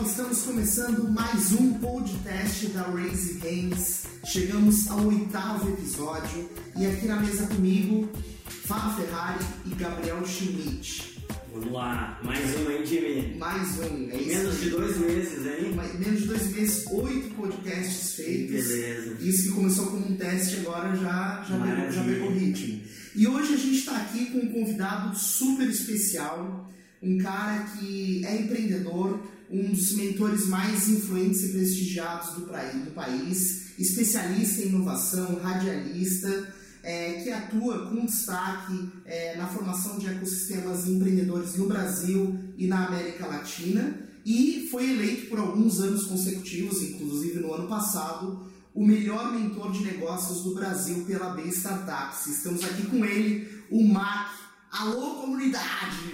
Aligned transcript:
pessoal, 0.00 0.04
estamos 0.06 0.42
começando 0.42 1.10
mais 1.10 1.52
um 1.52 1.74
podcast 1.74 2.66
da 2.68 2.82
Raise 2.82 3.34
Games. 3.34 4.06
Chegamos 4.24 4.88
ao 4.88 5.06
oitavo 5.06 5.68
episódio 5.70 6.48
e 6.76 6.86
aqui 6.86 7.06
na 7.06 7.16
mesa 7.16 7.46
comigo, 7.46 8.08
Fábio 8.46 9.04
Ferrari 9.04 9.44
e 9.66 9.74
Gabriel 9.74 10.24
Schmidt. 10.26 11.22
Vamos 11.52 11.72
lá, 11.72 12.18
mais 12.22 12.44
um 12.56 12.68
aí, 12.68 12.86
Jimmy. 12.86 13.36
Mais 13.36 13.78
um, 13.78 14.10
é 14.10 14.16
isso. 14.16 14.38
Menos 14.38 14.60
de 14.60 14.70
dois 14.70 14.98
meses, 14.98 15.46
hein? 15.46 15.78
Menos 15.98 16.20
de 16.20 16.26
dois 16.26 16.52
meses, 16.52 16.86
oito 16.86 17.34
podcasts 17.34 18.14
feitos. 18.14 18.68
Beleza. 18.68 19.16
Isso 19.20 19.42
que 19.48 19.54
começou 19.54 19.86
como 19.86 20.06
um 20.06 20.16
teste 20.16 20.60
agora 20.60 20.96
já, 20.96 21.44
já, 21.46 21.58
pegou, 21.58 21.92
já 21.92 22.04
pegou 22.04 22.32
ritmo. 22.32 22.80
E 23.14 23.26
hoje 23.26 23.54
a 23.54 23.56
gente 23.56 23.78
está 23.78 23.96
aqui 23.96 24.26
com 24.26 24.38
um 24.38 24.52
convidado 24.52 25.18
super 25.18 25.68
especial, 25.68 26.70
um 27.02 27.18
cara 27.18 27.64
que 27.64 28.24
é 28.24 28.36
empreendedor, 28.36 29.20
um 29.50 29.72
dos 29.72 29.92
mentores 29.92 30.46
mais 30.46 30.88
influentes 30.88 31.42
e 31.42 31.48
prestigiados 31.52 32.34
do, 32.34 32.46
do 32.46 32.90
país, 32.94 33.78
especialista 33.78 34.62
em 34.62 34.68
inovação, 34.68 35.40
radialista, 35.42 36.54
é, 36.82 37.14
que 37.22 37.30
atua 37.30 37.90
com 37.90 38.06
destaque 38.06 38.88
é, 39.04 39.36
na 39.36 39.46
formação 39.48 39.98
de 39.98 40.06
ecossistemas 40.06 40.86
empreendedores 40.86 41.56
no 41.56 41.66
Brasil 41.66 42.38
e 42.56 42.66
na 42.66 42.86
América 42.86 43.26
Latina 43.26 44.08
e 44.24 44.68
foi 44.70 44.90
eleito 44.90 45.28
por 45.28 45.38
alguns 45.38 45.80
anos 45.80 46.04
consecutivos, 46.04 46.82
inclusive 46.82 47.40
no 47.40 47.54
ano 47.54 47.68
passado, 47.68 48.46
o 48.74 48.86
melhor 48.86 49.32
mentor 49.32 49.72
de 49.72 49.84
negócios 49.84 50.42
do 50.42 50.54
Brasil 50.54 51.04
pela 51.04 51.30
B 51.30 51.42
Startups. 51.48 52.26
Estamos 52.26 52.64
aqui 52.64 52.86
com 52.86 53.04
ele, 53.04 53.64
o 53.70 53.82
Mac. 53.82 54.30
Alô, 54.70 55.22
comunidade! 55.22 56.12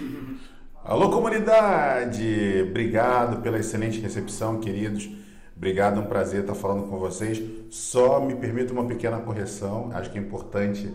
Alô, 0.88 1.10
comunidade! 1.10 2.64
Obrigado 2.68 3.42
pela 3.42 3.58
excelente 3.58 3.98
recepção, 4.00 4.60
queridos. 4.60 5.10
Obrigado, 5.56 5.98
é 5.98 6.02
um 6.02 6.06
prazer 6.06 6.42
estar 6.42 6.54
falando 6.54 6.84
com 6.84 6.96
vocês. 6.96 7.42
Só 7.70 8.20
me 8.20 8.36
permita 8.36 8.72
uma 8.72 8.84
pequena 8.84 9.18
correção, 9.18 9.90
acho 9.92 10.10
que 10.12 10.16
é 10.18 10.20
importante 10.20 10.88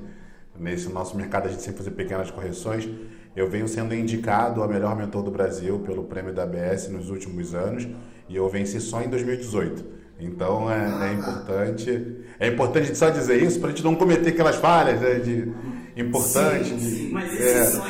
nesse 0.58 0.88
nosso 0.88 1.18
mercado 1.18 1.48
a 1.48 1.50
gente 1.52 1.62
sempre 1.62 1.80
fazer 1.80 1.92
pequenas 1.92 2.32
correções. 2.32 2.88
Eu 3.36 3.50
venho 3.50 3.68
sendo 3.68 3.94
indicado 3.94 4.64
a 4.64 4.68
melhor 4.68 4.96
mentor 4.96 5.24
do 5.24 5.32
Brasil 5.32 5.80
pelo 5.80 6.06
prêmio 6.06 6.34
da 6.34 6.44
ABS 6.44 6.88
nos 6.88 7.10
últimos 7.10 7.54
anos 7.54 7.86
e 8.30 8.36
eu 8.38 8.48
venci 8.48 8.80
só 8.80 9.02
em 9.02 9.10
2018. 9.10 9.84
Então 10.22 10.72
é, 10.72 11.10
é 11.10 11.14
importante, 11.14 12.18
é 12.40 12.48
importante 12.48 12.84
a 12.84 12.86
gente 12.88 12.98
só 12.98 13.10
dizer 13.10 13.44
isso 13.44 13.60
para 13.60 13.70
a 13.70 13.72
gente 13.72 13.84
não 13.84 13.96
cometer 13.96 14.30
aquelas 14.30 14.56
falhas 14.56 15.02
né, 15.02 15.16
de 15.16 15.52
importante. 15.98 16.70
Sim, 16.70 16.78
de- 16.78 16.90
sim, 16.92 17.10
Mas 17.12 17.34
esse 17.34 17.44
é. 17.44 17.66
só 17.66 17.88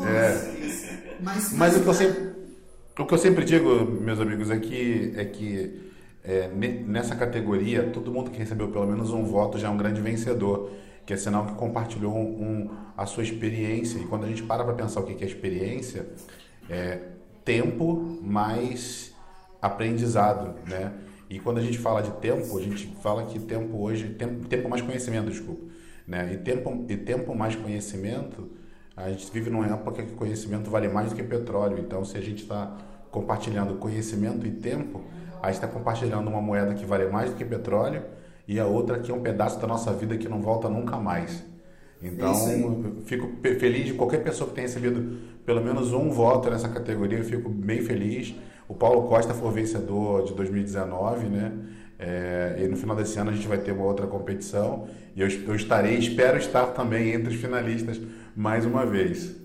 Pô, 0.00 0.04
É. 0.04 1.18
Mas, 1.20 1.52
Mas 1.52 1.76
o 1.76 1.82
que 1.82 1.86
eu 1.88 1.94
sempre, 1.94 2.22
o 2.98 3.06
que 3.06 3.14
eu 3.14 3.18
sempre 3.18 3.44
digo, 3.44 3.84
meus 3.84 4.20
amigos, 4.20 4.50
é 4.50 4.58
que, 4.58 5.12
é 5.16 5.24
que 5.24 5.92
é, 6.24 6.48
ne- 6.48 6.80
nessa 6.84 7.14
categoria, 7.16 7.84
todo 7.90 8.10
mundo 8.12 8.30
que 8.30 8.38
recebeu 8.38 8.68
pelo 8.68 8.86
menos 8.86 9.10
um 9.10 9.24
voto 9.24 9.58
já 9.58 9.68
é 9.68 9.70
um 9.70 9.76
grande 9.76 10.00
vencedor, 10.00 10.70
que 11.06 11.12
é 11.12 11.16
sinal 11.16 11.46
que 11.46 11.54
compartilhou 11.54 12.14
um, 12.14 12.42
um- 12.64 12.70
a 12.96 13.06
sua 13.06 13.22
experiência. 13.22 13.98
E 13.98 14.04
quando 14.06 14.24
a 14.24 14.28
gente 14.28 14.42
para 14.42 14.64
para 14.64 14.74
pensar 14.74 15.00
o 15.00 15.04
que 15.04 15.14
que 15.14 15.24
é 15.24 15.26
experiência, 15.26 16.06
é 16.68 16.98
tempo 17.44 18.18
mais 18.22 19.12
aprendizado, 19.60 20.54
né? 20.68 20.92
E 21.30 21.38
quando 21.38 21.58
a 21.58 21.62
gente 21.62 21.78
fala 21.78 22.02
de 22.02 22.10
tempo, 22.20 22.58
a 22.58 22.62
gente 22.62 22.94
fala 23.02 23.24
que 23.24 23.38
tempo 23.38 23.78
hoje, 23.78 24.08
tempo, 24.10 24.46
tempo 24.46 24.68
mais 24.68 24.82
conhecimento, 24.82 25.30
desculpa, 25.30 25.62
né? 26.06 26.32
E 26.34 26.36
tempo, 26.38 26.84
e 26.88 26.96
tempo 26.96 27.34
mais 27.34 27.56
conhecimento, 27.56 28.48
a 28.96 29.08
gente 29.10 29.30
vive 29.32 29.50
numa 29.50 29.66
época 29.66 30.02
que 30.02 30.12
conhecimento 30.12 30.70
vale 30.70 30.88
mais 30.88 31.10
do 31.10 31.16
que 31.16 31.22
petróleo. 31.22 31.78
Então, 31.78 32.04
se 32.04 32.16
a 32.16 32.20
gente 32.20 32.42
está 32.42 32.76
compartilhando 33.10 33.74
conhecimento 33.74 34.46
e 34.46 34.50
tempo, 34.50 35.00
a 35.42 35.46
gente 35.46 35.56
está 35.56 35.68
compartilhando 35.68 36.28
uma 36.28 36.40
moeda 36.40 36.74
que 36.74 36.84
vale 36.84 37.06
mais 37.06 37.30
do 37.30 37.36
que 37.36 37.44
petróleo 37.44 38.02
e 38.46 38.58
a 38.60 38.66
outra 38.66 38.98
que 38.98 39.10
é 39.10 39.14
um 39.14 39.20
pedaço 39.20 39.58
da 39.58 39.66
nossa 39.66 39.92
vida 39.92 40.16
que 40.16 40.28
não 40.28 40.40
volta 40.40 40.68
nunca 40.68 40.96
mais. 40.96 41.42
Então, 42.02 42.34
fico 43.04 43.30
feliz 43.58 43.86
de 43.86 43.94
qualquer 43.94 44.22
pessoa 44.24 44.48
que 44.48 44.56
tenha 44.56 44.66
recebido 44.66 45.18
pelo 45.46 45.62
menos 45.62 45.92
um 45.92 46.10
voto 46.10 46.50
nessa 46.50 46.68
categoria, 46.68 47.18
eu 47.18 47.24
fico 47.24 47.48
bem 47.48 47.80
feliz. 47.80 48.34
O 48.68 48.74
Paulo 48.74 49.08
Costa 49.08 49.32
foi 49.32 49.52
vencedor 49.52 50.24
de 50.24 50.34
2019, 50.34 51.26
né? 51.26 51.52
É, 51.98 52.56
e 52.58 52.66
no 52.66 52.76
final 52.76 52.96
desse 52.96 53.18
ano 53.18 53.30
a 53.30 53.32
gente 53.32 53.46
vai 53.46 53.58
ter 53.58 53.70
uma 53.70 53.84
outra 53.84 54.08
competição 54.08 54.88
e 55.14 55.20
eu, 55.20 55.28
eu 55.28 55.54
estarei, 55.54 55.96
espero 55.96 56.36
estar 56.36 56.66
também 56.68 57.12
entre 57.12 57.32
os 57.32 57.40
finalistas 57.40 58.00
mais 58.36 58.64
uma 58.64 58.86
vez. 58.86 59.42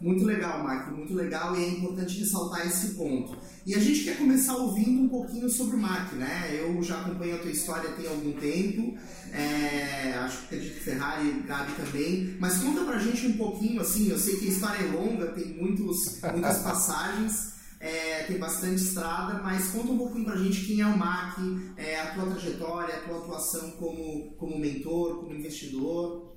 Muito 0.00 0.24
legal, 0.24 0.62
Marco, 0.62 0.94
muito 0.94 1.14
legal 1.14 1.56
e 1.56 1.64
é 1.64 1.68
importante 1.68 2.18
ressaltar 2.20 2.66
esse 2.66 2.94
ponto. 2.94 3.36
E 3.64 3.74
a 3.74 3.78
gente 3.78 4.04
quer 4.04 4.18
começar 4.18 4.54
ouvindo 4.54 5.02
um 5.02 5.08
pouquinho 5.08 5.48
sobre 5.48 5.76
o 5.76 5.78
Mac, 5.78 6.12
né? 6.12 6.50
Eu 6.52 6.82
já 6.82 7.00
acompanho 7.00 7.36
a 7.36 7.38
tua 7.38 7.50
história 7.50 7.90
tem 7.92 8.06
algum 8.06 8.32
tempo, 8.32 8.96
é, 9.32 10.12
acho 10.18 10.38
que 10.38 10.44
acredito 10.44 10.74
que 10.74 10.80
Ferrari 10.80 11.42
Gabi 11.46 11.72
também, 11.72 12.36
mas 12.38 12.58
conta 12.58 12.84
pra 12.84 12.98
gente 12.98 13.26
um 13.26 13.36
pouquinho, 13.38 13.80
assim, 13.80 14.08
eu 14.08 14.18
sei 14.18 14.36
que 14.36 14.46
a 14.46 14.50
história 14.50 14.84
é 14.84 14.90
longa, 14.92 15.32
tem 15.32 15.54
muitos, 15.54 16.20
muitas 16.30 16.58
passagens, 16.58 17.54
é, 17.80 18.24
tem 18.24 18.38
bastante 18.38 18.82
estrada, 18.82 19.42
mas 19.42 19.68
conta 19.70 19.92
um 19.92 19.98
pouquinho 19.98 20.26
pra 20.26 20.36
gente 20.36 20.66
quem 20.66 20.82
é 20.82 20.86
o 20.86 20.96
Mac, 20.96 21.38
é, 21.76 22.00
a 22.00 22.14
tua 22.14 22.26
trajetória, 22.26 22.94
a 22.94 23.00
tua 23.00 23.18
atuação 23.18 23.70
como, 23.72 24.34
como 24.36 24.58
mentor, 24.58 25.20
como 25.20 25.34
investidor. 25.34 26.35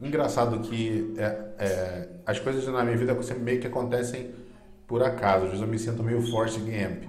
Engraçado 0.00 0.60
que 0.60 1.14
é, 1.18 1.24
é, 1.58 2.08
as 2.24 2.38
coisas 2.38 2.66
na 2.66 2.82
minha 2.82 2.96
vida 2.96 3.20
sempre 3.22 3.42
meio 3.42 3.60
que 3.60 3.66
acontecem 3.66 4.30
por 4.86 5.02
acaso. 5.02 5.44
Às 5.44 5.50
vezes 5.50 5.60
eu 5.60 5.68
me 5.68 5.78
sinto 5.78 6.02
meio 6.02 6.22
Forrest 6.22 6.58
Gump, 6.58 7.04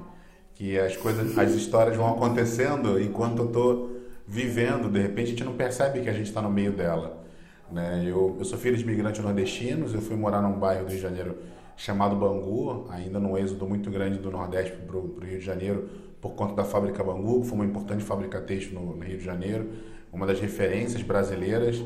que 0.54 0.78
as 0.78 0.98
coisas, 0.98 1.38
as 1.38 1.52
histórias 1.52 1.96
vão 1.96 2.10
acontecendo 2.14 3.02
enquanto 3.02 3.40
eu 3.40 3.46
estou 3.46 4.02
vivendo. 4.28 4.92
De 4.92 5.00
repente 5.00 5.28
a 5.28 5.30
gente 5.30 5.44
não 5.44 5.54
percebe 5.54 6.02
que 6.02 6.10
a 6.10 6.14
gente 6.14 6.28
está 6.28 6.42
no 6.42 6.50
meio 6.50 6.74
dela. 6.74 7.24
Né? 7.72 8.04
Eu, 8.06 8.36
eu 8.38 8.46
sou 8.46 8.60
filho 8.60 8.76
de 8.76 8.84
imigrantes 8.84 9.24
nordestinos. 9.24 9.94
Eu 9.94 10.02
fui 10.02 10.18
morar 10.18 10.42
num 10.42 10.60
bairro 10.60 10.84
do 10.84 10.90
Rio 10.90 10.98
de 10.98 11.02
Janeiro 11.02 11.38
chamado 11.78 12.16
Bangu, 12.16 12.88
ainda 12.90 13.20
num 13.20 13.38
êxodo 13.38 13.66
muito 13.66 13.90
grande 13.90 14.20
do 14.20 14.30
Nordeste 14.30 14.76
para 14.76 14.98
o 14.98 15.18
Rio 15.20 15.40
de 15.40 15.46
Janeiro 15.46 15.90
por 16.22 16.34
conta 16.34 16.54
da 16.54 16.64
fábrica 16.64 17.04
Bangu, 17.04 17.42
que 17.42 17.48
foi 17.48 17.56
uma 17.56 17.66
importante 17.66 18.04
fábrica 18.04 18.40
têxtil 18.40 18.80
no, 18.80 18.96
no 18.96 19.04
Rio 19.04 19.18
de 19.18 19.26
Janeiro, 19.26 19.70
uma 20.14 20.28
das 20.28 20.40
referências 20.40 21.02
brasileiras. 21.02 21.84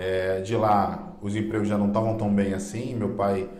É, 0.00 0.40
de 0.42 0.54
lá, 0.56 1.16
os 1.20 1.34
empregos 1.34 1.66
já 1.66 1.76
não 1.76 1.88
estavam 1.88 2.16
tão 2.16 2.32
bem 2.32 2.54
assim. 2.54 2.94
Meu 2.94 3.10
pai 3.10 3.50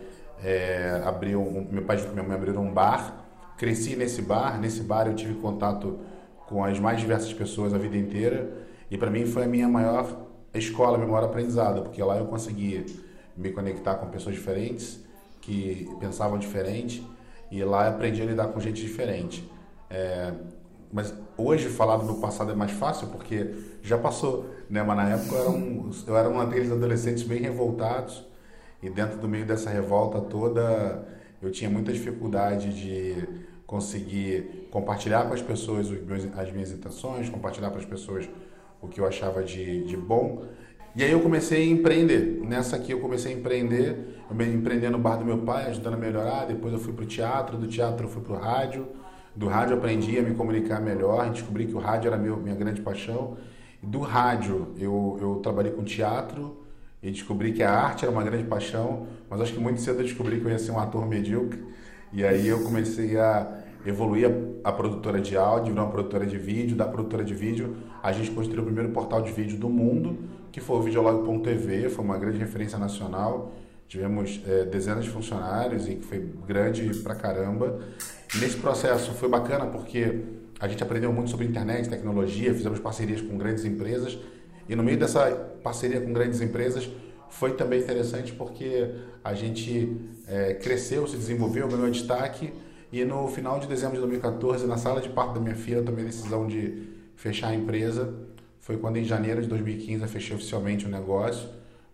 é, 0.41 1.01
abriu, 1.05 1.41
um- 1.41 1.67
meu 1.69 1.83
pai 1.83 1.97
e 2.01 2.07
minha 2.13 2.23
mãe 2.23 2.35
abriram 2.35 2.63
um 2.63 2.71
bar. 2.73 3.25
Cresci 3.57 3.95
nesse 3.97 4.21
bar. 4.21 4.57
Nesse 4.57 4.81
bar 4.81 5.05
eu 5.07 5.15
tive 5.15 5.33
contato 5.35 5.99
com 6.47 6.63
as 6.63 6.79
mais 6.79 6.99
diversas 7.01 7.33
pessoas 7.33 7.73
a 7.73 7.77
vida 7.77 7.97
inteira. 7.97 8.49
E 8.89 8.97
para 8.97 9.11
mim 9.11 9.25
foi 9.25 9.43
a 9.43 9.47
minha 9.47 9.67
maior 9.67 10.07
escola, 10.53 10.97
meu 10.97 11.07
maior 11.07 11.25
aprendizado, 11.25 11.83
porque 11.83 12.01
lá 12.01 12.17
eu 12.17 12.25
consegui 12.25 12.85
me 13.35 13.51
conectar 13.51 13.95
com 13.95 14.07
pessoas 14.07 14.35
diferentes 14.35 15.03
que 15.41 15.89
pensavam 15.99 16.37
diferente 16.39 17.05
e 17.51 17.63
lá 17.63 17.87
aprendi 17.89 18.21
a 18.21 18.25
lidar 18.25 18.47
com 18.47 18.59
gente 18.61 18.81
diferente. 18.81 19.49
É, 19.89 20.33
mas 20.91 21.13
hoje 21.37 21.69
falar 21.69 21.97
do 21.97 22.15
passado 22.15 22.51
é 22.51 22.55
mais 22.55 22.71
fácil 22.71 23.07
porque 23.07 23.53
já 23.81 23.97
passou, 23.97 24.49
né? 24.69 24.81
Mas 24.83 24.97
na 24.97 25.09
época 25.09 25.35
eu 25.35 25.41
era 25.41 25.49
um, 25.49 25.91
eu 26.07 26.17
era 26.17 26.29
um 26.29 26.37
daqueles 26.37 26.71
adolescentes 26.71 27.23
bem 27.23 27.41
revoltados 27.41 28.25
e 28.81 28.89
dentro 28.89 29.17
do 29.19 29.27
meio 29.27 29.45
dessa 29.45 29.69
revolta 29.69 30.19
toda 30.21 31.07
eu 31.41 31.51
tinha 31.51 31.69
muita 31.69 31.93
dificuldade 31.93 32.73
de 32.73 33.27
conseguir 33.65 34.67
compartilhar 34.71 35.27
com 35.27 35.33
as 35.33 35.41
pessoas 35.41 35.89
meus, 35.89 36.25
as 36.37 36.51
minhas 36.51 36.71
intenções, 36.71 37.29
compartilhar 37.29 37.69
para 37.69 37.79
as 37.79 37.85
pessoas 37.85 38.27
o 38.81 38.87
que 38.87 38.99
eu 38.99 39.05
achava 39.05 39.43
de, 39.43 39.83
de 39.83 39.95
bom. 39.95 40.43
E 40.95 41.03
aí 41.03 41.11
eu 41.11 41.19
comecei 41.19 41.63
a 41.63 41.65
empreender. 41.65 42.41
Nessa 42.43 42.75
aqui 42.75 42.91
eu 42.91 42.99
comecei 42.99 43.33
a 43.33 43.37
empreender, 43.37 44.17
eu 44.29 44.53
empreender 44.53 44.89
no 44.89 44.97
bar 44.97 45.17
do 45.17 45.25
meu 45.25 45.39
pai, 45.39 45.67
ajudando 45.67 45.93
a 45.93 45.97
melhorar. 45.97 46.45
Depois 46.45 46.73
eu 46.73 46.79
fui 46.79 46.93
para 46.93 47.03
o 47.03 47.07
teatro, 47.07 47.57
do 47.57 47.67
teatro 47.67 48.07
eu 48.07 48.09
fui 48.09 48.23
para 48.23 48.33
o 48.33 48.37
rádio. 48.37 48.87
Do 49.39 49.47
rádio 49.47 49.77
aprendi 49.77 50.19
a 50.19 50.21
me 50.21 50.35
comunicar 50.35 50.81
melhor, 50.81 51.29
descobri 51.29 51.65
que 51.65 51.73
o 51.73 51.79
rádio 51.79 52.09
era 52.09 52.17
meu, 52.17 52.35
minha 52.35 52.55
grande 52.55 52.81
paixão. 52.81 53.37
Do 53.81 53.99
rádio 54.01 54.73
eu, 54.77 55.17
eu 55.21 55.35
trabalhei 55.37 55.71
com 55.71 55.81
teatro 55.81 56.57
e 57.01 57.09
descobri 57.09 57.53
que 57.53 57.63
a 57.63 57.71
arte 57.71 58.03
era 58.03 58.11
uma 58.11 58.21
grande 58.21 58.43
paixão, 58.43 59.07
mas 59.29 59.39
acho 59.39 59.53
que 59.53 59.59
muito 59.61 59.79
cedo 59.79 60.01
eu 60.01 60.03
descobri 60.03 60.41
que 60.41 60.45
eu 60.45 60.51
ia 60.51 60.59
ser 60.59 60.71
um 60.73 60.77
ator 60.77 61.07
medíocre. 61.07 61.63
E 62.11 62.25
aí 62.25 62.49
eu 62.49 62.65
comecei 62.65 63.17
a 63.17 63.61
evoluir 63.85 64.29
a, 64.65 64.71
a 64.71 64.73
produtora 64.73 65.21
de 65.21 65.37
áudio, 65.37 65.71
virar 65.71 65.85
uma 65.85 65.91
produtora 65.91 66.25
de 66.25 66.37
vídeo. 66.37 66.75
Da 66.75 66.83
produtora 66.83 67.23
de 67.23 67.33
vídeo, 67.33 67.77
a 68.03 68.11
gente 68.11 68.31
construiu 68.31 68.63
o 68.63 68.65
primeiro 68.65 68.89
portal 68.91 69.21
de 69.21 69.31
vídeo 69.31 69.57
do 69.57 69.69
mundo, 69.69 70.17
que 70.51 70.59
foi 70.59 70.75
o 70.75 70.81
videolog.tv, 70.81 71.87
foi 71.87 72.03
uma 72.03 72.17
grande 72.17 72.39
referência 72.39 72.77
nacional. 72.77 73.53
Tivemos 73.89 74.39
eh, 74.47 74.65
dezenas 74.65 75.03
de 75.03 75.09
funcionários 75.09 75.87
e 75.89 75.95
que 75.95 76.05
foi 76.05 76.25
grande 76.47 76.93
pra 76.99 77.15
caramba. 77.15 77.79
Nesse 78.35 78.55
processo 78.57 79.11
foi 79.13 79.27
bacana 79.27 79.65
porque 79.65 80.21
a 80.59 80.67
gente 80.67 80.81
aprendeu 80.81 81.11
muito 81.11 81.31
sobre 81.31 81.45
internet, 81.45 81.89
tecnologia, 81.89 82.53
fizemos 82.53 82.79
parcerias 82.79 83.19
com 83.19 83.37
grandes 83.37 83.65
empresas 83.65 84.17
e 84.69 84.75
no 84.75 84.83
meio 84.83 84.97
dessa 84.97 85.31
parceria 85.63 85.99
com 85.99 86.13
grandes 86.13 86.39
empresas 86.39 86.87
foi 87.29 87.53
também 87.55 87.81
interessante 87.81 88.31
porque 88.31 88.93
a 89.23 89.33
gente 89.33 89.97
é, 90.27 90.53
cresceu, 90.53 91.07
se 91.07 91.17
desenvolveu, 91.17 91.67
ganhou 91.67 91.89
destaque 91.89 92.53
e 92.91 93.03
no 93.03 93.27
final 93.27 93.59
de 93.59 93.67
dezembro 93.67 93.95
de 93.95 94.01
2014, 94.01 94.65
na 94.65 94.77
sala 94.77 94.99
de 95.01 95.09
parto 95.09 95.33
da 95.33 95.39
minha 95.39 95.55
filha, 95.55 95.77
eu 95.77 95.85
tomei 95.85 96.03
a 96.03 96.07
decisão 96.07 96.47
de 96.47 96.89
fechar 97.15 97.49
a 97.49 97.55
empresa. 97.55 98.13
Foi 98.59 98.77
quando 98.77 98.97
em 98.97 99.03
janeiro 99.03 99.41
de 99.41 99.47
2015 99.47 100.01
eu 100.01 100.07
fechei 100.07 100.35
oficialmente 100.35 100.85
o 100.85 100.89
negócio. 100.89 101.49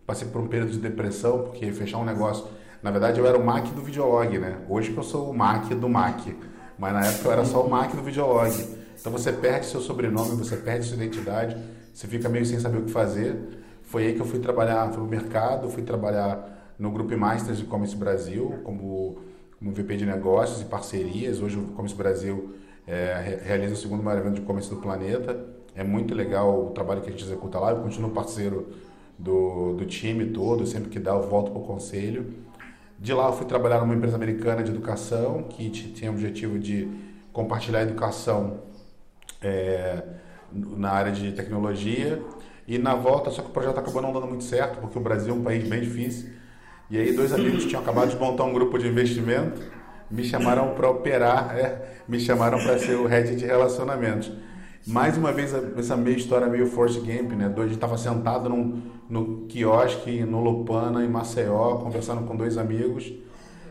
Passei 0.06 0.28
por 0.28 0.40
um 0.40 0.46
período 0.46 0.72
de 0.72 0.78
depressão, 0.78 1.42
porque 1.42 1.70
fechar 1.72 1.98
um 1.98 2.04
negócio... 2.04 2.46
Na 2.82 2.90
verdade, 2.90 3.18
eu 3.18 3.26
era 3.26 3.36
o 3.36 3.44
Mac 3.44 3.66
do 3.74 3.82
Videolog, 3.82 4.38
né? 4.38 4.58
Hoje 4.68 4.92
que 4.92 4.98
eu 4.98 5.02
sou 5.02 5.30
o 5.30 5.36
Mac 5.36 5.68
do 5.70 5.88
Mac. 5.88 6.20
Mas 6.78 6.92
na 6.92 7.04
época 7.04 7.28
eu 7.28 7.32
era 7.32 7.44
só 7.44 7.64
o 7.64 7.70
Mac 7.70 7.90
do 7.94 8.02
Videolog. 8.02 8.52
Então 9.00 9.10
você 9.10 9.32
perde 9.32 9.66
seu 9.66 9.80
sobrenome, 9.80 10.36
você 10.36 10.56
perde 10.56 10.86
sua 10.86 10.96
identidade, 10.96 11.56
você 11.92 12.06
fica 12.06 12.28
meio 12.28 12.46
sem 12.46 12.60
saber 12.60 12.78
o 12.78 12.82
que 12.82 12.90
fazer. 12.90 13.36
Foi 13.82 14.06
aí 14.06 14.14
que 14.14 14.20
eu 14.20 14.26
fui 14.26 14.38
trabalhar 14.38 14.88
no 14.92 15.06
mercado, 15.06 15.68
fui 15.70 15.82
trabalhar 15.82 16.74
no 16.78 16.90
Grupo 16.90 17.16
Masters 17.16 17.58
de 17.58 17.64
Commerce 17.64 17.96
Brasil, 17.96 18.60
como 18.62 19.18
como 19.58 19.72
VP 19.72 19.96
de 19.96 20.06
negócios 20.06 20.60
e 20.60 20.64
parcerias. 20.64 21.40
Hoje 21.40 21.56
o 21.56 21.62
e-commerce 21.62 21.94
Brasil 21.94 22.54
é, 22.86 23.40
realiza 23.42 23.74
o 23.74 23.76
segundo 23.76 24.02
maior 24.02 24.20
evento 24.20 24.34
de 24.34 24.42
e-commerce 24.42 24.68
do 24.70 24.76
planeta. 24.76 25.36
É 25.74 25.82
muito 25.82 26.14
legal 26.14 26.66
o 26.66 26.70
trabalho 26.70 27.00
que 27.00 27.08
a 27.08 27.12
gente 27.12 27.24
executa 27.24 27.58
lá. 27.58 27.70
Eu 27.70 27.78
continuo 27.78 28.10
parceiro 28.10 28.68
do, 29.18 29.74
do 29.74 29.86
time 29.86 30.26
todo, 30.26 30.66
sempre 30.66 30.90
que 30.90 30.98
dá 30.98 31.12
eu 31.12 31.28
volto 31.28 31.50
para 31.50 31.60
o 31.60 31.64
conselho. 31.64 32.34
De 32.98 33.12
lá 33.12 33.26
eu 33.26 33.32
fui 33.32 33.46
trabalhar 33.46 33.80
numa 33.80 33.94
empresa 33.94 34.16
americana 34.16 34.62
de 34.62 34.70
educação 34.70 35.44
que 35.44 35.70
tinha 35.70 36.10
o 36.10 36.14
objetivo 36.14 36.58
de 36.58 36.88
compartilhar 37.32 37.80
a 37.80 37.82
educação 37.82 38.60
é, 39.42 40.02
na 40.52 40.90
área 40.90 41.12
de 41.12 41.32
tecnologia. 41.32 42.22
E 42.66 42.78
na 42.78 42.94
volta, 42.94 43.30
só 43.30 43.42
que 43.42 43.48
o 43.48 43.52
projeto 43.52 43.78
acabou 43.78 44.02
não 44.02 44.12
dando 44.12 44.26
muito 44.26 44.44
certo, 44.44 44.80
porque 44.80 44.98
o 44.98 45.00
Brasil 45.00 45.34
é 45.34 45.36
um 45.36 45.42
país 45.42 45.68
bem 45.68 45.80
difícil 45.80 46.36
e 46.88 46.98
aí 46.98 47.12
dois 47.12 47.32
amigos 47.32 47.64
tinham 47.64 47.82
acabado 47.82 48.10
de 48.10 48.16
montar 48.16 48.44
um 48.44 48.52
grupo 48.52 48.78
de 48.78 48.86
investimento, 48.86 49.60
me 50.08 50.22
chamaram 50.22 50.72
para 50.74 50.88
operar, 50.88 51.56
é, 51.56 51.96
me 52.06 52.20
chamaram 52.20 52.58
para 52.58 52.78
ser 52.78 52.94
o 52.94 53.06
head 53.06 53.34
de 53.34 53.44
relacionamentos. 53.44 54.30
Mais 54.86 55.16
uma 55.16 55.32
vez 55.32 55.52
essa 55.76 55.96
meia 55.96 56.16
história 56.16 56.46
meio 56.46 56.66
Force 56.66 57.00
Game, 57.00 57.34
né? 57.34 57.52
A 57.54 57.60
gente 57.62 57.74
estava 57.74 57.98
sentado 57.98 58.48
num, 58.48 58.82
no 59.08 59.46
quiosque 59.46 60.22
no 60.24 60.40
Lopana 60.40 61.04
em 61.04 61.08
Maceió, 61.08 61.78
conversando 61.78 62.26
com 62.26 62.36
dois 62.36 62.56
amigos. 62.56 63.12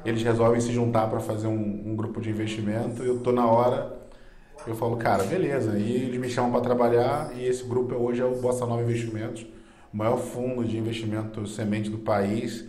Eles 0.04 0.22
resolvem 0.22 0.60
se 0.60 0.72
juntar 0.72 1.08
para 1.08 1.20
fazer 1.20 1.48
um, 1.48 1.84
um, 1.92 1.96
grupo 1.96 2.20
de 2.20 2.30
investimento. 2.30 3.02
Eu 3.02 3.20
tô 3.20 3.32
na 3.32 3.48
hora, 3.48 3.98
eu 4.68 4.76
falo, 4.76 4.98
cara, 4.98 5.24
beleza. 5.24 5.78
E 5.78 5.94
eles 5.94 6.20
me 6.20 6.30
chamam 6.30 6.52
para 6.52 6.62
trabalhar 6.62 7.32
e 7.36 7.46
esse 7.46 7.64
grupo 7.64 7.96
hoje 7.96 8.22
é 8.22 8.26
o 8.26 8.36
Bossa 8.36 8.66
Nova 8.66 8.84
Investimentos, 8.84 9.46
o 9.94 9.98
maior 9.98 10.18
fundo 10.18 10.64
de 10.66 10.78
investimento 10.78 11.48
semente 11.48 11.90
do 11.90 12.00
país 12.00 12.66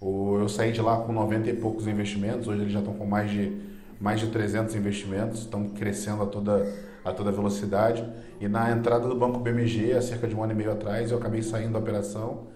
eu 0.00 0.48
saí 0.48 0.72
de 0.72 0.80
lá 0.80 0.98
com 0.98 1.12
90 1.12 1.50
e 1.50 1.56
poucos 1.56 1.86
investimentos, 1.86 2.46
hoje 2.46 2.62
eles 2.62 2.72
já 2.72 2.78
estão 2.78 2.94
com 2.94 3.04
mais 3.04 3.30
de, 3.30 3.56
mais 4.00 4.20
de 4.20 4.28
300 4.28 4.74
investimentos, 4.76 5.40
estão 5.40 5.68
crescendo 5.70 6.22
a 6.22 6.26
toda, 6.26 6.64
a 7.04 7.12
toda 7.12 7.32
velocidade. 7.32 8.04
E 8.40 8.48
na 8.48 8.70
entrada 8.70 9.08
do 9.08 9.14
Banco 9.14 9.38
BMG, 9.38 9.92
há 9.92 10.02
cerca 10.02 10.26
de 10.26 10.34
um 10.34 10.42
ano 10.42 10.52
e 10.52 10.54
meio 10.54 10.72
atrás, 10.72 11.10
eu 11.10 11.18
acabei 11.18 11.42
saindo 11.42 11.72
da 11.72 11.78
operação. 11.78 12.48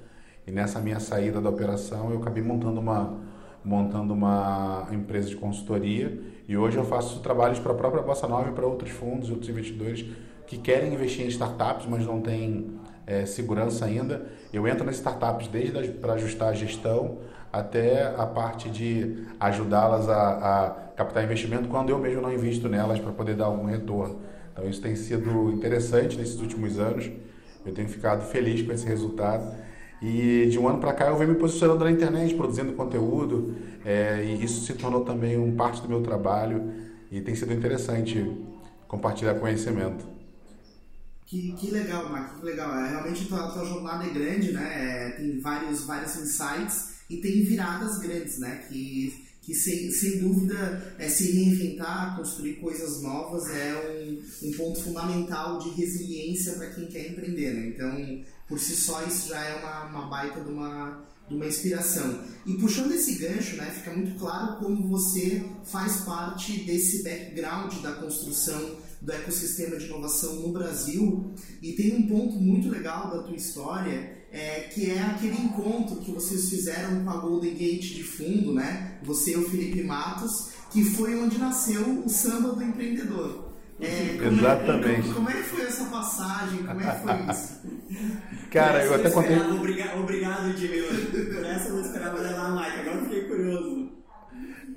E 0.47 0.50
nessa 0.50 0.81
minha 0.81 1.00
saída 1.00 1.41
da 1.41 1.49
operação, 1.49 2.11
eu 2.11 2.19
acabei 2.19 2.43
montando 2.43 2.81
uma, 2.81 3.19
montando 3.65 4.12
uma 4.12 4.89
empresa 4.93 5.29
de 5.29 5.37
consultoria. 5.37 6.21
E 6.49 6.56
hoje 6.56 6.77
eu 6.77 6.85
faço 6.85 7.21
trabalhos 7.21 7.59
para 7.59 7.73
a 7.73 7.75
própria 7.75 8.03
Bossa 8.03 8.27
Nova 8.27 8.50
e 8.50 8.53
para 8.53 8.67
outros 8.67 8.91
fundos, 8.91 9.31
outros 9.31 9.49
investidores 9.49 10.05
que 10.47 10.59
querem 10.59 10.93
investir 10.93 11.25
em 11.25 11.29
startups, 11.29 11.87
mas 11.88 12.05
não 12.05 12.21
têm 12.21 12.79
é, 13.06 13.25
segurança 13.25 13.85
ainda. 13.85 14.27
Eu 14.53 14.67
entro 14.67 14.85
nas 14.85 14.97
startups 14.97 15.49
desde 15.49 15.93
para 15.93 16.15
ajustar 16.15 16.49
a 16.49 16.53
gestão 16.53 17.19
até 17.53 18.06
a 18.17 18.27
parte 18.27 18.71
de 18.71 19.25
ajudá-las 19.38 20.09
a, 20.09 20.15
a, 20.15 20.71
captar 20.97 21.23
investimento 21.23 21.69
quando 21.69 21.91
eu 21.91 21.99
mesmo 21.99 22.23
não 22.23 22.33
invisto 22.33 22.69
nelas 22.69 22.99
para 22.99 23.12
poder 23.12 23.35
dar 23.35 23.47
algum 23.47 23.67
retorno. 23.67 24.21
Então 24.52 24.69
isso 24.69 24.81
tem 24.81 24.94
sido 24.94 25.50
interessante 25.50 26.16
nesses 26.16 26.38
últimos 26.40 26.78
anos. 26.78 27.10
Eu 27.64 27.72
tenho 27.72 27.88
ficado 27.88 28.28
feliz 28.31 28.62
com 28.62 28.72
esse 28.72 28.87
resultado. 28.87 29.56
E 30.02 30.49
de 30.50 30.58
um 30.58 30.69
ano 30.69 30.78
para 30.78 30.93
cá 30.93 31.06
eu 31.06 31.16
venho 31.16 31.31
me 31.31 31.38
posicionando 31.38 31.84
na 31.84 31.90
internet, 31.90 32.34
produzindo 32.34 32.72
conteúdo, 32.72 33.54
é, 33.84 34.25
e 34.25 34.44
isso 34.44 34.66
se 34.66 34.75
tornou 34.75 35.04
também 35.04 35.38
um 35.38 35.54
parte 35.54 35.81
do 35.81 35.88
meu 35.88 36.02
trabalho 36.02 36.72
e 37.10 37.20
tem 37.20 37.37
sido 37.37 37.52
interessante 37.52 38.37
compartilhar 38.88 39.34
conhecimento. 39.37 40.04
Que, 41.25 41.52
que 41.52 41.70
legal, 41.70 42.10
Mark, 42.10 42.40
que 42.40 42.44
legal. 42.44 42.76
É, 42.76 42.90
realmente 42.90 43.32
a 43.32 43.46
tua 43.46 43.64
jornada 43.64 44.04
é 44.04 44.10
grande, 44.10 44.52
né? 44.52 45.06
É, 45.06 45.10
tem 45.12 45.40
vários, 45.40 45.84
vários 45.84 46.16
insights 46.16 46.96
e 47.08 47.19
tem 47.19 47.43
viradas 47.44 47.99
grandes, 47.99 48.38
né? 48.38 48.64
Que, 48.69 49.31
que 49.43 49.55
sem, 49.55 49.91
sem 49.91 50.21
dúvida 50.21 50.94
é 50.99 51.09
se 51.09 51.33
reinventar, 51.33 52.17
construir 52.17 52.55
coisas 52.55 53.03
novas 53.03 53.50
é 53.50 53.75
um, 53.75 54.49
um 54.49 54.53
ponto 54.53 54.81
fundamental 54.81 55.59
de 55.59 55.71
resiliência 55.71 56.53
para 56.53 56.71
quem 56.71 56.87
quer 56.87 57.11
empreender, 57.11 57.53
né? 57.53 57.67
Então, 57.67 58.25
por 58.49 58.59
si 58.59 58.77
só, 58.77 59.05
isso 59.05 59.29
já 59.29 59.44
é 59.44 59.59
uma, 59.59 59.85
uma 59.87 60.09
baita 60.09 60.41
de 60.41 60.49
uma, 60.49 61.05
de 61.29 61.35
uma 61.35 61.47
inspiração. 61.47 62.23
E 62.47 62.55
puxando 62.55 62.93
esse 62.93 63.15
gancho, 63.15 63.56
né, 63.56 63.67
fica 63.71 63.93
muito 63.97 64.17
claro 64.17 64.59
como 64.59 64.89
você 64.89 65.45
faz 65.65 66.03
parte 66.03 66.61
desse 66.65 67.03
background 67.03 67.75
da 67.83 67.95
construção 67.95 68.77
do 69.00 69.11
ecossistema 69.11 69.77
de 69.77 69.87
inovação 69.87 70.37
no 70.37 70.53
Brasil. 70.53 71.35
E 71.61 71.73
tem 71.73 71.97
um 71.97 72.06
ponto 72.06 72.37
muito 72.37 72.69
legal 72.69 73.11
da 73.11 73.25
tua 73.25 73.35
história, 73.35 74.22
é, 74.32 74.61
que 74.73 74.90
é 74.90 75.02
aquele 75.02 75.37
encontro 75.37 75.96
que 75.96 76.11
vocês 76.11 76.49
fizeram 76.49 77.05
com 77.05 77.11
a 77.11 77.19
Golden 77.19 77.52
Gate 77.52 77.94
de 77.94 78.02
fundo, 78.02 78.55
né? 78.55 78.99
Você 79.02 79.32
e 79.32 79.37
o 79.37 79.49
Felipe 79.49 79.82
Matos, 79.82 80.52
que 80.70 80.82
foi 80.82 81.14
onde 81.20 81.37
nasceu 81.38 82.02
o 82.05 82.08
samba 82.08 82.52
do 82.52 82.62
empreendedor. 82.62 83.52
É, 83.79 84.17
como 84.23 84.38
Exatamente. 84.38 84.88
É, 84.88 85.02
como, 85.02 85.14
como, 85.14 85.31
é 85.31 85.32
que 85.34 85.43
foi 85.43 85.62
essa 85.62 85.84
passagem? 85.84 86.58
Como 86.64 86.81
é 86.81 86.90
que 86.90 87.00
foi 87.00 87.31
isso? 87.31 87.61
Cara, 88.50 88.84
eu 88.84 88.94
até 88.94 89.11
contei. 89.11 89.38
Obrigado, 89.38 90.00
obrigado 90.00 90.56
Jimmy. 90.56 90.82
Por 90.82 91.44
essa 91.44 91.69
eu 91.69 91.75
não 91.75 91.82
esperava 91.82 92.19
levar 92.19 92.46
a 92.46 92.55
like, 92.55 92.81
agora 92.81 93.02
fiquei 93.02 93.25
curioso. 93.25 93.93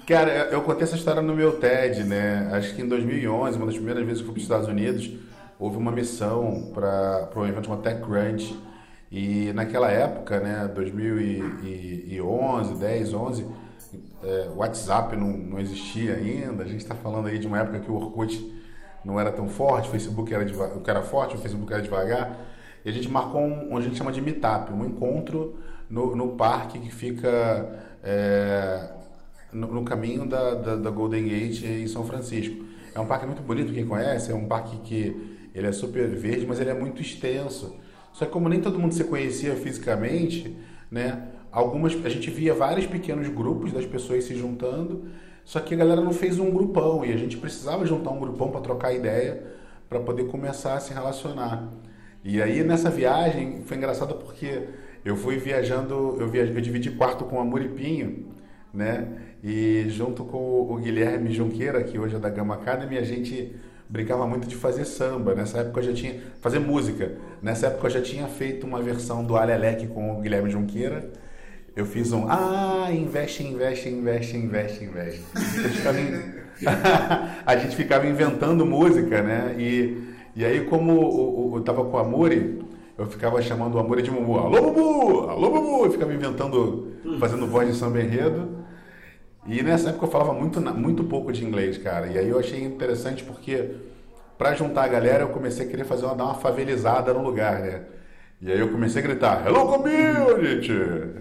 Cara, 0.06 0.50
eu 0.52 0.62
contei 0.64 0.84
essa 0.84 0.96
história 0.96 1.22
no 1.22 1.36
meu 1.36 1.60
TED, 1.60 2.04
né? 2.04 2.50
Acho 2.52 2.76
que 2.76 2.82
em 2.82 2.88
2011, 2.88 3.58
uma 3.58 3.68
das 3.68 3.76
primeiras 3.76 4.06
vezes 4.06 4.22
que 4.22 4.28
eu 4.28 4.34
fui 4.34 4.34
para 4.34 4.40
os 4.40 4.44
Estados 4.44 4.68
Unidos, 4.68 5.12
houve 5.58 5.78
uma 5.78 5.92
missão 5.92 6.72
para 6.74 7.30
um 7.36 7.46
evento 7.46 7.66
chamado 7.66 7.84
TechCrunch. 7.84 8.56
E 9.16 9.54
naquela 9.54 9.90
época, 9.90 10.42
né, 10.42 10.70
2011, 10.76 12.74
10, 12.76 13.14
11, 13.14 13.46
é, 14.22 14.50
WhatsApp 14.54 15.16
não, 15.16 15.30
não 15.30 15.58
existia 15.58 16.16
ainda. 16.16 16.64
A 16.64 16.68
gente 16.68 16.82
está 16.82 16.94
falando 16.96 17.28
aí 17.28 17.40
de 17.40 17.48
uma 17.48 17.58
época 17.58 17.80
que 17.80 17.90
o 17.90 17.96
Orkut 17.96 18.54
não 19.06 19.18
era 19.18 19.32
tão 19.32 19.48
forte, 19.48 19.88
o 19.88 19.92
Facebook 19.92 20.34
era, 20.34 20.44
o 20.76 20.82
que 20.82 20.90
era 20.90 21.02
forte, 21.02 21.34
o 21.34 21.38
Facebook 21.38 21.72
era 21.72 21.82
devagar. 21.82 22.38
E 22.84 22.90
a 22.90 22.92
gente 22.92 23.08
marcou 23.08 23.40
um, 23.40 23.74
onde 23.74 23.86
a 23.86 23.88
gente 23.88 23.98
chama 23.98 24.12
de 24.12 24.20
meetup, 24.20 24.74
um 24.74 24.84
encontro 24.84 25.60
no, 25.90 26.14
no 26.14 26.34
parque 26.36 26.78
que 26.78 26.94
fica 26.94 27.72
é, 28.04 28.90
no, 29.54 29.68
no 29.76 29.86
caminho 29.86 30.28
da, 30.28 30.56
da, 30.56 30.76
da, 30.76 30.90
Golden 30.90 31.24
Gate 31.24 31.64
em 31.64 31.88
São 31.88 32.04
Francisco. 32.04 32.66
É 32.94 33.00
um 33.00 33.06
parque 33.06 33.26
muito 33.26 33.42
bonito, 33.42 33.72
quem 33.72 33.88
conhece, 33.88 34.30
é 34.30 34.36
um 34.36 34.46
parque 34.46 34.76
que 34.80 35.48
ele 35.56 35.68
é 35.68 35.72
super 35.72 36.06
verde, 36.10 36.46
mas 36.46 36.60
ele 36.60 36.72
é 36.72 36.74
muito 36.74 37.02
extenso. 37.02 37.80
Só 38.16 38.24
que 38.26 38.32
como 38.32 38.48
nem 38.48 38.62
todo 38.62 38.80
mundo 38.80 38.94
se 38.94 39.04
conhecia 39.04 39.58
fisicamente, 39.58 40.56
né, 40.90 41.22
algumas 41.52 41.94
a 42.06 42.08
gente 42.08 42.32
via 42.32 42.54
vários 42.54 42.88
pequenos 42.88 43.28
grupos 43.28 43.74
das 43.74 43.86
pessoas 43.86 44.24
se 44.24 44.34
juntando, 44.34 45.04
só 45.44 45.60
que 45.60 45.74
a 45.74 45.78
galera 45.78 46.00
não 46.00 46.14
fez 46.14 46.40
um 46.40 46.50
grupão 46.50 47.04
e 47.04 47.12
a 47.12 47.18
gente 47.18 47.36
precisava 47.36 47.86
juntar 47.86 48.12
um 48.12 48.20
grupão 48.22 48.52
para 48.52 48.62
trocar 48.62 48.94
ideia, 48.94 49.46
para 49.90 50.00
poder 50.00 50.28
começar 50.28 50.76
a 50.76 50.80
se 50.80 50.94
relacionar. 50.94 51.70
E 52.24 52.42
aí 52.42 52.64
nessa 52.64 52.90
viagem 52.90 53.64
foi 53.66 53.76
engraçado 53.76 54.16
porque 54.16 54.62
eu 55.04 55.18
fui 55.18 55.36
viajando, 55.36 56.16
eu, 56.18 56.30
viajei, 56.30 56.56
eu 56.56 56.62
dividi 56.62 56.92
quarto 56.92 57.26
com 57.26 57.38
a 57.38 57.44
Muripinho, 57.44 58.28
né? 58.74 59.10
E 59.44 59.88
junto 59.90 60.24
com 60.24 60.72
o 60.72 60.78
Guilherme 60.78 61.34
Junqueira, 61.34 61.84
que 61.84 62.00
hoje 62.00 62.16
é 62.16 62.20
da 62.20 62.30
Gama 62.30 62.54
Academy, 62.54 62.98
a 62.98 63.04
gente 63.04 63.54
brincava 63.90 64.26
muito 64.28 64.48
de 64.48 64.56
fazer 64.56 64.86
samba. 64.86 65.34
Nessa 65.36 65.60
época 65.60 65.80
eu 65.80 65.84
já 65.86 65.94
tinha. 65.94 66.16
fazer 66.42 66.60
música. 66.60 67.14
Nessa 67.42 67.68
época 67.68 67.88
eu 67.88 67.92
já 67.92 68.02
tinha 68.02 68.28
feito 68.28 68.66
uma 68.66 68.82
versão 68.82 69.24
do 69.24 69.36
Alelec 69.36 69.88
com 69.88 70.18
o 70.18 70.22
Guilherme 70.22 70.50
Junqueira. 70.50 71.12
Eu 71.76 71.86
fiz 71.86 72.14
um 72.14 72.26
Ah, 72.30 72.88
investe, 72.92 73.44
investe, 73.44 73.90
investe, 73.90 74.38
investe, 74.38 74.84
investe. 74.86 75.22
a 77.46 77.58
gente 77.58 77.76
ficava 77.76 78.08
inventando 78.08 78.66
música, 78.66 79.22
né? 79.22 79.56
E, 79.60 80.02
e 80.36 80.46
aí, 80.46 80.66
como 80.66 81.52
eu 81.54 81.60
estava 81.60 81.84
com 81.84 81.98
a 81.98 82.04
Muri, 82.04 82.62
eu 82.98 83.06
ficava 83.08 83.42
chamando 83.42 83.76
o 83.76 83.80
Amore 83.80 84.02
de 84.02 84.10
Mumu. 84.10 84.38
Alô, 84.38 84.72
Mumu! 84.72 85.30
Alô, 85.30 85.50
Mumu! 85.52 85.86
Eu 85.86 85.92
ficava 85.92 86.14
inventando, 86.14 86.94
fazendo 87.20 87.46
voz 87.46 87.68
de 87.68 87.76
samba 87.76 88.02
enredo. 88.02 88.65
E 89.46 89.62
nessa 89.62 89.90
época 89.90 90.06
eu 90.06 90.12
falava 90.12 90.34
muito, 90.34 90.60
muito 90.60 91.04
pouco 91.04 91.32
de 91.32 91.46
inglês, 91.46 91.78
cara. 91.78 92.08
E 92.08 92.18
aí 92.18 92.30
eu 92.30 92.40
achei 92.40 92.64
interessante 92.64 93.24
porque, 93.24 93.76
para 94.38 94.56
juntar 94.56 94.86
a 94.86 94.88
galera, 94.88 95.24
eu 95.24 95.30
comecei 95.30 95.66
a 95.66 95.70
querer 95.70 95.86
fazer 95.86 96.06
uma, 96.06 96.16
dar 96.16 96.26
uma 96.26 96.36
favelizada 96.36 97.14
no 97.14 97.22
lugar, 97.22 97.60
né? 97.60 97.82
E 98.42 98.52
aí 98.52 98.60
eu 98.60 98.70
comecei 98.70 99.02
a 99.02 99.06
gritar, 99.06 99.46
Hello 99.46 99.66
Community! 99.68 100.74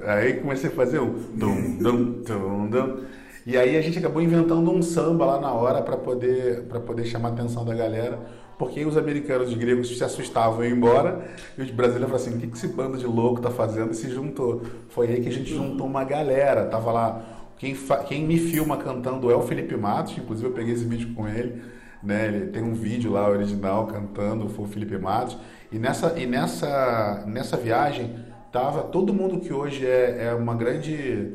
Aí 0.04 0.34
comecei 0.34 0.68
a 0.68 0.72
fazer 0.72 0.98
o 0.98 1.06
dum, 1.34 1.78
dum, 1.78 2.22
dum, 2.22 2.68
dum. 2.68 3.04
E 3.46 3.58
aí 3.58 3.76
a 3.76 3.82
gente 3.82 3.98
acabou 3.98 4.22
inventando 4.22 4.70
um 4.70 4.80
samba 4.80 5.26
lá 5.26 5.40
na 5.40 5.52
hora 5.52 5.82
para 5.82 5.96
poder, 5.96 6.62
pra 6.62 6.80
poder 6.80 7.04
chamar 7.04 7.28
a 7.28 7.32
atenção 7.32 7.62
da 7.64 7.74
galera, 7.74 8.18
porque 8.58 8.84
os 8.86 8.96
americanos 8.96 9.52
e 9.52 9.54
gregos 9.54 9.96
se 9.96 10.02
assustavam 10.02 10.64
e 10.64 10.68
iam 10.68 10.76
embora, 10.76 11.26
e 11.58 11.62
os 11.62 11.70
brasileiros 11.70 12.10
falaram 12.10 12.26
assim, 12.26 12.36
o 12.36 12.40
que, 12.40 12.46
que 12.46 12.56
esse 12.56 12.68
bando 12.68 12.96
de 12.96 13.06
louco 13.06 13.40
tá 13.40 13.50
fazendo? 13.50 13.92
E 13.92 13.94
se 13.94 14.08
juntou. 14.10 14.62
Foi 14.88 15.08
aí 15.08 15.20
que 15.20 15.28
a 15.28 15.32
gente 15.32 15.54
juntou 15.54 15.86
uma 15.86 16.04
galera, 16.04 16.64
tava 16.66 16.90
lá, 16.90 17.22
quem, 17.64 17.74
quem 18.06 18.26
me 18.26 18.38
filma 18.38 18.76
cantando 18.76 19.30
é 19.30 19.34
o 19.34 19.40
Felipe 19.40 19.74
Matos, 19.74 20.18
inclusive 20.18 20.48
eu 20.48 20.52
peguei 20.52 20.74
esse 20.74 20.84
vídeo 20.84 21.14
com 21.14 21.26
ele, 21.26 21.62
né? 22.02 22.26
Ele 22.26 22.46
tem 22.48 22.62
um 22.62 22.74
vídeo 22.74 23.10
lá 23.10 23.26
original 23.28 23.86
cantando, 23.86 24.48
foi 24.50 24.66
o 24.66 24.68
Felipe 24.68 24.98
Matos. 24.98 25.38
E 25.72 25.78
nessa, 25.78 26.18
e 26.18 26.26
nessa, 26.26 27.24
nessa 27.26 27.56
viagem 27.56 28.16
tava 28.52 28.82
todo 28.82 29.14
mundo 29.14 29.40
que 29.40 29.52
hoje 29.52 29.86
é, 29.86 30.26
é 30.26 30.34
uma 30.34 30.54
grande, 30.54 31.32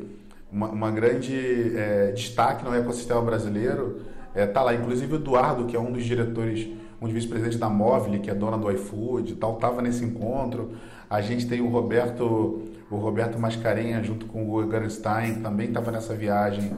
uma, 0.52 0.68
uma 0.68 0.90
grande 0.92 1.76
é, 1.76 2.12
destaque 2.12 2.64
no 2.64 2.72
ecossistema 2.74 3.20
brasileiro. 3.22 4.02
É, 4.32 4.46
tá 4.46 4.62
lá, 4.62 4.72
inclusive 4.72 5.12
o 5.12 5.16
Eduardo, 5.16 5.64
que 5.64 5.74
é 5.74 5.80
um 5.80 5.90
dos 5.90 6.04
diretores, 6.04 6.68
um 7.02 7.06
dos 7.06 7.12
vice-presidentes 7.12 7.58
da 7.58 7.68
Móvel, 7.68 8.20
que 8.20 8.30
é 8.30 8.34
dona 8.34 8.56
do 8.56 8.70
iFood 8.70 9.32
e 9.32 9.36
tal, 9.36 9.56
tava 9.56 9.82
nesse 9.82 10.04
encontro. 10.04 10.70
A 11.08 11.20
gente 11.20 11.48
tem 11.48 11.60
o 11.60 11.68
Roberto, 11.68 12.62
o 12.90 12.96
Roberto 12.96 13.38
Mascarenha 13.38 14.02
junto 14.02 14.26
com 14.26 14.42
o 14.42 14.66
Gorenstein, 14.66 15.36
também 15.36 15.68
estava 15.68 15.90
nessa 15.90 16.14
viagem. 16.14 16.72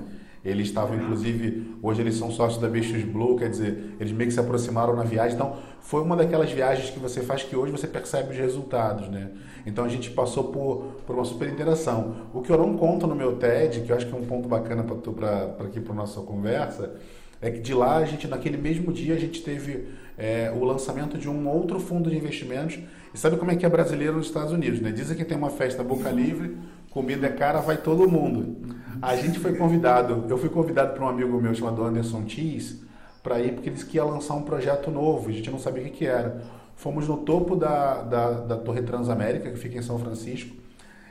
Eles 0.45 0.67
estavam, 0.67 0.97
inclusive, 0.97 1.77
hoje 1.81 2.01
eles 2.01 2.17
são 2.17 2.31
sócios 2.31 2.61
da 2.61 2.69
Bichos 2.69 3.05
Blue, 3.05 3.37
quer 3.37 3.49
dizer, 3.49 3.95
eles 4.01 4.13
meio 4.13 4.29
que 4.29 4.35
se 4.35 4.41
aproximaram 4.41 4.95
na 4.97 5.05
viagem. 5.05 5.37
Então, 5.37 5.57
foi 5.81 6.03
uma 6.03 6.17
daquelas 6.17 6.51
viagens 6.51 6.91
que 6.91 6.99
você 6.99 7.21
faz 7.23 7.45
que 7.45 7.55
hoje 7.55 7.71
você 7.71 7.87
percebe 7.87 8.33
os 8.33 8.37
resultados, 8.37 9.09
né? 9.09 9.31
Então, 9.65 9.85
a 9.85 9.89
gente 9.89 10.11
passou 10.11 10.45
por, 10.45 10.97
por 11.07 11.15
uma 11.15 11.25
super 11.25 11.49
interação. 11.49 12.17
O 12.35 12.43
que 12.43 12.51
eu 12.51 12.59
não 12.59 12.77
conto 12.77 13.07
no 13.07 13.15
meu 13.15 13.37
TED, 13.37 13.83
que 13.83 13.93
eu 13.93 13.97
acho 13.97 14.07
que 14.07 14.13
é 14.13 14.17
um 14.17 14.25
ponto 14.25 14.49
bacana 14.49 14.83
para 14.83 15.65
aqui 15.65 15.81
para 15.81 15.95
nossa 15.95 16.21
conversa, 16.21 16.93
é 17.41 17.49
que 17.49 17.61
de 17.61 17.73
lá, 17.73 17.99
a 17.99 18.05
gente, 18.05 18.27
naquele 18.27 18.57
mesmo 18.57 18.93
dia, 18.93 19.15
a 19.15 19.19
gente 19.19 19.43
teve 19.43 19.87
é, 20.17 20.53
o 20.55 20.65
lançamento 20.65 21.19
de 21.19 21.29
um 21.29 21.49
outro 21.49 21.81
fundo 21.81 22.11
de 22.11 22.17
investimentos. 22.17 22.79
E 23.15 23.19
sabe 23.19 23.37
como 23.37 23.51
é 23.51 23.57
que 23.57 23.67
é 23.67 23.69
brasileiro 23.69 24.17
nos 24.17 24.27
Estados 24.27 24.53
Unidos, 24.53 24.81
né? 24.81 24.91
Dizem 24.91 25.17
que 25.17 25.25
tem 25.25 25.37
uma 25.37 25.51
festa 25.51 25.83
boca 25.83 26.11
livre, 26.11 26.57
comida 26.91 27.27
é 27.27 27.31
cara, 27.31 27.61
vai 27.61 27.77
todo 27.77 28.09
mundo. 28.09 28.57
A 29.01 29.17
gente 29.17 29.39
foi 29.39 29.55
convidado, 29.55 30.25
eu 30.29 30.39
fui 30.39 30.49
convidado 30.49 30.95
por 30.95 31.03
um 31.03 31.09
amigo 31.09 31.41
meu 31.41 31.55
chamado 31.55 31.85
Anderson 31.85 32.27
Cheese 32.27 32.83
para 33.23 33.41
ir 33.41 33.53
porque 33.53 33.69
ele 33.69 33.77
disse 33.77 33.87
que 33.87 33.97
ia 33.97 34.05
lançar 34.05 34.35
um 34.35 34.43
projeto 34.43 34.91
novo, 34.91 35.29
a 35.29 35.33
gente 35.33 35.51
não 35.51 35.59
sabia 35.59 35.83
o 35.83 35.87
que, 35.87 35.93
que 35.93 36.07
era. 36.07 36.43
Fomos 36.75 37.07
no 37.07 37.19
topo 37.19 37.55
da, 37.55 38.03
da, 38.03 38.31
da 38.41 38.57
Torre 38.57 38.83
Transamérica, 38.83 39.51
que 39.51 39.59
fica 39.59 39.79
em 39.79 39.83
São 39.83 39.99
Francisco, 39.99 40.57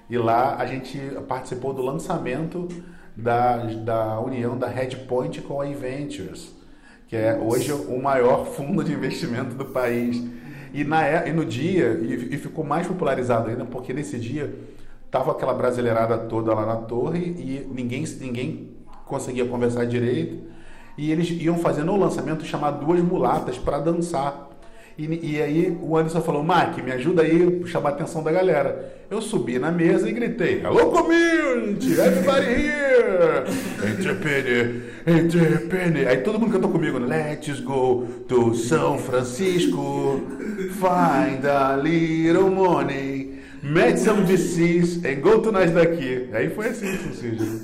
e 0.10 0.17
lá 0.17 0.58
a 0.58 0.65
gente 0.65 1.00
participou 1.27 1.74
do 1.74 1.81
lançamento 1.81 2.67
da, 3.15 3.58
da 3.58 4.20
união 4.20 4.58
da 4.58 4.67
Headpoint 4.67 5.41
com 5.41 5.62
a 5.62 5.67
Inventures, 5.67 6.53
que 7.12 7.18
é 7.18 7.38
hoje 7.38 7.72
o 7.72 8.01
maior 8.01 8.48
fundo 8.56 8.84
de 8.84 8.94
investimento 8.94 9.53
do 9.53 9.65
país. 9.65 10.24
E, 10.74 10.84
na, 10.84 11.06
é, 11.06 11.27
e 11.27 11.34
no 11.34 11.44
dia, 11.44 12.00
e, 12.01 12.34
e 12.34 12.38
ficou 12.38 12.63
mais 12.63 12.88
popularizado 12.88 13.50
ainda, 13.50 13.65
porque 13.65 13.94
nesse 13.94 14.18
dia 14.18 14.51
Tava 15.12 15.34
aquela 15.34 15.53
brasileirada 15.53 16.18
toda 16.18 16.53
lá 16.53 16.65
na 16.65 16.77
torre 16.77 17.20
e 17.20 17.68
ninguém, 17.70 18.06
ninguém 18.22 18.70
conseguia 19.06 19.46
conversar 19.46 19.86
direito. 19.86 20.41
E 20.98 21.12
eles 21.12 21.30
iam 21.30 21.58
fazendo 21.58 21.91
um 21.91 22.00
lançamento 22.00 22.46
chamar 22.46 22.72
duas 22.72 23.01
mulatas 23.01 23.58
para 23.58 23.77
dançar. 23.77 24.50
E, 25.01 25.31
e, 25.34 25.41
aí 25.41 25.77
o 25.81 25.98
Anderson 25.98 26.22
falou, 26.22 26.43
Mac, 26.43 26.77
me 26.77 26.91
ajuda 26.91 27.24
aí 27.24 27.63
chamar 27.65 27.89
a 27.89 27.91
atenção 27.93 28.22
da 28.22 28.31
galera. 28.31 29.01
Eu 29.10 29.20
subi 29.20 29.58
na 29.58 29.72
mesa 29.72 30.08
e 30.08 30.12
gritei, 30.12 30.62
Hello 30.63 30.91
community, 30.91 32.00
everybody 32.00 32.46
here! 32.46 33.43
Entrepreneur, 33.98 34.81
entrepreneur. 35.08 36.08
Aí 36.08 36.17
todo 36.17 36.39
mundo 36.39 36.51
cantou 36.51 36.70
comigo, 36.70 37.00
Let's 37.00 37.60
go 37.62 38.05
to 38.27 38.53
São 38.53 39.00
Francisco, 39.00 40.22
find 40.74 41.46
a 41.46 41.75
little 41.77 42.51
money. 42.51 43.20
Mete 43.63 44.00
some 44.00 44.25
VCs 44.25 45.06
and 45.06 45.22
go 45.22 45.39
to 45.39 45.51
nós 45.51 45.72
daqui. 45.72 46.27
Aí 46.34 46.50
foi 46.50 46.70
assim 46.70 46.98
que 46.98 47.15
surgiu. 47.15 47.62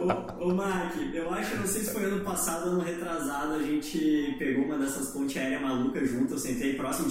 ô, 0.00 0.44
ô 0.44 0.54
Mark, 0.54 0.96
eu 1.14 1.32
acho, 1.32 1.56
não 1.56 1.66
sei 1.66 1.82
se 1.82 1.92
foi 1.92 2.04
ano 2.04 2.24
passado, 2.24 2.70
ano 2.70 2.80
retrasado, 2.80 3.54
a 3.54 3.62
gente 3.62 4.34
pegou 4.40 4.64
uma 4.64 4.76
dessas 4.76 5.10
pontes 5.10 5.36
aéreas 5.36 5.62
malucas 5.62 6.10
junto, 6.10 6.34
eu 6.34 6.38
sentei 6.38 6.74
próximo, 6.74 7.08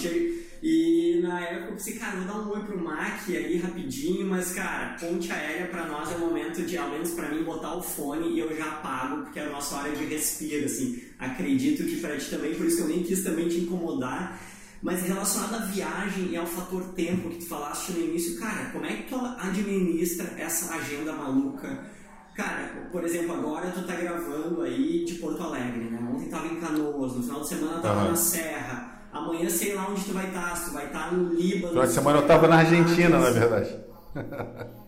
e 0.62 1.20
na 1.24 1.42
época 1.42 1.70
eu 1.70 1.72
pensei, 1.72 1.94
cara, 1.94 2.18
vou 2.18 2.26
dar 2.26 2.40
um 2.40 2.52
oi 2.52 2.64
pro 2.64 2.84
Mac 2.84 3.22
aí 3.30 3.58
rapidinho, 3.58 4.28
mas 4.28 4.52
cara, 4.52 4.96
ponte 5.00 5.32
aérea 5.32 5.68
pra 5.68 5.88
nós 5.88 6.12
é 6.12 6.16
o 6.16 6.20
momento 6.20 6.62
de, 6.62 6.78
ao 6.78 6.90
menos 6.90 7.12
pra 7.12 7.30
mim, 7.30 7.44
botar 7.44 7.78
o 7.78 7.82
fone 7.82 8.36
e 8.36 8.40
eu 8.40 8.56
já 8.56 8.66
apago, 8.66 9.24
porque 9.24 9.40
é 9.40 9.46
a 9.46 9.50
nossa 9.50 9.76
hora 9.76 9.92
de 9.96 10.04
respiro, 10.06 10.66
assim. 10.66 11.02
Acredito 11.18 11.84
que 11.86 11.96
pra 11.96 12.18
ti 12.18 12.30
também, 12.30 12.54
por 12.54 12.66
isso 12.66 12.78
que 12.78 12.84
eu 12.84 12.90
nem 12.90 13.02
quis 13.02 13.24
também 13.24 13.48
te 13.48 13.62
incomodar. 13.62 14.40
Mas 14.82 15.04
relacionado 15.04 15.56
à 15.56 15.66
viagem 15.66 16.30
e 16.32 16.38
ao 16.38 16.46
fator 16.46 16.82
tempo 16.96 17.30
que 17.30 17.38
tu 17.38 17.48
falaste 17.48 17.92
no 17.92 18.04
início, 18.04 18.40
cara, 18.40 18.72
como 18.72 18.86
é 18.86 18.94
que 18.94 19.04
tu 19.04 19.16
administra 19.16 20.28
essa 20.40 20.74
agenda 20.74 21.14
maluca? 21.14 21.86
Cara, 22.36 22.88
por 22.92 23.04
exemplo, 23.04 23.34
agora 23.34 23.70
tu 23.70 23.84
tá 23.84 23.94
gravando 23.94 24.64
aí 24.64 25.06
de 25.06 25.16
Porto 25.16 25.44
Alegre, 25.44 25.86
né? 25.86 26.00
Ontem 26.12 26.30
tava 26.30 26.48
em 26.48 26.60
Canoas, 26.60 27.14
no 27.14 27.22
final 27.22 27.42
de 27.42 27.48
semana 27.48 27.80
tava 27.80 28.02
uhum. 28.02 28.10
na 28.10 28.16
Serra. 28.16 29.02
Amanhã 29.14 29.50
sei 29.50 29.76
lá 29.76 29.88
onde 29.88 30.04
tu 30.04 30.14
vai 30.14 30.28
estar, 30.28 30.50
tá, 30.50 30.56
se 30.56 30.70
tu 30.70 30.74
vai 30.74 30.86
estar 30.86 31.10
tá 31.10 31.12
no 31.12 31.34
Líbano. 31.34 31.74
Final 31.74 31.86
de 31.86 31.94
semana 31.94 32.18
eu 32.20 32.28
tava 32.28 32.48
na 32.48 32.58
Argentina, 32.58 33.20
na 33.20 33.30
verdade. 33.30 33.80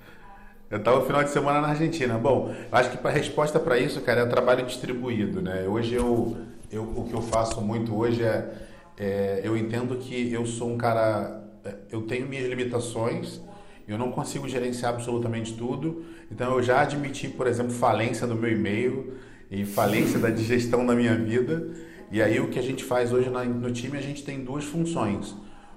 Eu 0.72 0.80
estava 0.80 1.02
no 1.02 1.06
final 1.06 1.24
de 1.24 1.30
semana 1.30 1.62
na 1.62 1.68
Argentina. 1.68 2.18
Bom, 2.18 2.52
acho 2.72 2.90
que 2.90 3.08
a 3.08 3.12
resposta 3.12 3.60
para 3.60 3.78
isso, 3.78 4.02
cara, 4.02 4.22
é 4.22 4.24
o 4.24 4.30
trabalho 4.30 4.66
distribuído, 4.66 5.40
né? 5.40 5.68
Hoje 5.68 5.94
eu, 5.94 6.36
eu, 6.72 6.82
o 6.82 7.08
que 7.08 7.14
eu 7.14 7.22
faço 7.22 7.62
muito 7.62 7.96
hoje 7.96 8.24
é 8.24 8.52
é, 8.98 9.42
eu 9.44 9.58
entendo 9.58 9.96
que 9.98 10.32
eu 10.32 10.46
sou 10.46 10.72
um 10.72 10.78
cara, 10.78 11.44
é, 11.64 11.76
eu 11.92 12.04
tenho 12.04 12.28
minhas 12.28 12.48
limitações, 12.48 13.42
eu 13.88 13.98
não 13.98 14.12
consigo 14.12 14.48
gerenciar 14.48 14.94
absolutamente 14.94 15.54
tudo, 15.54 16.06
então 16.32 16.54
eu 16.54 16.64
já 16.64 16.82
admiti, 16.82 17.28
por 17.28 17.48
exemplo, 17.48 17.72
falência 17.72 18.26
do 18.26 18.36
meu 18.36 18.52
e-mail 18.52 19.14
e 19.52 19.66
falência 19.66 20.20
da 20.20 20.30
digestão 20.30 20.86
da 20.86 20.96
minha 20.96 21.16
vida. 21.16 21.70
E 22.12 22.22
aí 22.22 22.40
o 22.40 22.50
que 22.50 22.60
a 22.60 22.62
gente 22.62 22.84
faz 22.84 23.12
hoje 23.12 23.30
no 23.30 23.72
time, 23.72 23.98
a 23.98 24.02
gente 24.02 24.24
tem 24.24 24.44
duas 24.44 24.64
funções. 24.64 25.36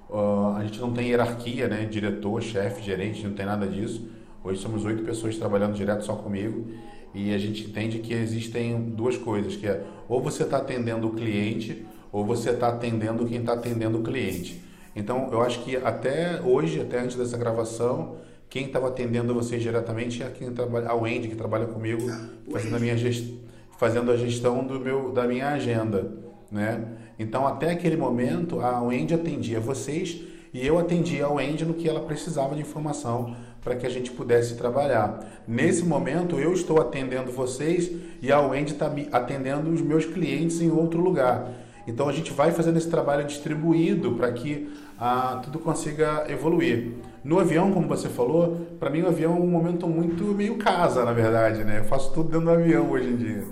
Uh, 0.08 0.54
a 0.56 0.62
gente 0.64 0.80
não 0.80 0.92
tem 0.92 1.08
hierarquia, 1.08 1.66
né? 1.66 1.84
Diretor, 1.84 2.40
chefe, 2.42 2.82
gerente, 2.82 3.26
não 3.26 3.34
tem 3.34 3.44
nada 3.44 3.66
disso. 3.66 4.08
Hoje 4.44 4.60
somos 4.60 4.84
oito 4.84 5.02
pessoas 5.02 5.36
trabalhando 5.36 5.74
direto 5.74 6.04
só 6.04 6.14
comigo 6.14 6.70
e 7.12 7.34
a 7.34 7.38
gente 7.38 7.64
entende 7.64 7.98
que 7.98 8.12
existem 8.12 8.80
duas 8.90 9.16
coisas, 9.16 9.56
que 9.56 9.66
é 9.66 9.82
ou 10.08 10.22
você 10.22 10.44
está 10.44 10.58
atendendo 10.58 11.08
o 11.08 11.14
cliente 11.14 11.84
ou 12.16 12.24
você 12.24 12.48
está 12.48 12.68
atendendo 12.68 13.26
quem 13.26 13.40
está 13.40 13.52
atendendo 13.52 13.98
o 13.98 14.02
cliente. 14.02 14.64
Então, 14.96 15.28
eu 15.30 15.42
acho 15.42 15.62
que 15.62 15.76
até 15.76 16.40
hoje, 16.40 16.80
até 16.80 17.00
antes 17.00 17.14
dessa 17.14 17.36
gravação, 17.36 18.16
quem 18.48 18.68
estava 18.68 18.88
atendendo 18.88 19.34
vocês 19.34 19.62
diretamente 19.62 20.22
é 20.22 20.30
quem 20.30 20.50
trabalha, 20.50 20.88
a 20.88 20.94
Wendy, 20.94 21.28
que 21.28 21.36
trabalha 21.36 21.66
comigo, 21.66 22.08
ah, 22.10 22.28
fazendo 22.50 22.74
a, 22.74 22.78
minha 22.78 22.96
gest, 22.96 23.30
fazendo 23.76 24.10
a 24.10 24.16
gestão 24.16 24.66
do 24.66 24.80
meu, 24.80 25.12
da 25.12 25.28
minha 25.28 25.50
agenda. 25.50 26.10
Né? 26.50 26.86
Então, 27.18 27.46
até 27.46 27.72
aquele 27.72 27.98
momento, 27.98 28.60
a 28.60 28.80
Wendy 28.80 29.12
atendia 29.12 29.60
vocês 29.60 30.18
e 30.54 30.66
eu 30.66 30.78
atendia 30.78 31.26
a 31.26 31.30
Wendy 31.30 31.66
no 31.66 31.74
que 31.74 31.86
ela 31.86 32.00
precisava 32.00 32.54
de 32.54 32.62
informação 32.62 33.36
para 33.62 33.76
que 33.76 33.84
a 33.84 33.90
gente 33.90 34.10
pudesse 34.10 34.54
trabalhar. 34.54 35.42
Nesse 35.46 35.84
momento, 35.84 36.40
eu 36.40 36.54
estou 36.54 36.80
atendendo 36.80 37.30
vocês 37.30 37.92
e 38.22 38.32
a 38.32 38.40
Wendy 38.40 38.72
está 38.72 38.90
atendendo 39.12 39.68
os 39.68 39.82
meus 39.82 40.06
clientes 40.06 40.62
em 40.62 40.70
outro 40.70 40.98
lugar. 40.98 41.65
Então 41.86 42.08
a 42.08 42.12
gente 42.12 42.32
vai 42.32 42.50
fazendo 42.50 42.76
esse 42.76 42.90
trabalho 42.90 43.24
distribuído 43.24 44.12
para 44.12 44.32
que 44.32 44.68
ah, 44.98 45.40
tudo 45.44 45.58
consiga 45.58 46.24
evoluir. 46.28 46.94
No 47.22 47.38
avião, 47.38 47.72
como 47.72 47.86
você 47.86 48.08
falou, 48.08 48.66
para 48.78 48.90
mim 48.90 49.02
o 49.02 49.08
avião 49.08 49.36
é 49.36 49.40
um 49.40 49.46
momento 49.46 49.86
muito 49.86 50.24
meio 50.24 50.56
casa, 50.56 51.04
na 51.04 51.12
verdade, 51.12 51.64
né? 51.64 51.78
Eu 51.78 51.84
faço 51.84 52.12
tudo 52.12 52.30
dentro 52.30 52.46
do 52.46 52.50
avião 52.50 52.90
hoje 52.90 53.08
em 53.08 53.16
dia. 53.16 53.44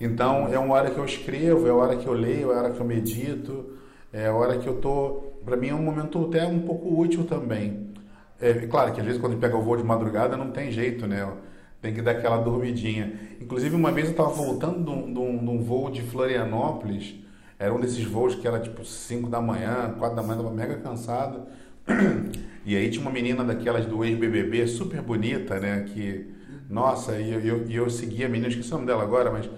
Então 0.00 0.48
é 0.52 0.58
uma 0.58 0.74
hora 0.74 0.90
que 0.90 0.98
eu 0.98 1.04
escrevo, 1.04 1.66
é 1.66 1.70
a 1.70 1.74
hora 1.74 1.96
que 1.96 2.06
eu 2.06 2.12
leio, 2.12 2.52
é 2.52 2.54
a 2.54 2.58
hora 2.58 2.70
que 2.70 2.80
eu 2.80 2.86
medito, 2.86 3.66
é 4.12 4.26
a 4.26 4.34
hora 4.34 4.58
que 4.58 4.66
eu 4.66 4.74
tô. 4.74 5.32
Para 5.44 5.56
mim 5.56 5.68
é 5.68 5.74
um 5.74 5.82
momento 5.82 6.24
até 6.26 6.46
um 6.46 6.60
pouco 6.60 7.00
útil 7.00 7.24
também. 7.24 7.92
É 8.40 8.52
claro 8.66 8.92
que 8.92 9.00
às 9.00 9.06
vezes 9.06 9.20
quando 9.20 9.36
pega 9.38 9.56
o 9.56 9.62
voo 9.62 9.76
de 9.76 9.84
madrugada 9.84 10.36
não 10.36 10.50
tem 10.50 10.70
jeito, 10.70 11.06
né? 11.06 11.28
Tem 11.80 11.92
que 11.92 12.00
dar 12.00 12.12
aquela 12.12 12.36
dormidinha. 12.38 13.12
Inclusive 13.40 13.74
uma 13.74 13.90
vez 13.90 14.06
eu 14.06 14.12
estava 14.12 14.30
voltando 14.30 14.84
de 14.84 14.90
um, 14.90 15.38
de 15.38 15.50
um 15.50 15.62
voo 15.62 15.90
de 15.90 16.02
Florianópolis 16.02 17.22
era 17.62 17.72
um 17.74 17.80
desses 17.80 18.04
voos 18.04 18.34
que 18.34 18.46
era 18.46 18.58
tipo 18.60 18.84
5 18.84 19.28
da 19.30 19.40
manhã, 19.40 19.94
4 19.98 20.16
da 20.16 20.22
manhã, 20.22 20.36
tava 20.38 20.50
mega 20.54 20.76
cansado. 20.76 21.46
E 22.64 22.76
aí 22.76 22.88
tinha 22.90 23.02
uma 23.02 23.10
menina 23.10 23.42
daquelas 23.42 23.86
do 23.86 24.04
ex-BBB, 24.04 24.68
super 24.68 25.02
bonita, 25.02 25.58
né? 25.58 25.82
Que, 25.82 26.26
nossa, 26.70 27.18
e 27.18 27.32
eu, 27.32 27.40
eu, 27.40 27.68
eu 27.68 27.90
seguia 27.90 28.26
a 28.26 28.28
menina, 28.28 28.46
esqueci 28.48 28.68
o 28.70 28.74
nome 28.74 28.86
dela 28.86 29.02
agora, 29.02 29.32
mas 29.32 29.50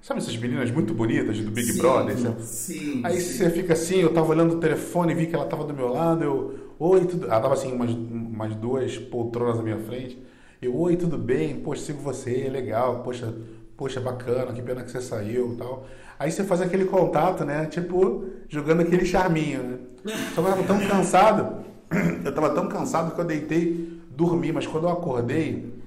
Sabe 0.00 0.20
essas 0.20 0.36
meninas 0.36 0.70
muito 0.70 0.94
bonitas 0.94 1.38
do 1.40 1.50
Big 1.50 1.72
Sim, 1.72 1.78
Brother? 1.78 2.16
sim, 2.40 3.02
Aí 3.02 3.20
sim. 3.20 3.32
você 3.38 3.50
fica 3.50 3.72
assim, 3.72 3.96
eu 3.96 4.12
tava 4.12 4.28
olhando 4.30 4.56
o 4.56 4.60
telefone, 4.60 5.14
vi 5.14 5.26
que 5.26 5.34
ela 5.34 5.46
tava 5.46 5.64
do 5.64 5.74
meu 5.74 5.88
lado, 5.88 6.22
eu, 6.24 6.54
oi, 6.78 7.04
tudo. 7.04 7.26
Ela 7.26 7.40
tava 7.40 7.54
assim, 7.54 7.72
umas, 7.72 7.90
umas 7.90 8.54
duas 8.54 8.96
poltronas 8.96 9.56
na 9.56 9.62
minha 9.62 9.78
frente. 9.78 10.18
Eu, 10.62 10.76
oi, 10.76 10.96
tudo 10.96 11.18
bem? 11.18 11.60
Poxa, 11.60 11.82
sigo 11.82 12.00
você, 12.00 12.48
legal, 12.48 13.02
poxa, 13.02 13.34
poxa, 13.78 14.00
bacana, 14.00 14.52
que 14.52 14.60
pena 14.60 14.82
que 14.82 14.90
você 14.90 15.00
saiu 15.00 15.56
tal. 15.58 15.86
Aí 16.18 16.30
você 16.30 16.44
faz 16.44 16.60
aquele 16.60 16.84
contato, 16.84 17.44
né? 17.46 17.64
Tipo, 17.66 18.26
jogando 18.48 18.82
aquele 18.82 19.06
charminho, 19.06 19.62
né? 19.62 19.78
Só 20.34 20.42
que 20.42 20.48
eu 20.48 20.54
tava 20.54 20.62
tão 20.64 20.80
cansado, 20.86 21.64
eu 22.24 22.34
tava 22.34 22.50
tão 22.50 22.68
cansado 22.68 23.14
que 23.14 23.20
eu 23.20 23.24
deitei, 23.24 24.00
dormi, 24.10 24.52
mas 24.52 24.66
quando 24.66 24.84
eu 24.88 24.90
acordei, 24.92 25.78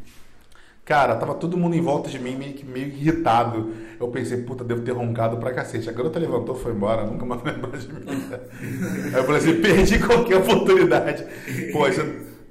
Cara, 0.83 1.15
tava 1.15 1.36
todo 1.36 1.55
mundo 1.55 1.75
em 1.75 1.81
volta 1.81 2.10
de 2.10 2.17
mim 2.19 2.36
meio, 2.36 2.53
que- 2.53 2.65
meio 2.65 2.88
irritado. 2.88 3.71
Eu 4.00 4.07
pensei, 4.07 4.41
puta, 4.41 4.63
devo 4.63 4.81
ter 4.81 4.91
roncado 4.91 5.38
pra 5.38 5.53
cacete. 5.53 5.88
A 5.88 5.93
garota 5.93 6.19
levantou, 6.19 6.55
foi 6.55 6.71
embora, 6.74 7.05
nunca 7.05 7.24
mais 7.25 7.41
lembrou 7.45 7.71
de 7.77 7.88
mim. 7.88 8.01
Aí 9.05 9.13
eu 9.13 9.24
falei 9.24 9.38
assim, 9.38 9.62
perdi 9.62 10.00
qualquer 10.00 10.38
oportunidade. 10.38 11.24
Poxa, 11.71 12.03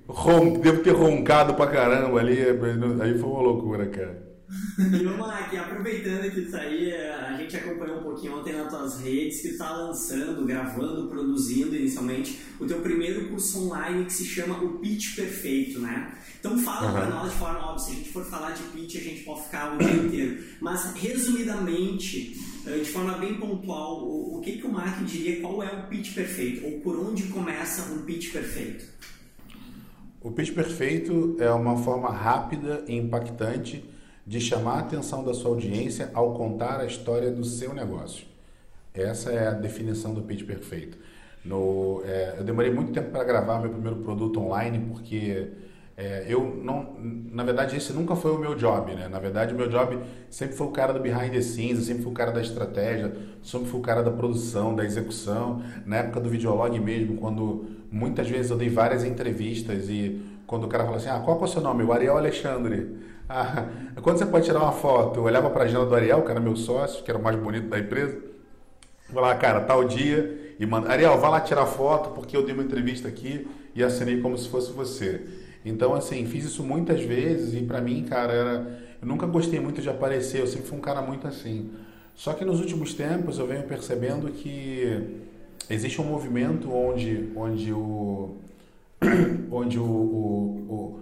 ron... 0.08 0.60
devo 0.60 0.80
ter 0.82 0.92
roncado 0.92 1.54
pra 1.54 1.66
caramba 1.66 2.20
ali. 2.20 2.38
Aí 3.02 3.18
foi 3.18 3.28
uma 3.28 3.42
loucura, 3.42 3.86
cara. 3.86 4.29
E 5.00 5.04
lá, 5.04 5.38
aqui, 5.38 5.56
aproveitando 5.56 6.30
que 6.30 6.40
isso 6.40 6.56
aí, 6.56 6.90
é, 6.90 7.12
a 7.12 7.36
gente 7.36 7.56
acompanhou 7.56 8.00
um 8.00 8.02
pouquinho 8.02 8.38
ontem 8.38 8.52
nas 8.52 8.68
tuas 8.68 9.00
redes, 9.00 9.42
que 9.42 9.50
tu 9.50 9.58
tá 9.58 9.70
lançando, 9.70 10.44
gravando, 10.44 11.08
produzindo 11.08 11.76
inicialmente 11.76 12.40
o 12.58 12.66
teu 12.66 12.80
primeiro 12.80 13.28
curso 13.28 13.66
online 13.66 14.04
que 14.06 14.12
se 14.12 14.24
chama 14.24 14.62
o 14.62 14.78
Pitch 14.78 15.14
Perfeito, 15.14 15.78
né? 15.78 16.12
Então 16.40 16.56
fala 16.58 16.88
Aham. 16.88 16.92
pra 16.92 17.06
nós 17.06 17.32
de 17.32 17.38
forma 17.38 17.58
óbvia, 17.58 17.78
se 17.78 17.92
a 17.92 17.94
gente 17.94 18.12
for 18.12 18.24
falar 18.24 18.52
de 18.52 18.62
pitch, 18.62 18.96
a 18.96 19.00
gente 19.00 19.22
pode 19.24 19.42
ficar 19.42 19.74
o 19.74 19.78
dia 19.78 19.92
inteiro. 19.92 20.42
Mas, 20.58 20.94
resumidamente, 20.94 22.34
eh, 22.66 22.78
de 22.78 22.90
forma 22.90 23.18
bem 23.18 23.34
pontual, 23.34 24.02
o, 24.02 24.38
o 24.38 24.40
que, 24.40 24.52
que 24.52 24.66
o 24.66 24.72
Mark 24.72 25.04
diria 25.04 25.40
qual 25.42 25.62
é 25.62 25.70
o 25.70 25.86
pitch 25.88 26.14
perfeito? 26.14 26.64
Ou 26.64 26.80
por 26.80 26.98
onde 26.98 27.24
começa 27.24 27.92
um 27.92 28.02
pitch 28.04 28.32
perfeito? 28.32 28.86
O 30.22 30.30
pitch 30.32 30.52
perfeito 30.54 31.36
é 31.38 31.50
uma 31.50 31.76
forma 31.76 32.10
rápida 32.10 32.84
e 32.88 32.96
impactante 32.96 33.84
de 34.26 34.40
chamar 34.40 34.74
a 34.74 34.78
atenção 34.80 35.24
da 35.24 35.34
sua 35.34 35.50
audiência 35.50 36.10
ao 36.14 36.34
contar 36.34 36.80
a 36.80 36.86
história 36.86 37.30
do 37.30 37.44
seu 37.44 37.74
negócio. 37.74 38.26
Essa 38.94 39.30
é 39.30 39.48
a 39.48 39.52
definição 39.52 40.12
do 40.12 40.22
pitch 40.22 40.44
perfeito. 40.44 40.98
No, 41.44 42.02
é, 42.04 42.34
eu 42.38 42.44
demorei 42.44 42.70
muito 42.70 42.92
tempo 42.92 43.10
para 43.10 43.24
gravar 43.24 43.60
meu 43.60 43.70
primeiro 43.70 43.96
produto 44.00 44.40
online 44.40 44.78
porque 44.92 45.48
é, 46.00 46.24
eu 46.26 46.58
não, 46.64 46.96
na 47.30 47.44
verdade 47.44 47.76
esse 47.76 47.92
nunca 47.92 48.16
foi 48.16 48.30
o 48.30 48.38
meu 48.38 48.54
job, 48.54 48.94
né? 48.94 49.06
Na 49.06 49.18
verdade 49.18 49.52
o 49.52 49.56
meu 49.56 49.68
job 49.68 49.98
sempre 50.30 50.56
foi 50.56 50.66
o 50.66 50.70
cara 50.70 50.94
do 50.94 51.00
behind 51.00 51.30
the 51.30 51.42
scenes, 51.42 51.84
sempre 51.84 52.02
fui 52.02 52.10
o 52.10 52.14
cara 52.14 52.32
da 52.32 52.40
estratégia, 52.40 53.14
sempre 53.42 53.68
fui 53.68 53.78
o 53.78 53.82
cara 53.82 54.02
da 54.02 54.10
produção, 54.10 54.74
da 54.74 54.82
execução. 54.82 55.62
Na 55.84 55.96
época 55.96 56.18
do 56.18 56.30
videolog 56.30 56.80
mesmo, 56.80 57.18
quando 57.18 57.66
muitas 57.92 58.26
vezes 58.30 58.50
eu 58.50 58.56
dei 58.56 58.70
várias 58.70 59.04
entrevistas 59.04 59.90
e 59.90 60.22
quando 60.46 60.64
o 60.64 60.68
cara 60.68 60.84
falou 60.84 60.96
assim, 60.96 61.10
ah, 61.10 61.20
qual 61.22 61.38
é 61.38 61.44
o 61.44 61.46
seu 61.46 61.60
nome? 61.60 61.84
O 61.84 61.92
Ariel 61.92 62.16
Alexandre. 62.16 63.10
Ah, 63.32 63.68
quando 64.02 64.18
você 64.18 64.26
pode 64.26 64.44
tirar 64.44 64.58
uma 64.58 64.72
foto? 64.72 65.20
Eu 65.20 65.22
olhava 65.22 65.48
para 65.50 65.62
a 65.62 65.64
agenda 65.64 65.86
do 65.86 65.94
Ariel, 65.94 66.22
que 66.22 66.32
era 66.32 66.40
meu 66.40 66.56
sócio, 66.56 67.04
que 67.04 67.08
era 67.12 67.16
o 67.16 67.22
mais 67.22 67.36
bonito 67.36 67.68
da 67.68 67.78
empresa. 67.78 68.18
Lá, 69.12 69.36
cara, 69.36 69.60
tal 69.60 69.84
dia 69.84 70.56
e 70.58 70.66
manda. 70.66 70.90
Ariel, 70.90 71.16
vai 71.16 71.30
lá 71.30 71.40
tirar 71.40 71.64
foto 71.64 72.10
porque 72.10 72.36
eu 72.36 72.44
dei 72.44 72.52
uma 72.52 72.64
entrevista 72.64 73.06
aqui 73.06 73.46
e 73.72 73.84
assinei 73.84 74.20
como 74.20 74.36
se 74.36 74.48
fosse 74.48 74.72
você. 74.72 75.24
Então, 75.64 75.94
assim, 75.94 76.24
fiz 76.26 76.44
isso 76.44 76.62
muitas 76.64 77.02
vezes 77.02 77.54
e 77.54 77.62
pra 77.64 77.80
mim, 77.80 78.04
cara, 78.04 78.32
era. 78.32 78.80
Eu 79.02 79.08
nunca 79.08 79.26
gostei 79.26 79.60
muito 79.60 79.80
de 79.82 79.88
aparecer, 79.88 80.40
eu 80.40 80.46
sempre 80.46 80.66
fui 80.68 80.78
um 80.78 80.80
cara 80.80 81.02
muito 81.02 81.26
assim. 81.26 81.70
Só 82.14 82.32
que 82.34 82.44
nos 82.44 82.60
últimos 82.60 82.92
tempos 82.94 83.38
eu 83.38 83.46
venho 83.46 83.62
percebendo 83.64 84.30
que 84.30 85.20
existe 85.68 86.00
um 86.00 86.04
movimento 86.04 86.72
onde, 86.72 87.30
onde 87.36 87.72
o. 87.72 88.36
onde 89.50 89.78
o, 89.78 89.84
o, 89.84 90.66
o- 90.68 91.00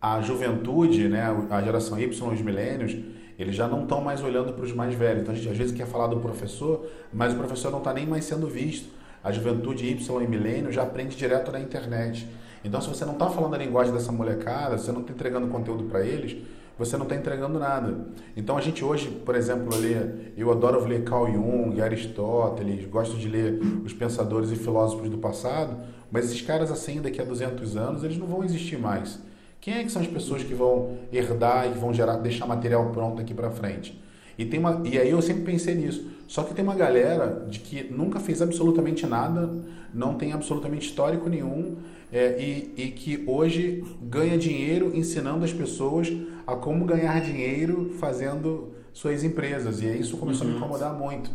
a 0.00 0.20
juventude, 0.20 1.08
né, 1.08 1.24
a 1.50 1.62
geração 1.62 1.98
Y, 1.98 2.08
os 2.32 2.40
milênios, 2.40 2.96
eles 3.38 3.54
já 3.56 3.66
não 3.66 3.82
estão 3.82 4.00
mais 4.00 4.22
olhando 4.22 4.52
para 4.52 4.64
os 4.64 4.72
mais 4.72 4.94
velhos. 4.94 5.22
Então 5.22 5.34
a 5.34 5.36
gente 5.36 5.48
às 5.48 5.56
vezes 5.56 5.74
quer 5.76 5.86
falar 5.86 6.06
do 6.08 6.20
professor, 6.20 6.86
mas 7.12 7.32
o 7.32 7.36
professor 7.36 7.70
não 7.72 7.78
está 7.78 7.92
nem 7.92 8.06
mais 8.06 8.24
sendo 8.24 8.46
visto. 8.48 8.88
A 9.24 9.32
juventude 9.32 9.86
Y 9.86 10.22
e 10.22 10.28
milênio 10.28 10.70
já 10.70 10.82
aprende 10.82 11.16
direto 11.16 11.50
na 11.50 11.58
internet. 11.60 12.26
Então 12.66 12.80
se 12.80 12.88
você 12.88 13.04
não 13.04 13.12
está 13.12 13.30
falando 13.30 13.54
a 13.54 13.58
linguagem 13.58 13.92
dessa 13.92 14.10
molecada, 14.10 14.76
você 14.76 14.90
não 14.90 15.00
está 15.00 15.12
entregando 15.12 15.46
conteúdo 15.46 15.84
para 15.84 16.04
eles, 16.04 16.36
você 16.76 16.96
não 16.96 17.04
está 17.04 17.14
entregando 17.14 17.58
nada. 17.58 17.96
Então 18.36 18.58
a 18.58 18.60
gente 18.60 18.84
hoje, 18.84 19.08
por 19.24 19.34
exemplo, 19.34 19.74
lê, 19.76 19.94
eu 20.36 20.50
adoro 20.50 20.84
ler 20.84 21.04
Carl 21.04 21.32
Jung, 21.32 21.80
Aristóteles, 21.80 22.84
gosto 22.86 23.16
de 23.16 23.28
ler 23.28 23.60
os 23.84 23.92
pensadores 23.92 24.50
e 24.50 24.56
filósofos 24.56 25.08
do 25.08 25.18
passado, 25.18 25.76
mas 26.10 26.26
esses 26.26 26.42
caras 26.42 26.70
assim, 26.70 27.00
daqui 27.00 27.20
a 27.20 27.24
200 27.24 27.76
anos, 27.76 28.04
eles 28.04 28.18
não 28.18 28.26
vão 28.26 28.44
existir 28.44 28.78
mais. 28.78 29.18
Quem 29.60 29.74
é 29.74 29.82
que 29.84 29.90
são 29.90 30.02
as 30.02 30.08
pessoas 30.08 30.42
que 30.42 30.54
vão 30.54 30.98
herdar 31.12 31.66
e 31.66 31.78
vão 31.78 31.94
gerar, 31.94 32.16
deixar 32.16 32.46
material 32.46 32.90
pronto 32.90 33.20
aqui 33.20 33.32
para 33.32 33.50
frente? 33.50 34.00
E, 34.38 34.44
tem 34.44 34.60
uma, 34.60 34.82
e 34.84 34.98
aí 34.98 35.10
eu 35.10 35.22
sempre 35.22 35.44
pensei 35.44 35.74
nisso. 35.74 36.04
Só 36.26 36.42
que 36.42 36.54
tem 36.54 36.64
uma 36.64 36.74
galera 36.74 37.46
de 37.48 37.60
que 37.60 37.84
nunca 37.84 38.18
fez 38.18 38.42
absolutamente 38.42 39.06
nada, 39.06 39.50
não 39.94 40.14
tem 40.14 40.32
absolutamente 40.32 40.88
histórico 40.88 41.28
nenhum, 41.28 41.76
é, 42.12 42.40
e, 42.40 42.72
e 42.76 42.88
que 42.90 43.24
hoje 43.26 43.84
ganha 44.02 44.38
dinheiro 44.38 44.90
ensinando 44.94 45.44
as 45.44 45.52
pessoas 45.52 46.12
a 46.46 46.54
como 46.54 46.84
ganhar 46.84 47.20
dinheiro 47.20 47.94
fazendo 47.98 48.72
suas 48.92 49.24
empresas. 49.24 49.80
E 49.82 49.86
isso 49.86 50.16
começou 50.16 50.46
a 50.46 50.50
me 50.50 50.56
incomodar 50.56 50.92
muito. 50.94 51.30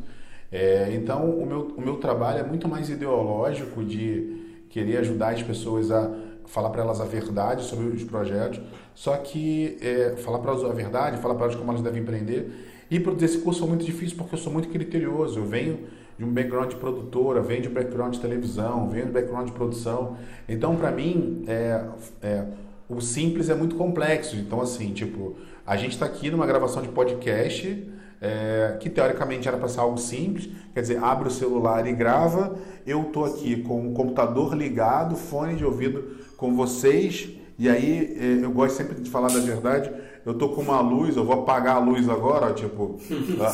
É, 0.52 0.92
então 0.94 1.30
o 1.30 1.46
meu, 1.46 1.74
o 1.78 1.82
meu 1.82 1.96
trabalho 1.98 2.40
é 2.40 2.44
muito 2.44 2.68
mais 2.68 2.90
ideológico 2.90 3.84
de 3.84 4.66
querer 4.70 4.98
ajudar 4.98 5.34
as 5.34 5.44
pessoas 5.44 5.92
a 5.92 6.12
falar 6.46 6.70
para 6.70 6.82
elas 6.82 7.00
a 7.00 7.06
verdade 7.06 7.64
sobre 7.64 7.86
os 7.86 8.04
projetos, 8.04 8.60
só 8.94 9.16
que 9.16 9.78
é, 9.80 10.18
falar 10.18 10.40
para 10.40 10.52
elas 10.52 10.66
a 10.66 10.74
verdade, 10.74 11.18
falar 11.18 11.36
para 11.36 11.46
elas 11.46 11.56
como 11.56 11.72
elas 11.72 11.82
devem 11.82 12.02
empreender. 12.02 12.52
E 12.92 13.00
produzir 13.00 13.26
esse 13.26 13.38
curso 13.38 13.62
foi 13.62 13.70
muito 13.70 13.86
difícil 13.86 14.18
porque 14.18 14.36
eu 14.36 14.40
sou 14.40 14.52
muito 14.52 14.68
criterioso. 14.68 15.40
Eu 15.40 15.46
venho 15.46 15.80
de 16.20 16.26
um 16.26 16.32
background 16.32 16.72
de 16.72 16.76
produtora, 16.76 17.42
venho 17.42 17.62
de 17.62 17.70
um 17.70 17.74
background 17.74 18.14
de 18.14 18.20
televisão, 18.20 18.90
venho 18.90 19.06
de 19.06 19.12
um 19.12 19.14
background 19.14 19.48
de 19.48 19.54
produção. 19.54 20.18
Então, 20.48 20.76
para 20.76 20.92
mim, 20.92 21.46
é, 21.48 21.82
é, 22.22 22.44
o 22.90 23.00
simples 23.00 23.50
é 23.50 23.56
muito 23.56 23.76
complexo. 23.78 24.36
Então, 24.36 24.60
assim, 24.60 24.92
tipo, 24.92 25.38
a 25.66 25.78
gente 25.78 25.94
está 25.94 26.06
aqui 26.06 26.30
numa 26.30 26.46
gravação 26.46 26.82
de 26.82 26.90
podcast 26.90 27.90
é, 28.20 28.78
que 28.80 28.90
teoricamente 28.90 29.48
era 29.48 29.58
para 29.58 29.70
ser 29.70 29.80
algo 29.80 29.98
simples, 29.98 30.50
quer 30.74 30.82
dizer, 30.82 31.02
abre 31.02 31.30
o 31.30 31.32
celular 31.32 31.88
e 31.88 31.94
grava. 31.94 32.58
Eu 32.86 33.06
tô 33.06 33.24
aqui 33.24 33.64
com 33.64 33.88
o 33.88 33.94
computador 33.94 34.54
ligado, 34.54 35.16
fone 35.16 35.56
de 35.56 35.64
ouvido 35.64 36.18
com 36.36 36.56
vocês, 36.56 37.30
e 37.58 37.70
aí 37.70 38.18
é, 38.20 38.46
eu 38.46 38.52
gosto 38.52 38.76
sempre 38.76 39.02
de 39.02 39.10
falar 39.10 39.30
da 39.30 39.40
verdade. 39.40 39.90
Eu 40.26 40.36
tô 40.36 40.50
com 40.50 40.62
uma 40.62 40.80
luz, 40.82 41.16
eu 41.16 41.26
vou 41.26 41.42
apagar 41.42 41.78
a 41.78 41.80
luz 41.80 42.08
agora, 42.08 42.54
tipo, 42.54 43.00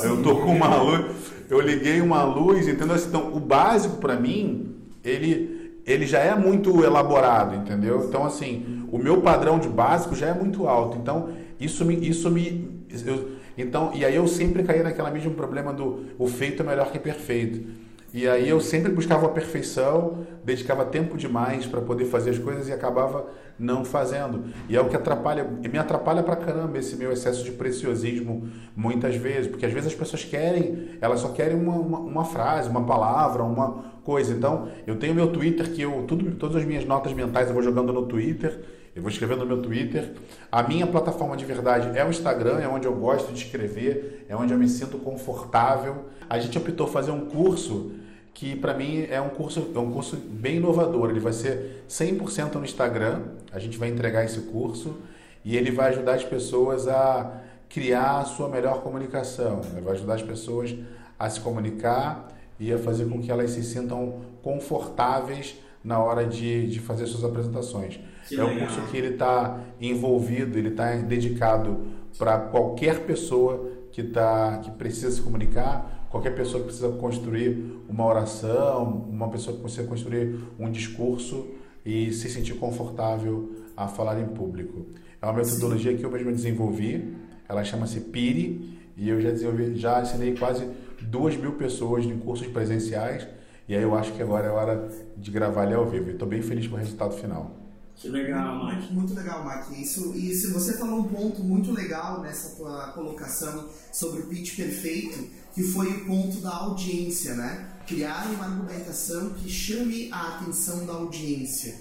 eu 0.03 0.21
tô 0.21 0.35
com 0.37 0.53
uma 0.53 0.75
luz, 0.81 1.05
eu 1.49 1.61
liguei 1.61 2.01
uma 2.01 2.23
luz, 2.23 2.67
entendeu? 2.67 2.95
Então, 2.97 3.33
o 3.33 3.39
básico 3.39 3.97
para 3.97 4.15
mim, 4.15 4.75
ele, 5.03 5.79
ele 5.85 6.05
já 6.05 6.19
é 6.19 6.35
muito 6.35 6.83
elaborado, 6.83 7.55
entendeu? 7.55 8.05
Então, 8.07 8.25
assim, 8.25 8.85
o 8.91 8.97
meu 8.97 9.21
padrão 9.21 9.59
de 9.59 9.69
básico 9.69 10.13
já 10.13 10.27
é 10.27 10.33
muito 10.33 10.67
alto. 10.67 10.97
Então, 10.97 11.29
isso 11.59 11.85
me, 11.85 11.95
isso 12.07 12.29
me, 12.29 12.85
eu, 13.05 13.37
então, 13.57 13.91
e 13.93 14.05
aí 14.05 14.15
eu 14.15 14.27
sempre 14.27 14.63
caía 14.63 14.83
naquela 14.83 15.09
mesmo 15.09 15.31
problema 15.31 15.73
do 15.73 16.05
o 16.19 16.27
feito 16.27 16.61
é 16.61 16.65
melhor 16.65 16.91
que 16.91 16.99
perfeito. 16.99 17.87
E 18.13 18.27
aí 18.27 18.47
eu 18.47 18.59
sempre 18.61 18.91
buscava 18.91 19.25
a 19.25 19.29
perfeição, 19.29 20.25
dedicava 20.43 20.85
tempo 20.85 21.17
demais 21.17 21.65
para 21.65 21.81
poder 21.81 22.05
fazer 22.05 22.31
as 22.31 22.39
coisas 22.39 22.67
e 22.67 22.71
acabava 22.71 23.27
não 23.59 23.83
fazendo. 23.83 24.45
E 24.69 24.75
é 24.75 24.81
o 24.81 24.89
que 24.89 24.95
atrapalha, 24.95 25.43
me 25.43 25.77
atrapalha 25.77 26.23
pra 26.23 26.35
caramba 26.35 26.77
esse 26.77 26.95
meu 26.95 27.11
excesso 27.11 27.43
de 27.43 27.51
preciosismo 27.51 28.49
muitas 28.75 29.15
vezes, 29.15 29.47
porque 29.47 29.65
às 29.65 29.73
vezes 29.73 29.87
as 29.87 29.95
pessoas 29.95 30.23
querem, 30.23 30.89
elas 31.01 31.19
só 31.19 31.29
querem 31.29 31.55
uma, 31.55 31.73
uma, 31.73 31.99
uma 31.99 32.25
frase, 32.25 32.69
uma 32.69 32.85
palavra, 32.85 33.43
uma 33.43 33.85
coisa. 34.03 34.33
Então, 34.33 34.69
eu 34.85 34.95
tenho 34.97 35.13
meu 35.15 35.31
Twitter 35.31 35.71
que 35.71 35.81
eu 35.81 36.05
tudo, 36.07 36.31
todas 36.35 36.55
as 36.55 36.65
minhas 36.65 36.85
notas 36.85 37.13
mentais 37.13 37.47
eu 37.47 37.53
vou 37.53 37.63
jogando 37.63 37.91
no 37.91 38.05
Twitter. 38.05 38.59
Eu 38.95 39.03
vou 39.03 39.11
escrevendo 39.11 39.41
no 39.41 39.45
meu 39.45 39.61
Twitter. 39.61 40.13
A 40.51 40.63
minha 40.63 40.87
plataforma 40.87 41.37
de 41.37 41.45
verdade 41.45 41.95
é 41.95 42.03
o 42.03 42.09
Instagram, 42.09 42.57
é 42.57 42.67
onde 42.67 42.87
eu 42.87 42.95
gosto 42.95 43.31
de 43.31 43.43
escrever, 43.43 44.25
é 44.27 44.35
onde 44.35 44.51
eu 44.51 44.57
me 44.57 44.67
sinto 44.67 44.97
confortável. 44.97 46.05
A 46.27 46.39
gente 46.39 46.57
optou 46.57 46.87
fazer 46.87 47.11
um 47.11 47.27
curso 47.27 47.91
que 48.37 48.55
para 48.55 48.71
mim 48.75 49.07
é 49.09 49.19
um 49.19 49.29
curso 49.29 49.71
é 49.75 49.79
um 49.79 49.91
curso 49.91 50.15
bem 50.15 50.57
inovador. 50.57 51.09
Ele 51.09 51.19
vai 51.19 51.33
ser 51.33 51.83
100% 51.89 52.53
no 52.53 52.63
Instagram. 52.63 53.23
A 53.51 53.57
gente 53.57 53.79
vai 53.79 53.89
entregar 53.89 54.23
esse 54.23 54.41
curso 54.41 54.99
e 55.43 55.57
ele 55.57 55.71
vai 55.71 55.89
ajudar 55.89 56.13
as 56.13 56.23
pessoas 56.23 56.87
a 56.87 57.41
criar 57.67 58.19
a 58.19 58.25
sua 58.25 58.47
melhor 58.47 58.83
comunicação. 58.83 59.61
Ele 59.71 59.81
vai 59.81 59.93
ajudar 59.95 60.13
as 60.13 60.21
pessoas 60.21 60.75
a 61.17 61.27
se 61.27 61.39
comunicar 61.39 62.27
e 62.59 62.71
a 62.71 62.77
fazer 62.77 63.05
com 63.09 63.19
que 63.19 63.31
elas 63.31 63.49
se 63.49 63.63
sintam 63.63 64.21
confortáveis 64.43 65.55
na 65.83 65.97
hora 65.97 66.23
de, 66.23 66.67
de 66.67 66.79
fazer 66.79 67.07
suas 67.07 67.23
apresentações. 67.23 67.99
Que 68.27 68.39
é 68.39 68.43
um 68.43 68.49
legal. 68.49 68.67
curso 68.67 68.81
que 68.91 68.97
ele 68.97 69.13
está 69.13 69.61
envolvido, 69.81 70.59
ele 70.59 70.69
está 70.69 70.95
dedicado 70.95 71.87
para 72.19 72.37
qualquer 72.37 72.99
pessoa 72.99 73.67
que, 73.91 74.03
tá, 74.03 74.59
que 74.63 74.69
precisa 74.69 75.09
se 75.09 75.21
comunicar, 75.21 75.96
qualquer 76.09 76.35
pessoa 76.35 76.59
que 76.59 76.67
precisa 76.67 76.89
construir 76.89 77.81
uma 77.87 78.05
oração, 78.05 79.07
uma 79.09 79.29
pessoa 79.29 79.55
que 79.55 79.61
precisa 79.61 79.87
construir 79.87 80.39
um 80.59 80.69
discurso 80.71 81.47
e 81.85 82.11
se 82.11 82.29
sentir 82.29 82.55
confortável 82.55 83.51
a 83.75 83.87
falar 83.87 84.19
em 84.19 84.27
público. 84.27 84.85
É 85.21 85.25
uma 85.25 85.33
metodologia 85.33 85.91
Sim. 85.91 85.97
que 85.97 86.05
eu 86.05 86.11
mesmo 86.11 86.31
desenvolvi, 86.31 87.15
ela 87.47 87.63
chama-se 87.63 87.99
PIRI, 87.99 88.77
e 88.97 89.09
eu 89.09 89.21
já, 89.21 89.29
desenvolvi, 89.29 89.75
já 89.75 90.01
ensinei 90.01 90.35
quase 90.35 90.67
duas 91.01 91.37
mil 91.37 91.53
pessoas 91.53 92.05
em 92.05 92.17
cursos 92.17 92.47
presenciais, 92.47 93.27
e 93.67 93.75
aí 93.75 93.83
eu 93.83 93.95
acho 93.95 94.13
que 94.13 94.21
agora 94.21 94.47
é 94.47 94.49
hora 94.49 94.89
de 95.15 95.29
gravar 95.29 95.63
ali 95.63 95.73
ao 95.73 95.85
vivo. 95.85 96.09
Estou 96.09 96.27
bem 96.27 96.41
feliz 96.41 96.67
com 96.67 96.75
o 96.75 96.79
resultado 96.79 97.13
final. 97.15 97.51
Que 97.97 98.09
legal, 98.09 98.65
Mike. 98.65 98.93
Muito 98.93 99.13
legal, 99.13 99.43
Mike. 99.43 99.81
Isso, 99.81 100.15
isso, 100.15 100.53
você 100.53 100.77
falou 100.77 100.99
um 100.99 101.03
ponto 101.05 101.43
muito 101.43 101.71
legal 101.71 102.21
nessa 102.21 102.55
tua 102.55 102.91
colocação 102.91 103.67
sobre 103.91 104.21
o 104.21 104.27
pitch 104.27 104.55
perfeito, 104.55 105.27
que 105.57 105.63
foi 105.63 105.91
o 105.91 106.05
ponto 106.05 106.39
da 106.39 106.53
audiência, 106.55 107.33
né? 107.33 107.67
Criar 107.87 108.27
uma 108.27 108.45
argumentação 108.45 109.31
que 109.31 109.49
chame 109.49 110.07
a 110.11 110.35
atenção 110.35 110.85
da 110.85 110.93
audiência. 110.93 111.73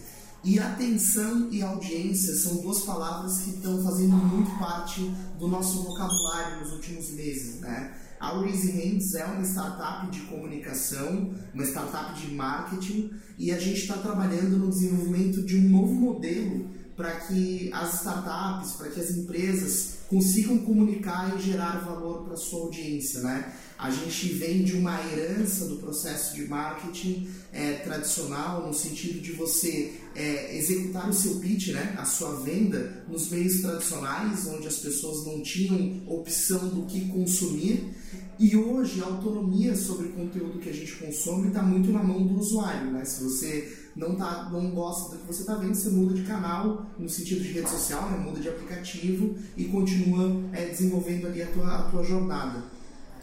E 0.43 0.59
atenção 0.59 1.51
e 1.53 1.61
audiência 1.61 2.35
são 2.37 2.57
duas 2.63 2.81
palavras 2.85 3.41
que 3.41 3.51
estão 3.51 3.83
fazendo 3.85 4.17
muito 4.17 4.51
parte 4.59 5.03
do 5.39 5.47
nosso 5.47 5.83
vocabulário 5.83 6.61
nos 6.61 6.73
últimos 6.73 7.11
meses, 7.11 7.61
né? 7.61 7.95
A 8.19 8.31
Raise 8.39 8.71
Hands 8.71 9.15
é 9.15 9.27
uma 9.27 9.45
startup 9.45 10.11
de 10.11 10.21
comunicação, 10.21 11.35
uma 11.53 11.65
startup 11.65 12.19
de 12.19 12.35
marketing, 12.35 13.11
e 13.37 13.53
a 13.53 13.61
gente 13.61 13.81
está 13.83 13.99
trabalhando 13.99 14.57
no 14.57 14.71
desenvolvimento 14.71 15.45
de 15.45 15.59
um 15.59 15.69
novo 15.69 15.93
modelo 15.93 16.71
para 16.97 17.11
que 17.17 17.71
as 17.75 17.97
startups, 17.97 18.73
para 18.77 18.89
que 18.89 19.01
as 19.01 19.11
empresas 19.11 19.97
consigam 20.09 20.57
comunicar 20.59 21.37
e 21.37 21.43
gerar 21.43 21.85
valor 21.85 22.25
para 22.25 22.37
sua 22.37 22.63
audiência, 22.63 23.21
né? 23.21 23.53
A 23.79 23.91
gente 23.91 24.29
vem 24.29 24.65
de 24.65 24.75
uma 24.75 24.99
herança 25.13 25.67
do 25.67 25.77
processo 25.77 26.35
de 26.35 26.49
marketing 26.49 27.29
é, 27.53 27.75
tradicional, 27.75 28.67
no 28.67 28.73
sentido 28.73 29.21
de 29.21 29.33
você 29.33 29.95
é, 30.15 30.57
executar 30.57 31.09
o 31.11 31.13
seu 31.13 31.37
pitch, 31.41 31.69
né, 31.69 31.95
a 31.99 32.05
sua 32.07 32.41
venda, 32.41 33.05
nos 33.07 33.29
meios 33.29 33.61
tradicionais, 33.61 34.47
onde 34.47 34.67
as 34.67 34.79
pessoas 34.79 35.27
não 35.27 35.43
tinham 35.43 36.03
opção 36.07 36.69
do 36.69 36.87
que 36.87 37.07
consumir. 37.09 37.95
E 38.39 38.57
hoje 38.57 39.03
a 39.03 39.07
autonomia 39.07 39.75
sobre 39.77 40.09
o 40.09 40.13
conteúdo 40.13 40.59
que 40.59 40.69
a 40.71 40.73
gente 40.73 40.93
consome 40.97 41.49
está 41.49 41.63
muito 41.63 41.91
na 41.91 42.03
mão 42.03 42.27
do 42.27 42.39
usuário. 42.39 42.91
Né? 42.91 43.05
Se 43.05 43.25
você 43.25 43.77
não, 43.95 44.15
tá, 44.15 44.51
não 44.51 44.71
gosta 44.71 45.15
do 45.15 45.23
que 45.23 45.27
você 45.27 45.41
está 45.41 45.55
vendo, 45.55 45.75
você 45.75 45.91
muda 45.91 46.15
de 46.15 46.23
canal, 46.23 46.87
no 46.99 47.09
sentido 47.09 47.43
de 47.43 47.53
rede 47.53 47.69
social, 47.71 48.11
né? 48.11 48.19
muda 48.19 48.41
de 48.41 48.49
aplicativo 48.49 49.35
e 49.57 49.65
continua 49.65 50.43
é, 50.53 50.67
desenvolvendo 50.67 51.27
ali 51.27 51.43
a 51.43 51.47
tua, 51.47 51.77
a 51.77 51.91
tua 51.91 52.03
jornada. 52.03 52.76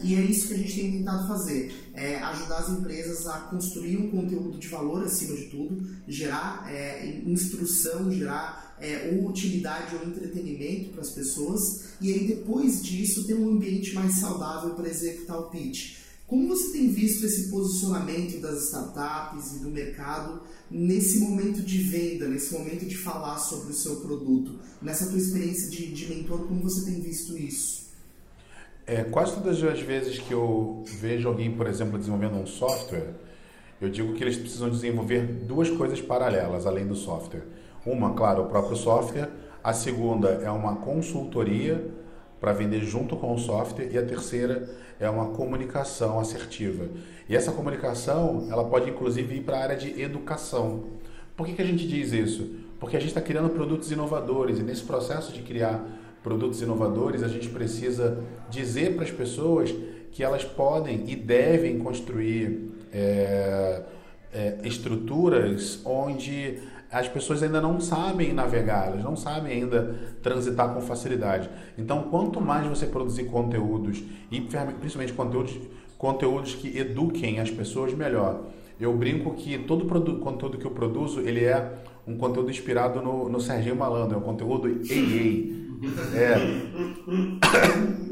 E 0.03 0.15
é 0.15 0.21
isso 0.21 0.49
que 0.49 0.53
a 0.53 0.57
gente 0.57 0.75
tem 0.75 0.91
tentado 0.91 1.25
fazer, 1.27 1.73
é 1.93 2.17
ajudar 2.17 2.57
as 2.57 2.69
empresas 2.69 3.25
a 3.25 3.39
construir 3.39 3.97
um 3.97 4.11
conteúdo 4.11 4.57
de 4.57 4.67
valor 4.67 5.01
acima 5.05 5.33
de 5.33 5.45
tudo, 5.45 5.81
gerar 6.05 6.69
é, 6.69 7.21
instrução, 7.25 8.11
gerar 8.11 8.75
é, 8.81 9.13
ou 9.13 9.29
utilidade 9.29 9.95
ou 9.95 10.05
entretenimento 10.05 10.89
para 10.89 11.01
as 11.01 11.11
pessoas, 11.11 11.85
e 12.01 12.11
aí 12.11 12.27
depois 12.27 12.83
disso 12.83 13.25
ter 13.25 13.35
um 13.35 13.49
ambiente 13.49 13.93
mais 13.93 14.15
saudável 14.15 14.71
para 14.71 14.89
executar 14.89 15.39
o 15.39 15.49
pitch. 15.49 16.03
Como 16.27 16.47
você 16.47 16.71
tem 16.71 16.91
visto 16.91 17.25
esse 17.25 17.49
posicionamento 17.49 18.41
das 18.41 18.65
startups 18.65 19.55
e 19.55 19.59
do 19.59 19.69
mercado 19.69 20.41
nesse 20.69 21.19
momento 21.19 21.61
de 21.61 21.77
venda, 21.83 22.27
nesse 22.27 22.51
momento 22.53 22.85
de 22.85 22.97
falar 22.97 23.37
sobre 23.37 23.71
o 23.71 23.75
seu 23.75 23.97
produto? 23.97 24.59
Nessa 24.81 25.05
tua 25.05 25.17
experiência 25.17 25.69
de, 25.69 25.93
de 25.93 26.07
mentor, 26.07 26.47
como 26.47 26.61
você 26.61 26.85
tem 26.85 26.99
visto 26.99 27.37
isso? 27.37 27.82
É, 28.85 29.03
quase 29.03 29.35
todas 29.35 29.63
as 29.63 29.79
vezes 29.79 30.19
que 30.19 30.33
eu 30.33 30.83
vejo 30.99 31.29
alguém, 31.29 31.51
por 31.51 31.67
exemplo, 31.67 31.97
desenvolvendo 31.97 32.35
um 32.35 32.45
software, 32.45 33.13
eu 33.79 33.89
digo 33.89 34.13
que 34.13 34.21
eles 34.23 34.37
precisam 34.37 34.69
desenvolver 34.69 35.21
duas 35.21 35.69
coisas 35.69 36.01
paralelas 36.01 36.65
além 36.65 36.85
do 36.85 36.95
software. 36.95 37.43
Uma, 37.85 38.13
claro, 38.13 38.43
o 38.43 38.45
próprio 38.47 38.75
software. 38.75 39.29
A 39.63 39.71
segunda 39.71 40.29
é 40.43 40.51
uma 40.51 40.75
consultoria 40.75 41.89
para 42.41 42.51
vender 42.51 42.81
junto 42.81 43.15
com 43.15 43.33
o 43.33 43.39
software 43.39 43.89
e 43.89 43.97
a 43.97 44.05
terceira 44.05 44.69
é 44.99 45.09
uma 45.09 45.27
comunicação 45.27 46.19
assertiva. 46.19 46.89
E 47.29 47.35
essa 47.35 47.53
comunicação, 47.53 48.47
ela 48.51 48.65
pode 48.65 48.89
inclusive 48.89 49.35
ir 49.35 49.43
para 49.43 49.57
a 49.57 49.63
área 49.63 49.77
de 49.77 50.01
educação. 50.01 50.83
Por 51.37 51.45
que, 51.45 51.53
que 51.53 51.61
a 51.61 51.65
gente 51.65 51.87
diz 51.87 52.11
isso? 52.11 52.53
Porque 52.81 52.97
a 52.97 52.99
gente 52.99 53.09
está 53.09 53.21
criando 53.21 53.49
produtos 53.49 53.89
inovadores 53.91 54.59
e 54.59 54.63
nesse 54.63 54.83
processo 54.83 55.31
de 55.31 55.41
criar 55.41 55.85
produtos 56.23 56.61
inovadores, 56.61 57.21
a 57.21 57.27
gente 57.27 57.49
precisa 57.49 58.23
dizer 58.49 58.95
para 58.95 59.03
as 59.03 59.11
pessoas 59.11 59.73
que 60.11 60.23
elas 60.23 60.45
podem 60.45 61.03
e 61.07 61.15
devem 61.15 61.77
construir 61.79 62.71
é, 62.93 63.81
é, 64.33 64.57
estruturas 64.63 65.81
onde 65.83 66.59
as 66.91 67.07
pessoas 67.07 67.41
ainda 67.41 67.59
não 67.59 67.81
sabem 67.81 68.31
navegar, 68.31 68.87
elas 68.87 69.03
não 69.03 69.15
sabem 69.15 69.63
ainda 69.63 69.95
transitar 70.21 70.73
com 70.73 70.81
facilidade. 70.81 71.49
Então, 71.75 72.03
quanto 72.03 72.39
mais 72.39 72.67
você 72.67 72.85
produzir 72.85 73.23
conteúdos, 73.25 74.03
e 74.31 74.39
principalmente 74.39 75.13
conteúdos, 75.13 75.57
conteúdos 75.97 76.53
que 76.53 76.77
eduquem 76.77 77.39
as 77.39 77.49
pessoas, 77.49 77.93
melhor. 77.93 78.45
Eu 78.79 78.95
brinco 78.95 79.33
que 79.33 79.57
todo 79.57 79.85
conteúdo 80.19 80.57
que 80.57 80.65
eu 80.65 80.71
produzo, 80.71 81.21
ele 81.21 81.43
é 81.45 81.73
um 82.07 82.15
conteúdo 82.15 82.51
inspirado 82.51 83.01
no, 83.01 83.27
no 83.27 83.41
Serginho 83.41 83.75
Malandro, 83.75 84.15
é 84.15 84.17
um 84.19 84.23
conteúdo 84.23 84.67
EA. 84.69 85.62
É. 86.15 86.35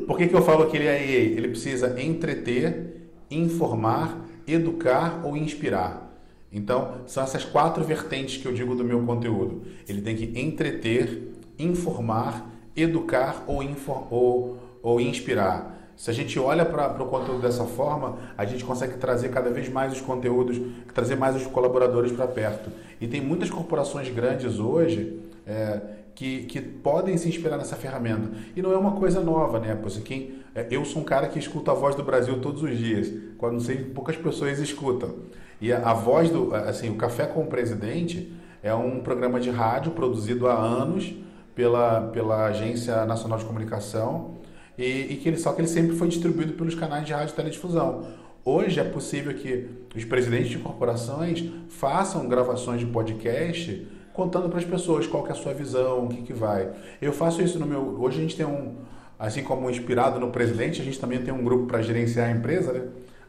Por 0.06 0.18
que, 0.18 0.28
que 0.28 0.36
eu 0.36 0.42
falo 0.42 0.68
que 0.68 0.78
ele 0.78 0.88
é 0.88 1.02
EA? 1.02 1.38
Ele 1.38 1.50
precisa 1.50 2.02
entreter, 2.02 3.10
informar, 3.30 4.26
educar 4.46 5.22
ou 5.24 5.38
inspirar. 5.38 6.10
Então, 6.52 6.98
são 7.08 7.24
essas 7.24 7.46
quatro 7.46 7.84
vertentes 7.84 8.42
que 8.42 8.46
eu 8.46 8.54
digo 8.54 8.76
do 8.76 8.84
meu 8.84 9.06
conteúdo. 9.06 9.62
Ele 9.88 10.02
tem 10.02 10.16
que 10.16 10.40
entreter, 10.40 11.34
informar, 11.58 12.50
educar 12.76 13.44
ou, 13.48 13.64
infor, 13.64 14.08
ou, 14.12 14.58
ou 14.84 15.00
inspirar. 15.00 15.80
Se 15.96 16.10
a 16.10 16.14
gente 16.14 16.38
olha 16.40 16.66
para 16.66 17.02
o 17.02 17.08
conteúdo 17.08 17.42
dessa 17.42 17.64
forma, 17.64 18.18
a 18.38 18.44
gente 18.44 18.66
consegue 18.66 18.98
trazer 18.98 19.30
cada 19.30 19.50
vez 19.50 19.70
mais 19.70 19.94
os 19.94 20.02
conteúdos, 20.02 20.60
trazer 20.94 21.16
mais 21.16 21.36
os 21.36 21.46
colaboradores 21.46 22.12
para 22.12 22.28
perto. 22.28 22.70
E 23.00 23.08
tem 23.08 23.22
muitas 23.22 23.50
corporações 23.50 24.10
grandes 24.10 24.60
hoje 24.60 25.22
é, 25.46 25.80
que, 26.16 26.44
que 26.44 26.62
podem 26.62 27.18
se 27.18 27.28
inspirar 27.28 27.58
nessa 27.58 27.76
ferramenta. 27.76 28.32
E 28.56 28.62
não 28.62 28.72
é 28.72 28.78
uma 28.78 28.94
coisa 28.94 29.22
nova, 29.22 29.60
né? 29.60 29.78
Pois 29.82 29.98
quem, 29.98 30.36
é, 30.54 30.68
eu 30.70 30.84
sou 30.86 31.02
um 31.02 31.06
cara 31.06 31.28
que 31.28 31.40
escuta 31.40 31.72
a 31.72 31.74
voz 31.74 31.96
do 31.96 32.04
Brasil 32.04 32.40
todos 32.40 32.62
os 32.64 32.78
dias, 32.78 33.12
quando 33.38 33.62
sei, 33.62 33.78
poucas 33.78 34.18
pessoas 34.18 34.60
escutam. 34.60 35.16
E 35.60 35.72
a, 35.72 35.90
a 35.90 35.94
voz 35.94 36.30
do, 36.30 36.54
assim, 36.54 36.90
o 36.90 36.96
Café 36.96 37.26
com 37.26 37.42
o 37.42 37.48
Presidente 37.48 38.32
é 38.64 38.74
um 38.74 39.00
programa 39.00 39.40
de 39.40 39.50
rádio 39.50 39.92
produzido 39.92 40.48
há 40.48 40.54
anos 40.54 41.14
pela, 41.56 42.02
pela 42.08 42.46
Agência 42.46 43.06
Nacional 43.06 43.38
de 43.38 43.46
Comunicação 43.46 44.36
e, 44.78 45.14
e 45.14 45.18
que 45.18 45.30
ele, 45.30 45.38
só 45.38 45.54
que 45.54 45.62
ele 45.62 45.68
sempre 45.68 45.96
foi 45.96 46.08
distribuído 46.08 46.54
pelos 46.54 46.76
canais 46.76 47.06
de 47.06 47.14
rádio 47.14 47.34
e 47.34 47.36
teledifusão. 47.36 48.08
Hoje 48.44 48.80
é 48.80 48.84
possível 48.84 49.34
que 49.36 49.70
os 49.96 50.04
presidentes 50.04 50.50
de 50.50 50.58
corporações 50.58 51.48
façam 51.70 52.28
gravações 52.28 52.80
de 52.80 52.88
podcast 52.88 53.88
contando 54.14 54.50
para 54.50 54.60
as 54.60 54.66
pessoas 54.66 55.08
qual 55.08 55.24
que 55.24 55.30
é 55.30 55.32
a 55.34 55.36
sua 55.36 55.54
visão, 55.54 56.06
o 56.06 56.10
que, 56.10 56.22
que 56.22 56.34
vai. 56.34 56.70
Eu 57.02 57.14
faço 57.14 57.42
isso 57.42 57.60
no 57.60 57.66
meu. 57.66 57.98
Hoje 58.00 58.20
a 58.20 58.22
gente 58.22 58.36
tem 58.36 58.46
um, 58.46 58.76
assim 59.18 59.44
como 59.44 59.70
inspirado 59.70 60.20
no 60.20 60.32
presidente, 60.32 60.82
a 60.82 60.84
gente 60.84 61.00
também 61.00 61.22
tem 61.22 61.34
um 61.34 61.44
grupo 61.44 61.66
para 61.66 61.82
gerenciar 61.82 62.28
a 62.28 62.32
empresa, 62.32 62.74
né? 62.74 62.82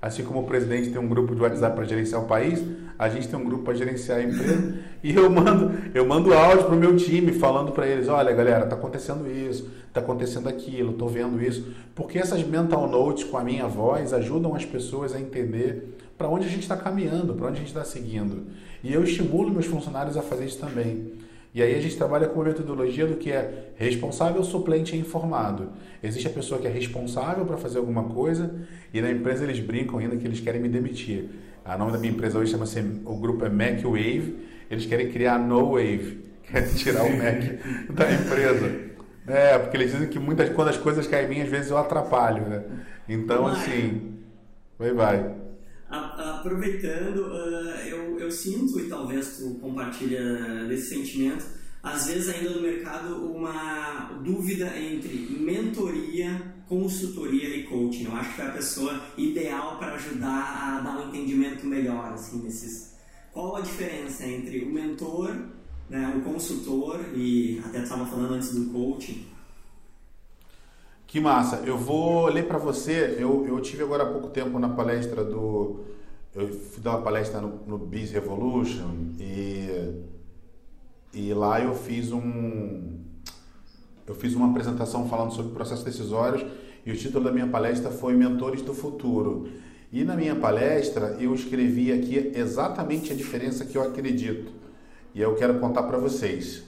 Assim 0.03 0.25
como 0.25 0.41
o 0.41 0.43
presidente 0.43 0.91
tem 0.91 1.01
um 1.01 1.07
grupo 1.07 1.33
de 1.33 1.41
WhatsApp 1.41 1.77
para 1.77 1.85
gerenciar 1.85 2.21
o 2.21 2.27
país, 2.27 2.61
a 2.99 3.09
gente 3.09 3.29
tem 3.29 3.39
um 3.39 3.45
grupo 3.45 3.63
para 3.63 3.75
gerenciar 3.75 4.19
a 4.19 4.23
empresa. 4.25 4.75
e 5.01 5.15
eu 5.15 5.31
mando, 5.31 5.73
eu 5.95 6.05
mando 6.05 6.35
áudio 6.35 6.65
para 6.65 6.75
o 6.75 6.77
meu 6.77 6.97
time 6.97 7.31
falando 7.31 7.71
para 7.71 7.87
eles: 7.87 8.09
olha, 8.09 8.33
galera, 8.33 8.65
está 8.65 8.75
acontecendo 8.75 9.31
isso, 9.31 9.71
está 9.87 10.01
acontecendo 10.01 10.49
aquilo, 10.49 10.91
estou 10.91 11.09
vendo 11.09 11.41
isso. 11.41 11.73
Porque 11.95 12.19
essas 12.19 12.43
mental 12.45 12.89
notes 12.91 13.23
com 13.23 13.39
a 13.39 13.45
minha 13.45 13.69
voz 13.69 14.13
ajudam 14.13 14.57
as 14.57 14.65
pessoas 14.65 15.15
a 15.15 15.21
entender 15.21 15.97
para 16.19 16.29
onde 16.29 16.47
a 16.47 16.51
gente 16.51 16.63
está 16.63 16.77
caminhando, 16.77 17.35
para 17.35 17.47
onde 17.47 17.59
a 17.59 17.61
gente 17.61 17.69
está 17.69 17.85
seguindo. 17.85 18.49
E 18.83 18.93
eu 18.93 19.05
estimulo 19.05 19.53
meus 19.53 19.67
funcionários 19.67 20.17
a 20.17 20.23
fazer 20.23 20.47
isso 20.47 20.59
também. 20.59 21.13
E 21.55 21.63
aí 21.63 21.75
a 21.75 21.81
gente 21.81 21.97
trabalha 21.97 22.27
com 22.29 22.41
a 22.41 22.45
metodologia 22.45 23.07
do 23.07 23.17
que 23.17 23.31
é 23.31 23.73
responsável, 23.77 24.43
suplente 24.43 24.97
e 24.97 24.99
informado. 24.99 25.69
Existe 26.03 26.27
a 26.27 26.31
pessoa 26.31 26.59
que 26.59 26.67
é 26.67 26.71
responsável 26.71 27.45
para 27.45 27.59
fazer 27.59 27.79
alguma 27.79 28.05
coisa 28.05 28.55
e 28.93 29.03
na 29.03 29.11
empresa 29.11 29.45
eles 29.45 29.61
brincam 29.61 29.99
ainda 29.99 30.17
que 30.17 30.27
eles 30.27 30.41
querem 30.41 30.61
me 30.61 30.69
demitir. 30.69 31.29
A 31.63 31.77
nome 31.77 31.93
da 31.93 31.99
minha 31.99 32.13
empresa 32.13 32.39
hoje 32.39 32.53
chama-se, 32.53 32.81
o 33.05 33.17
grupo 33.17 33.45
é 33.45 33.51
Mac 33.51 33.83
Wave, 33.85 34.37
eles 34.71 34.87
querem 34.87 35.11
criar 35.11 35.39
No 35.39 35.73
Wave, 35.73 36.25
querem 36.43 36.75
tirar 36.75 37.05
o 37.05 37.17
Mac 37.17 37.43
da 37.93 38.13
empresa. 38.13 38.93
É, 39.27 39.59
porque 39.59 39.77
eles 39.77 39.93
dizem 39.93 40.09
que 40.09 40.19
muitas, 40.19 40.49
quando 40.49 40.69
as 40.69 40.79
coisas 40.79 41.07
caem 41.07 41.27
em 41.27 41.29
mim, 41.29 41.41
às 41.43 41.49
vezes 41.49 41.71
eu 41.71 41.77
atrapalho, 41.77 42.49
né? 42.49 42.63
Então, 43.09 43.47
assim, 43.47 44.15
vai, 44.79 44.93
vai 44.93 45.42
aproveitando, 46.43 47.19
uh, 47.19 47.89
eu, 47.89 48.19
eu 48.19 48.31
sinto, 48.31 48.79
e 48.81 48.89
talvez 48.89 49.39
tu 49.39 49.55
compartilha 49.61 50.67
desse 50.67 50.95
sentimento, 50.95 51.45
às 51.83 52.07
vezes 52.07 52.29
ainda 52.29 52.51
no 52.51 52.63
mercado 52.63 53.33
uma 53.33 54.21
dúvida 54.23 54.77
entre 54.79 55.15
mentoria 55.41 56.53
consultoria 56.73 57.55
e 57.55 57.65
coaching. 57.65 58.05
Eu 58.05 58.17
acho 58.17 58.35
que 58.35 58.41
é 58.41 58.47
a 58.47 58.53
pessoa 58.53 58.99
ideal 59.19 59.77
para 59.77 59.95
ajudar 59.95 60.79
a 60.79 60.81
dar 60.81 60.99
um 60.99 61.09
entendimento 61.09 61.67
melhor 61.67 62.15
assim 62.15 62.43
nesses. 62.43 62.95
Qual 63.31 63.57
a 63.57 63.61
diferença 63.61 64.25
entre 64.25 64.65
o 64.65 64.73
mentor, 64.73 65.37
né, 65.91 66.15
o 66.17 66.23
consultor 66.23 66.99
e 67.15 67.61
até 67.67 67.83
estava 67.83 68.07
falando 68.07 68.35
antes 68.35 68.55
do 68.55 68.73
coaching? 68.73 69.27
Que 71.07 71.21
massa! 71.21 71.57
Eu 71.67 71.77
vou 71.77 72.27
ler 72.29 72.47
para 72.47 72.57
você. 72.57 73.17
Eu, 73.19 73.47
eu 73.47 73.61
tive 73.61 73.83
agora 73.83 74.05
há 74.05 74.11
pouco 74.11 74.29
tempo 74.29 74.59
na 74.59 74.71
palestra 74.71 75.23
do. 75.23 75.81
Eu 76.35 76.49
fui 76.49 76.83
dar 76.83 76.93
uma 76.93 77.03
palestra 77.03 77.41
no, 77.41 77.61
no 77.67 77.79
Biz 77.79 78.13
Revolution 78.13 78.91
e, 79.21 80.03
e 81.13 81.35
lá 81.35 81.61
eu 81.61 81.75
fiz 81.75 82.11
um. 82.11 83.01
Eu 84.07 84.15
fiz 84.15 84.35
uma 84.35 84.51
apresentação 84.51 85.09
falando 85.09 85.33
sobre 85.33 85.53
processos 85.53 85.85
decisórios 85.85 86.45
e 86.85 86.91
o 86.91 86.97
título 86.97 87.25
da 87.25 87.31
minha 87.31 87.47
palestra 87.47 87.91
foi 87.91 88.15
Mentores 88.15 88.63
do 88.63 88.73
Futuro. 88.73 89.49
E 89.93 90.05
na 90.05 90.17
minha 90.17 90.35
palestra 90.35 91.17
eu 91.21 91.35
escrevi 91.35 91.93
aqui 91.93 92.33
exatamente 92.35 93.13
a 93.13 93.15
diferença 93.15 93.67
que 93.67 93.77
eu 93.77 93.83
acredito. 93.83 94.53
E 95.15 95.21
eu 95.21 95.35
quero 95.35 95.61
contar 95.61 95.83
para 95.83 95.99
vocês. 95.99 96.65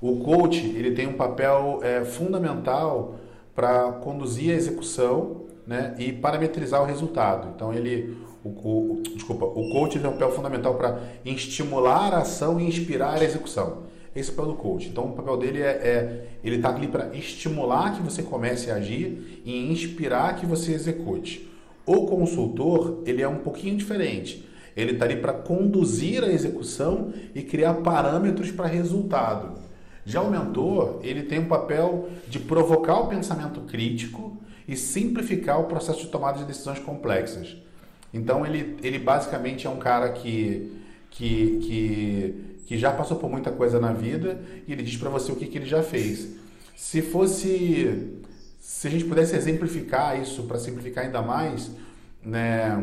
O 0.00 0.20
coach 0.20 0.64
ele 0.64 0.92
tem 0.92 1.08
um 1.08 1.14
papel 1.14 1.80
é, 1.82 2.04
fundamental 2.04 3.16
para 3.54 3.90
conduzir 3.92 4.52
a 4.52 4.56
execução 4.56 5.46
né, 5.66 5.94
e 5.98 6.12
parametrizar 6.12 6.80
o 6.80 6.86
resultado. 6.86 7.52
Então 7.54 7.74
ele, 7.74 8.16
o, 8.44 8.48
o, 8.48 9.02
desculpa, 9.14 9.44
o 9.44 9.70
coach 9.70 9.98
tem 9.98 10.08
um 10.08 10.12
papel 10.12 10.32
fundamental 10.32 10.74
para 10.74 11.00
estimular 11.24 12.14
a 12.14 12.18
ação 12.18 12.60
e 12.60 12.66
inspirar 12.66 13.20
a 13.20 13.24
execução. 13.24 13.84
Esse 14.14 14.30
é 14.30 14.32
o 14.32 14.36
papel 14.36 14.52
do 14.52 14.58
coach. 14.58 14.88
Então 14.88 15.04
o 15.04 15.12
papel 15.12 15.36
dele 15.36 15.62
é, 15.62 15.68
é 15.68 16.26
ele 16.42 16.56
está 16.56 16.74
ali 16.74 16.88
para 16.88 17.14
estimular 17.14 17.94
que 17.94 18.02
você 18.02 18.22
comece 18.22 18.70
a 18.70 18.76
agir 18.76 19.42
e 19.44 19.70
inspirar 19.70 20.36
que 20.36 20.46
você 20.46 20.72
execute. 20.72 21.48
O 21.86 22.06
consultor 22.06 23.02
ele 23.06 23.22
é 23.22 23.28
um 23.28 23.38
pouquinho 23.38 23.76
diferente. 23.76 24.48
Ele 24.76 24.92
está 24.92 25.04
ali 25.04 25.16
para 25.16 25.32
conduzir 25.32 26.24
a 26.24 26.32
execução 26.32 27.12
e 27.34 27.42
criar 27.42 27.74
parâmetros 27.74 28.50
para 28.50 28.66
resultado. 28.66 29.58
Já 30.04 30.22
o 30.22 30.30
mentor, 30.30 31.00
ele 31.02 31.24
tem 31.24 31.40
o 31.40 31.46
papel 31.46 32.08
de 32.26 32.38
provocar 32.38 33.00
o 33.00 33.08
pensamento 33.08 33.60
crítico 33.62 34.38
e 34.66 34.76
simplificar 34.76 35.60
o 35.60 35.64
processo 35.64 36.00
de 36.00 36.06
tomada 36.06 36.38
de 36.38 36.44
decisões 36.44 36.78
complexas. 36.78 37.56
Então, 38.12 38.44
ele, 38.44 38.76
ele 38.82 38.98
basicamente 38.98 39.66
é 39.66 39.70
um 39.70 39.78
cara 39.78 40.10
que, 40.10 40.80
que, 41.10 41.58
que, 41.62 42.62
que 42.66 42.78
já 42.78 42.92
passou 42.92 43.16
por 43.16 43.30
muita 43.30 43.50
coisa 43.50 43.78
na 43.78 43.92
vida 43.92 44.40
e 44.66 44.72
ele 44.72 44.82
diz 44.82 44.96
para 44.96 45.10
você 45.10 45.30
o 45.30 45.36
que, 45.36 45.46
que 45.46 45.58
ele 45.58 45.66
já 45.66 45.82
fez. 45.82 46.28
Se 46.76 47.02
fosse. 47.02 48.16
Se 48.58 48.86
a 48.86 48.90
gente 48.90 49.04
pudesse 49.04 49.34
exemplificar 49.34 50.20
isso, 50.20 50.44
para 50.44 50.58
simplificar 50.58 51.04
ainda 51.04 51.20
mais, 51.20 51.70
né, 52.24 52.76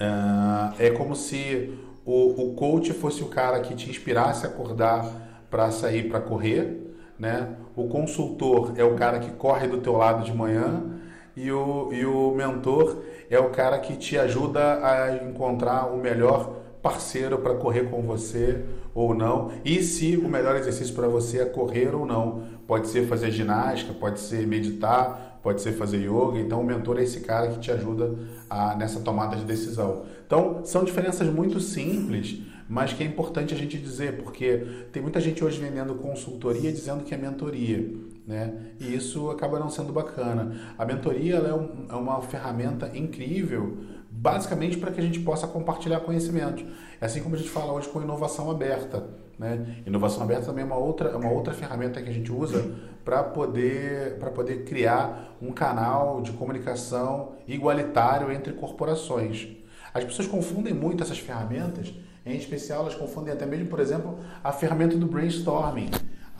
uh, 0.00 0.74
é 0.78 0.90
como 0.90 1.16
se 1.16 1.72
o, 2.04 2.50
o 2.50 2.54
coach 2.54 2.92
fosse 2.92 3.22
o 3.22 3.26
cara 3.26 3.60
que 3.60 3.74
te 3.74 3.90
inspirasse 3.90 4.46
a 4.46 4.48
acordar 4.48 5.04
para 5.50 5.70
sair 5.70 6.08
para 6.08 6.20
correr, 6.20 6.94
né? 7.18 7.56
O 7.74 7.88
consultor 7.88 8.74
é 8.76 8.84
o 8.84 8.94
cara 8.94 9.18
que 9.18 9.30
corre 9.32 9.66
do 9.66 9.78
teu 9.78 9.94
lado 9.94 10.24
de 10.24 10.32
manhã 10.32 10.95
e 11.36 11.52
o, 11.52 11.92
e 11.92 12.06
o 12.06 12.34
mentor 12.34 13.02
é 13.28 13.38
o 13.38 13.50
cara 13.50 13.78
que 13.78 13.96
te 13.96 14.16
ajuda 14.16 14.84
a 14.84 15.16
encontrar 15.22 15.92
o 15.92 15.98
melhor 15.98 16.62
parceiro 16.82 17.38
para 17.38 17.54
correr 17.54 17.90
com 17.90 18.02
você 18.02 18.64
ou 18.94 19.14
não. 19.14 19.50
E 19.64 19.82
se 19.82 20.16
o 20.16 20.28
melhor 20.28 20.56
exercício 20.56 20.94
para 20.94 21.08
você 21.08 21.40
é 21.40 21.44
correr 21.44 21.94
ou 21.94 22.06
não. 22.06 22.44
Pode 22.66 22.88
ser 22.88 23.06
fazer 23.06 23.30
ginástica, 23.30 23.92
pode 23.92 24.18
ser 24.18 24.46
meditar, 24.46 25.38
pode 25.42 25.60
ser 25.60 25.72
fazer 25.72 25.98
yoga. 25.98 26.38
Então, 26.38 26.60
o 26.60 26.64
mentor 26.64 26.98
é 26.98 27.02
esse 27.02 27.20
cara 27.20 27.48
que 27.48 27.58
te 27.58 27.70
ajuda 27.70 28.14
a, 28.48 28.74
nessa 28.74 29.00
tomada 29.00 29.36
de 29.36 29.44
decisão. 29.44 30.04
Então, 30.26 30.62
são 30.64 30.84
diferenças 30.84 31.28
muito 31.28 31.60
simples 31.60 32.40
mas 32.68 32.92
que 32.92 33.02
é 33.02 33.06
importante 33.06 33.54
a 33.54 33.56
gente 33.56 33.78
dizer, 33.78 34.16
porque 34.16 34.66
tem 34.90 35.00
muita 35.00 35.20
gente 35.20 35.44
hoje 35.44 35.60
vendendo 35.60 35.94
consultoria 35.94 36.72
dizendo 36.72 37.04
que 37.04 37.14
é 37.14 37.16
mentoria, 37.16 37.88
né? 38.26 38.72
E 38.80 38.94
isso 38.94 39.30
acaba 39.30 39.58
não 39.58 39.70
sendo 39.70 39.92
bacana. 39.92 40.74
A 40.76 40.84
mentoria 40.84 41.36
é, 41.36 41.54
um, 41.54 41.86
é 41.88 41.94
uma 41.94 42.20
ferramenta 42.22 42.90
incrível, 42.96 43.78
basicamente 44.10 44.76
para 44.76 44.90
que 44.90 45.00
a 45.00 45.02
gente 45.02 45.20
possa 45.20 45.46
compartilhar 45.46 46.00
conhecimento. 46.00 46.64
É 47.00 47.06
assim 47.06 47.22
como 47.22 47.36
a 47.36 47.38
gente 47.38 47.50
fala 47.50 47.72
hoje 47.72 47.88
com 47.88 48.02
inovação 48.02 48.50
aberta. 48.50 49.06
Né? 49.38 49.82
Inovação 49.86 50.22
aberta 50.22 50.46
também 50.46 50.64
é 50.64 50.66
uma 50.66 50.76
outra, 50.76 51.10
é 51.10 51.16
uma 51.16 51.30
outra 51.30 51.54
ferramenta 51.54 52.02
que 52.02 52.08
a 52.08 52.12
gente 52.12 52.32
usa 52.32 52.70
para 53.04 53.22
poder, 53.22 54.18
poder 54.34 54.64
criar 54.64 55.36
um 55.40 55.52
canal 55.52 56.20
de 56.22 56.32
comunicação 56.32 57.34
igualitário 57.46 58.32
entre 58.32 58.52
corporações. 58.54 59.48
As 59.94 60.04
pessoas 60.04 60.26
confundem 60.26 60.74
muito 60.74 61.02
essas 61.02 61.18
ferramentas 61.18 61.94
em 62.26 62.36
especial, 62.36 62.80
elas 62.80 62.96
confundem 62.96 63.32
até 63.32 63.46
mesmo, 63.46 63.68
por 63.68 63.78
exemplo, 63.78 64.18
a 64.42 64.50
ferramenta 64.50 64.96
do 64.96 65.06
brainstorming. 65.06 65.90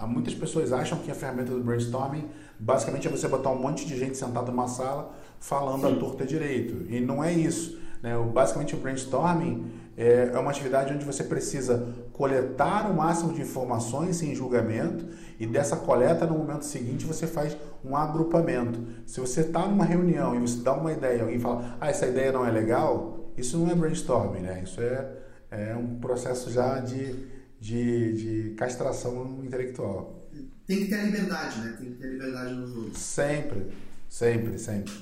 Muitas 0.05 0.35
pessoas 0.35 0.73
acham 0.73 0.99
que 0.99 1.11
a 1.11 1.15
ferramenta 1.15 1.53
do 1.53 1.63
brainstorming 1.63 2.29
basicamente 2.59 3.07
é 3.07 3.11
você 3.11 3.29
botar 3.29 3.51
um 3.51 3.59
monte 3.59 3.87
de 3.87 3.99
gente 3.99 4.17
sentada 4.17 4.51
numa 4.51 4.69
sala 4.69 5.15
falando 5.39 5.87
Sim. 5.87 5.97
a 5.97 5.99
torta 5.99 6.27
direito. 6.27 6.91
E 6.93 7.01
não 7.01 7.23
é 7.23 7.33
isso. 7.33 7.79
Né? 8.03 8.13
Basicamente, 8.33 8.75
o 8.75 8.79
brainstorming 8.79 9.71
é, 9.97 10.31
é 10.35 10.39
uma 10.39 10.51
atividade 10.51 10.93
onde 10.93 11.05
você 11.05 11.25
precisa 11.25 11.95
coletar 12.13 12.91
o 12.91 12.95
máximo 12.95 13.33
de 13.33 13.41
informações 13.41 14.17
sem 14.17 14.35
julgamento 14.35 15.07
e 15.39 15.47
dessa 15.47 15.77
coleta, 15.77 16.27
no 16.27 16.37
momento 16.37 16.65
seguinte, 16.65 17.07
você 17.07 17.27
faz 17.27 17.57
um 17.85 17.97
agrupamento. 17.97 18.81
Se 19.07 19.21
você 19.21 19.43
está 19.43 19.67
numa 19.67 19.85
reunião 19.85 20.35
e 20.35 20.39
você 20.39 20.63
dá 20.63 20.75
uma 20.75 20.93
ideia 20.93 21.19
e 21.19 21.21
alguém 21.21 21.39
fala, 21.39 21.77
ah, 21.81 21.89
essa 21.89 22.07
ideia 22.07 22.33
não 22.33 22.45
é 22.45 22.51
legal, 22.51 23.31
isso 23.37 23.57
não 23.57 23.71
é 23.71 23.75
brainstorming, 23.75 24.41
né? 24.41 24.61
Isso 24.65 24.81
é 24.81 25.25
é 25.51 25.75
um 25.77 25.99
processo 25.99 26.51
já 26.51 26.79
de, 26.81 27.27
de, 27.61 28.13
de 28.13 28.55
castração 28.55 29.43
intelectual. 29.45 30.29
Tem 30.67 30.79
que 30.79 30.87
ter 30.89 30.97
a 30.97 31.05
liberdade, 31.05 31.61
né? 31.61 31.77
Tem 31.79 31.93
que 31.93 31.99
ter 31.99 32.07
a 32.07 32.11
liberdade 32.11 32.55
no 32.55 32.67
jogo. 32.67 32.97
Sempre, 32.97 33.67
sempre, 34.09 34.59
sempre. 34.59 34.93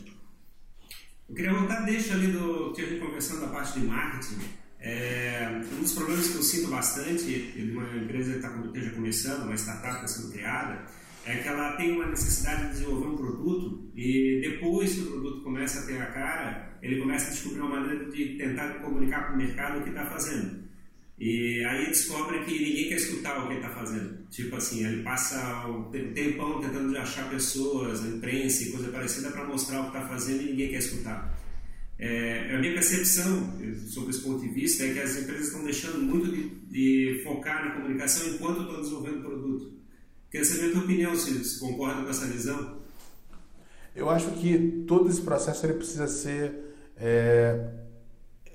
Eu 1.29 1.35
queria 1.35 1.55
voltar, 1.55 1.81
deixa 1.81 2.15
ali 2.15 2.33
do 2.33 2.73
que 2.73 2.83
a 2.83 2.87
gente 2.87 3.01
conversando 3.01 3.41
da 3.41 3.49
parte 3.49 3.81
de 3.81 3.87
marketing. 3.87 4.41
É, 4.79 5.63
um 5.73 5.81
dos 5.81 5.95
problemas 5.95 6.29
que 6.29 6.37
eu 6.37 6.43
sinto 6.43 6.71
bastante 6.71 7.25
de 7.25 7.73
uma 7.73 7.97
empresa 7.97 8.33
que 8.33 8.37
está 8.37 8.55
esteja 8.67 8.91
começando, 8.91 9.45
uma 9.45 9.55
startup 9.55 10.01
que 10.01 10.05
está 10.05 10.21
sendo 10.21 10.33
criada, 10.33 10.85
é 11.25 11.37
que 11.39 11.49
ela 11.49 11.73
tem 11.77 11.93
uma 11.93 12.07
necessidade 12.07 12.65
de 12.65 12.69
desenvolver 12.73 13.07
um 13.07 13.17
produto 13.17 13.91
e 13.97 14.41
depois 14.43 14.93
que 14.93 15.01
o 15.01 15.07
produto 15.07 15.43
começa 15.43 15.81
a 15.81 15.87
ter 15.87 16.03
a 16.03 16.07
cara, 16.07 16.79
ele 16.83 17.01
começa 17.01 17.29
a 17.29 17.31
descobrir 17.31 17.61
uma 17.61 17.81
maneira 17.81 18.11
de 18.11 18.37
tentar 18.37 18.75
comunicar 18.81 19.25
para 19.25 19.35
o 19.35 19.39
mercado 19.39 19.81
o 19.81 19.83
que 19.83 19.89
está 19.89 20.05
fazendo. 20.05 20.64
E 21.25 21.65
aí 21.65 21.87
descobre 21.87 22.45
que 22.45 22.51
ninguém 22.51 22.91
quer 22.91 22.97
escutar 22.97 23.39
o 23.39 23.47
que 23.47 23.55
ele 23.55 23.61
está 23.65 23.71
fazendo. 23.71 24.27
Tipo 24.29 24.57
assim, 24.57 24.85
ele 24.85 25.03
passa 25.03 25.67
um 25.67 25.85
tempão 25.91 26.61
tentando 26.61 26.95
achar 26.99 27.31
pessoas, 27.31 28.05
imprensa 28.05 28.63
e 28.63 28.71
coisa 28.71 28.91
parecida 28.91 29.31
para 29.31 29.47
mostrar 29.47 29.81
o 29.81 29.91
que 29.91 29.97
está 29.97 30.07
fazendo 30.07 30.43
e 30.43 30.51
ninguém 30.51 30.69
quer 30.69 30.81
escutar. 30.81 31.35
É, 31.99 32.55
a 32.55 32.59
minha 32.59 32.75
percepção 32.75 33.59
sobre 33.87 34.11
esse 34.11 34.21
ponto 34.21 34.43
de 34.43 34.49
vista 34.49 34.85
é 34.85 34.93
que 34.93 35.01
as 35.01 35.17
empresas 35.17 35.47
estão 35.47 35.65
deixando 35.65 35.99
muito 36.03 36.31
de, 36.31 36.51
de 36.67 37.23
focar 37.25 37.65
na 37.65 37.75
comunicação 37.77 38.29
enquanto 38.29 38.61
estão 38.61 38.83
desenvolvendo 38.83 39.21
o 39.21 39.23
produto. 39.23 39.73
Queria 40.31 40.45
saber 40.45 40.67
a 40.69 40.73
tua 40.73 40.83
opinião, 40.83 41.17
se, 41.17 41.59
concorda 41.59 42.03
com 42.03 42.11
essa 42.11 42.27
visão. 42.27 42.83
Eu 43.97 44.11
acho 44.11 44.31
que 44.33 44.85
todo 44.87 45.09
esse 45.09 45.23
processo 45.23 45.65
ele 45.65 45.73
precisa 45.73 46.07
ser 46.07 46.53
é, 46.99 47.67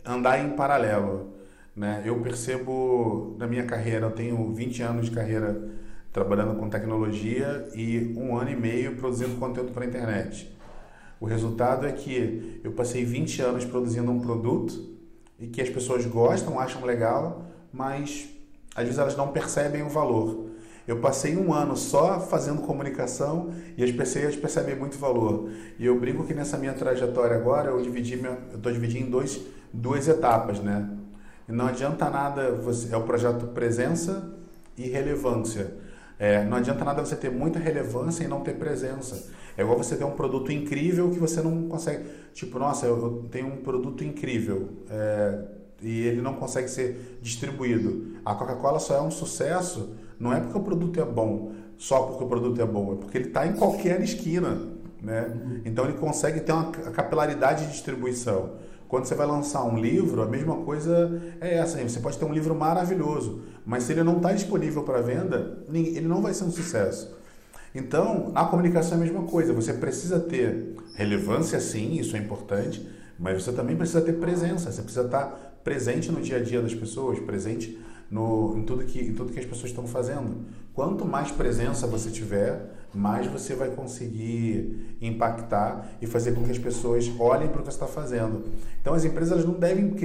andar 0.06 0.46
em 0.46 0.56
paralelo. 0.56 1.39
Né? 1.80 2.02
Eu 2.04 2.20
percebo 2.20 3.38
na 3.40 3.48
minha 3.48 3.64
carreira, 3.64 4.08
eu 4.08 4.12
tenho 4.12 4.54
20 4.54 4.84
anos 4.84 5.06
de 5.06 5.12
carreira 5.12 5.58
trabalhando 6.12 6.60
com 6.60 6.70
tecnologia 6.70 7.70
e 7.74 8.14
um 8.18 8.36
ano 8.36 8.52
e 8.52 8.56
meio 8.58 8.98
produzindo 8.98 9.38
conteúdo 9.38 9.72
para 9.72 9.86
a 9.86 9.88
internet. 9.88 10.54
O 11.22 11.26
resultado 11.26 11.88
é 11.88 11.92
que 11.94 12.60
eu 12.66 12.74
passei 12.74 13.06
20 13.06 13.42
anos 13.42 13.64
produzindo 13.64 14.12
um 14.12 14.20
produto 14.20 14.74
e 15.40 15.48
que 15.48 15.62
as 15.62 15.70
pessoas 15.70 16.06
gostam, 16.06 16.60
acham 16.60 16.84
legal, 16.84 17.46
mas 17.72 18.28
às 18.76 18.84
vezes 18.84 19.00
elas 19.00 19.16
não 19.16 19.30
percebem 19.30 19.82
o 19.82 19.88
valor. 19.88 20.50
Eu 20.86 21.00
passei 21.00 21.38
um 21.38 21.54
ano 21.54 21.78
só 21.78 22.20
fazendo 22.20 22.62
comunicação 22.64 23.54
e 23.78 23.86
as 23.86 23.92
pessoas 23.92 24.36
percebem 24.36 24.76
muito 24.76 24.98
valor. 24.98 25.50
E 25.80 25.86
eu 25.86 25.98
brinco 25.98 26.26
que 26.26 26.34
nessa 26.34 26.58
minha 26.58 26.74
trajetória 26.74 27.38
agora 27.38 27.70
eu 27.70 27.82
dividi 27.82 28.22
eu 28.22 28.38
estou 28.58 28.70
dividindo 28.70 29.08
em 29.08 29.10
dois, 29.10 29.40
duas 29.72 30.10
etapas, 30.10 30.60
né? 30.60 30.99
Não 31.50 31.68
adianta 31.68 32.10
nada 32.10 32.52
você 32.52 32.94
é 32.94 32.98
o 32.98 33.04
projeto 33.04 33.48
presença 33.48 34.32
e 34.78 34.88
relevância. 34.88 35.74
É, 36.18 36.44
não 36.44 36.58
adianta 36.58 36.84
nada 36.84 37.04
você 37.04 37.16
ter 37.16 37.32
muita 37.32 37.60
relevância 37.60 38.24
e 38.24 38.28
não 38.28 38.42
ter 38.42 38.56
presença. 38.56 39.30
É 39.58 39.62
igual 39.62 39.78
você 39.78 39.96
ter 39.96 40.04
um 40.04 40.12
produto 40.12 40.52
incrível 40.52 41.10
que 41.12 41.20
você 41.20 41.42
não 41.42 41.68
consegue. 41.68 42.06
Tipo, 42.34 42.60
nossa, 42.60 42.86
eu, 42.86 42.98
eu 42.98 43.26
tenho 43.32 43.48
um 43.48 43.58
produto 43.58 44.04
incrível 44.04 44.70
é, 44.90 45.40
e 45.82 46.02
ele 46.04 46.22
não 46.22 46.36
consegue 46.36 46.70
ser 46.70 47.20
distribuído. 47.22 48.18
A 48.26 48.36
Coca-Cola 48.36 48.80
só 48.80 48.96
é 48.96 49.02
um 49.02 49.12
sucesso 49.12 49.90
não 50.20 50.34
é 50.34 50.40
porque 50.40 50.58
o 50.58 50.62
produto 50.62 51.00
é 51.00 51.06
bom, 51.06 51.54
só 51.78 52.04
porque 52.04 52.24
o 52.26 52.28
produto 52.28 52.62
é 52.62 52.66
bom, 52.66 52.94
é 52.94 52.96
porque 52.98 53.18
ele 53.18 53.28
está 53.30 53.48
em 53.48 53.54
qualquer 53.54 54.02
esquina. 54.02 54.62
Né? 55.02 55.32
Então 55.64 55.86
ele 55.86 55.98
consegue 55.98 56.42
ter 56.42 56.52
uma 56.52 56.72
capilaridade 56.72 57.66
de 57.66 57.72
distribuição. 57.72 58.56
Quando 58.90 59.06
você 59.06 59.14
vai 59.14 59.28
lançar 59.28 59.64
um 59.64 59.80
livro, 59.80 60.24
a 60.24 60.26
mesma 60.26 60.56
coisa 60.58 61.22
é 61.40 61.58
essa. 61.58 61.78
Você 61.88 62.00
pode 62.00 62.18
ter 62.18 62.26
um 62.26 62.34
livro 62.34 62.56
maravilhoso, 62.56 63.44
mas 63.64 63.84
se 63.84 63.92
ele 63.92 64.02
não 64.02 64.18
está 64.18 64.34
disponível 64.34 64.82
para 64.82 65.00
venda, 65.00 65.60
ele 65.72 66.08
não 66.08 66.24
vai 66.24 66.34
ser 66.34 66.46
um 66.46 66.52
sucesso. 66.52 67.16
Então, 67.74 68.32
a 68.34 68.46
comunicação 68.46 68.94
é 68.94 68.96
a 68.96 69.04
mesma 69.04 69.22
coisa. 69.24 69.54
Você 69.54 69.74
precisa 69.74 70.20
ter 70.20 70.76
relevância, 70.96 71.60
sim, 71.60 72.00
isso 72.00 72.18
é 72.18 72.20
importante, 72.20 72.84
mas 73.20 73.44
você 73.44 73.52
também 73.52 73.76
precisa 73.76 74.02
ter 74.02 74.14
presença. 74.14 74.72
Você 74.72 74.82
precisa 74.82 75.06
estar 75.06 75.60
presente 75.64 76.12
no 76.12 76.20
dia 76.20 76.38
a 76.38 76.44
dia 76.44 76.60
das 76.60 76.74
pessoas, 76.74 77.20
presente 77.20 77.80
no, 78.10 78.58
em, 78.58 78.64
tudo 78.64 78.84
que, 78.86 79.02
em 79.02 79.14
tudo 79.14 79.32
que 79.32 79.40
as 79.40 79.46
pessoas 79.46 79.70
estão 79.70 79.86
fazendo. 79.86 80.46
Quanto 80.74 81.06
mais 81.06 81.30
presença 81.30 81.86
você 81.86 82.10
tiver, 82.10 82.72
mais 82.94 83.28
você 83.28 83.54
vai 83.54 83.70
conseguir 83.70 84.98
impactar 85.02 85.88
e 86.02 86.08
fazer 86.08 86.34
com 86.34 86.44
que 86.44 86.52
as 86.52 86.58
pessoas 86.58 87.10
olhem 87.20 87.48
para 87.48 87.62
o 87.62 87.64
que 87.64 87.72
você 87.72 87.76
está 87.76 87.88
fazendo. 87.88 88.46
Então, 88.82 88.94
as 88.94 89.06
empresas 89.06 89.32
elas 89.32 89.46
não 89.46 89.54
devem 89.54 89.96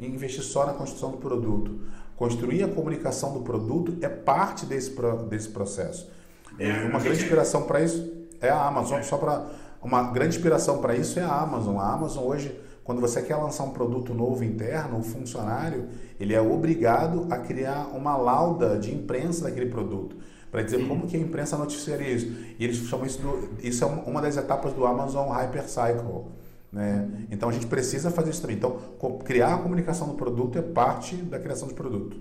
investir 0.00 0.42
só 0.42 0.64
na 0.64 0.72
construção 0.72 1.10
do 1.10 1.16
produto. 1.16 1.80
Construir 2.16 2.62
a 2.64 2.68
comunicação 2.68 3.32
do 3.32 3.40
produto 3.40 3.96
é 4.00 4.08
parte 4.08 4.66
desse, 4.66 4.94
desse 5.28 5.48
processo. 5.48 6.10
É, 6.58 6.84
uma 6.84 7.00
grande 7.00 7.22
inspiração 7.22 7.62
para 7.62 7.80
isso 7.82 8.12
é 8.40 8.48
a 8.48 8.66
Amazon. 8.66 9.02
Só 9.02 9.16
para 9.16 9.46
uma 9.82 10.10
grande 10.10 10.36
inspiração 10.36 10.80
para 10.80 10.94
isso 10.94 11.18
é 11.18 11.22
a 11.22 11.40
Amazon. 11.40 11.78
A 11.78 11.92
Amazon 11.92 12.24
hoje, 12.24 12.58
quando 12.84 13.00
você 13.00 13.22
quer 13.22 13.36
lançar 13.36 13.64
um 13.64 13.70
produto 13.70 14.14
novo 14.14 14.44
interno, 14.44 14.96
um 14.96 15.02
funcionário, 15.02 15.88
ele 16.18 16.34
é 16.34 16.40
obrigado 16.40 17.26
a 17.30 17.38
criar 17.38 17.88
uma 17.94 18.16
lauda 18.16 18.78
de 18.78 18.94
imprensa 18.94 19.44
daquele 19.44 19.70
produto 19.70 20.16
para 20.50 20.62
dizer 20.62 20.86
como 20.86 21.06
que 21.06 21.16
a 21.16 21.20
imprensa 21.20 21.56
noticiaria 21.56 22.10
isso. 22.10 22.26
E 22.58 22.64
eles 22.64 22.76
chamam 22.76 23.06
isso 23.06 23.20
do, 23.20 23.50
isso 23.62 23.84
é 23.84 23.86
uma 23.86 24.20
das 24.20 24.36
etapas 24.36 24.72
do 24.72 24.86
Amazon 24.86 25.28
Hypercycle. 25.30 26.26
Né? 26.72 27.26
Então 27.30 27.48
a 27.48 27.52
gente 27.52 27.66
precisa 27.66 28.10
fazer 28.10 28.30
isso 28.30 28.40
também. 28.40 28.56
Então 28.56 28.78
criar 29.24 29.54
a 29.54 29.58
comunicação 29.58 30.08
do 30.08 30.14
produto 30.14 30.58
é 30.58 30.62
parte 30.62 31.16
da 31.16 31.38
criação 31.38 31.68
do 31.68 31.74
produto. 31.74 32.20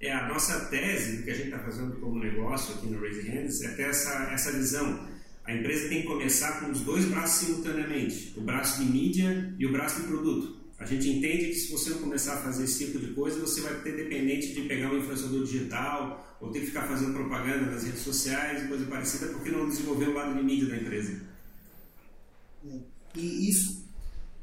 É 0.00 0.12
a 0.12 0.28
nossa 0.28 0.66
tese 0.66 1.22
que 1.22 1.30
a 1.30 1.34
gente 1.34 1.46
está 1.46 1.58
fazendo 1.58 2.00
como 2.00 2.18
negócio 2.18 2.74
aqui 2.74 2.86
no 2.86 3.00
Raise 3.00 3.28
Hands 3.28 3.62
é 3.62 3.68
ter 3.74 3.88
essa 3.88 4.30
essa 4.32 4.52
visão. 4.52 5.08
A 5.44 5.52
empresa 5.52 5.88
tem 5.88 6.02
que 6.02 6.06
começar 6.06 6.60
com 6.60 6.70
os 6.70 6.80
dois 6.82 7.06
braços 7.06 7.46
simultaneamente, 7.46 8.34
o 8.36 8.40
braço 8.40 8.82
de 8.82 8.90
mídia 8.90 9.54
e 9.58 9.66
o 9.66 9.72
braço 9.72 10.00
de 10.00 10.06
produto. 10.06 10.59
A 10.80 10.86
gente 10.86 11.10
entende 11.10 11.48
que 11.48 11.54
se 11.54 11.70
você 11.70 11.90
não 11.90 11.98
começar 11.98 12.34
a 12.34 12.42
fazer 12.42 12.64
esse 12.64 12.86
tipo 12.86 12.98
de 12.98 13.12
coisa, 13.12 13.38
você 13.38 13.60
vai 13.60 13.82
ter 13.82 13.94
dependente 13.94 14.54
de 14.54 14.62
pegar 14.62 14.90
um 14.90 14.98
influenciador 14.98 15.44
digital 15.44 16.38
ou 16.40 16.50
ter 16.50 16.60
que 16.60 16.66
ficar 16.68 16.88
fazendo 16.88 17.12
propaganda 17.12 17.70
nas 17.70 17.84
redes 17.84 18.00
sociais 18.00 18.66
coisa 18.66 18.86
parecida, 18.86 19.26
porque 19.26 19.50
não 19.50 19.68
desenvolveu 19.68 20.10
o 20.10 20.14
lado 20.14 20.34
de 20.34 20.42
mídia 20.42 20.70
da 20.70 20.78
empresa. 20.78 21.20
E 23.14 23.50
isso, 23.50 23.84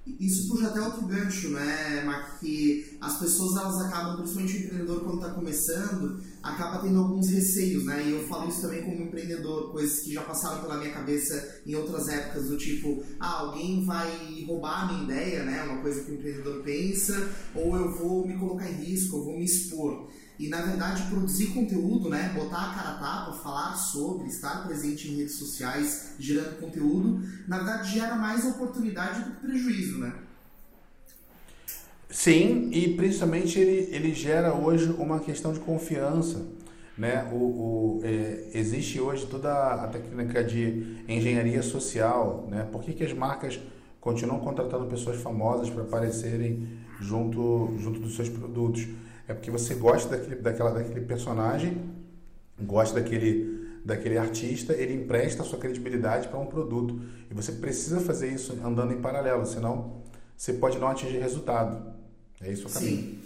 isso 0.06 0.48
puxa 0.48 0.68
até 0.68 0.80
outro 0.80 1.08
gancho, 1.08 1.50
né, 1.50 2.04
Mark? 2.06 2.40
Que 2.40 2.98
as 3.02 3.18
pessoas 3.20 3.58
elas 3.58 3.82
acabam, 3.88 4.18
principalmente 4.18 4.58
o 4.58 4.60
empreendedor 4.60 5.04
quando 5.04 5.22
está 5.22 5.34
começando, 5.34 6.24
acaba 6.48 6.80
tendo 6.80 7.00
alguns 7.00 7.30
receios, 7.30 7.86
né? 7.86 8.04
E 8.06 8.12
eu 8.12 8.28
falo 8.28 8.50
isso 8.50 8.62
também 8.62 8.84
como 8.84 9.04
empreendedor, 9.04 9.72
coisas 9.72 10.00
que 10.00 10.14
já 10.14 10.22
passaram 10.22 10.62
pela 10.62 10.78
minha 10.78 10.92
cabeça 10.92 11.62
em 11.66 11.76
outras 11.76 12.08
épocas, 12.08 12.48
do 12.48 12.58
tipo, 12.58 13.04
ah, 13.20 13.40
alguém 13.42 13.84
vai 13.86 14.44
roubar 14.46 14.84
a 14.84 14.94
minha 14.94 15.04
ideia, 15.04 15.44
né? 15.44 15.64
Uma 15.64 15.82
coisa 15.82 16.04
que 16.04 16.12
o 16.12 16.16
empreendedor 16.16 16.64
pensa, 16.64 17.30
ou 17.54 17.76
eu 17.76 17.98
vou 17.98 18.28
me 18.28 18.38
colocar 18.38 18.70
em 18.70 18.84
risco, 18.84 19.18
eu 19.18 19.24
vou 19.26 19.38
me 19.38 19.46
expor. 19.46 20.10
E 20.40 20.48
na 20.50 20.62
verdade, 20.62 21.10
produzir 21.10 21.48
conteúdo, 21.48 22.10
né? 22.10 22.32
Botar 22.36 22.72
a 22.72 22.76
cara 22.76 22.90
a 22.92 23.00
tapa, 23.00 23.44
falar 23.44 23.76
sobre, 23.76 24.28
estar 24.28 24.66
presente 24.68 25.08
em 25.08 25.18
redes 25.18 25.36
sociais, 25.36 26.14
gerando 26.20 26.60
conteúdo, 26.60 27.22
na 27.48 27.58
verdade 27.58 27.92
gera 27.92 28.16
mais 28.16 28.46
oportunidade 28.46 29.24
do 29.24 29.36
que 29.36 29.48
prejuízo, 29.48 29.98
né? 30.00 30.27
Sim, 32.20 32.72
e 32.74 32.96
principalmente 32.96 33.60
ele, 33.60 33.96
ele 33.96 34.12
gera 34.12 34.52
hoje 34.52 34.90
uma 34.98 35.20
questão 35.20 35.54
de 35.54 35.60
confiança. 35.60 36.48
Né? 36.98 37.30
O, 37.32 37.36
o 37.36 38.02
é, 38.04 38.48
existe 38.56 39.00
hoje 39.00 39.28
toda 39.28 39.54
a 39.54 39.88
técnica 39.88 40.44
de 40.44 40.98
engenharia 41.08 41.62
social. 41.62 42.48
Né? 42.50 42.68
Por 42.72 42.82
que, 42.82 42.94
que 42.94 43.04
as 43.04 43.14
marcas 43.14 43.60
continuam 44.02 44.40
contratando 44.40 44.88
pessoas 44.88 45.22
famosas 45.22 45.70
para 45.70 45.84
aparecerem 45.84 46.68
junto, 47.00 47.76
junto 47.78 48.00
dos 48.00 48.16
seus 48.16 48.30
produtos? 48.30 48.88
É 49.28 49.36
porque 49.36 49.52
você 49.52 49.76
gosta 49.76 50.18
daquele, 50.18 50.42
daquela, 50.42 50.72
daquele 50.72 51.02
personagem, 51.02 51.78
gosta 52.60 53.00
daquele, 53.00 53.78
daquele 53.86 54.18
artista, 54.18 54.74
ele 54.74 54.96
empresta 54.96 55.44
a 55.44 55.46
sua 55.46 55.60
credibilidade 55.60 56.30
para 56.30 56.40
um 56.40 56.48
produto. 56.48 57.00
E 57.30 57.34
você 57.36 57.52
precisa 57.52 58.00
fazer 58.00 58.34
isso 58.34 58.58
andando 58.66 58.92
em 58.92 59.00
paralelo, 59.00 59.46
senão 59.46 60.02
você 60.36 60.54
pode 60.54 60.80
não 60.80 60.88
atingir 60.88 61.20
resultado. 61.20 61.96
É 62.42 62.52
isso 62.52 62.68
o 62.68 62.72
caminho. 62.72 62.98
Sim. 62.98 63.20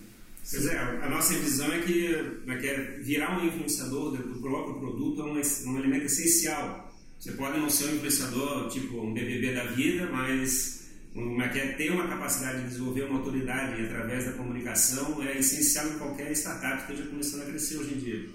Pois 0.49 0.65
é, 0.65 0.77
a 0.77 1.09
nossa 1.09 1.33
visão 1.35 1.71
é 1.71 1.79
que, 1.79 2.15
é 2.47 2.57
que 2.57 2.67
é 2.67 2.97
virar 3.01 3.39
um 3.39 3.45
influenciador 3.45 4.17
do 4.17 4.41
próprio 4.41 4.79
produto 4.79 5.21
é 5.21 5.25
um, 5.25 5.71
um 5.71 5.79
elemento 5.79 6.05
essencial. 6.05 6.91
Você 7.19 7.33
pode 7.33 7.59
não 7.59 7.69
ser 7.69 7.85
um 7.85 7.95
influenciador 7.95 8.69
tipo 8.69 8.99
um 8.99 9.13
BBB 9.13 9.53
da 9.53 9.65
vida, 9.65 10.09
mas 10.11 10.89
uma, 11.13 11.47
que 11.49 11.59
é 11.59 11.73
ter 11.73 11.91
uma 11.91 12.07
capacidade 12.07 12.61
de 12.63 12.69
desenvolver 12.69 13.03
uma 13.03 13.19
autoridade 13.19 13.85
através 13.85 14.25
da 14.25 14.31
comunicação 14.33 15.21
é 15.21 15.37
essencial 15.37 15.87
em 15.87 15.97
qualquer 15.99 16.31
startup 16.31 16.85
que 16.85 16.93
esteja 16.93 17.09
começando 17.09 17.41
a 17.43 17.45
crescer 17.45 17.77
hoje 17.77 17.93
em 17.93 17.99
dia. 17.99 18.29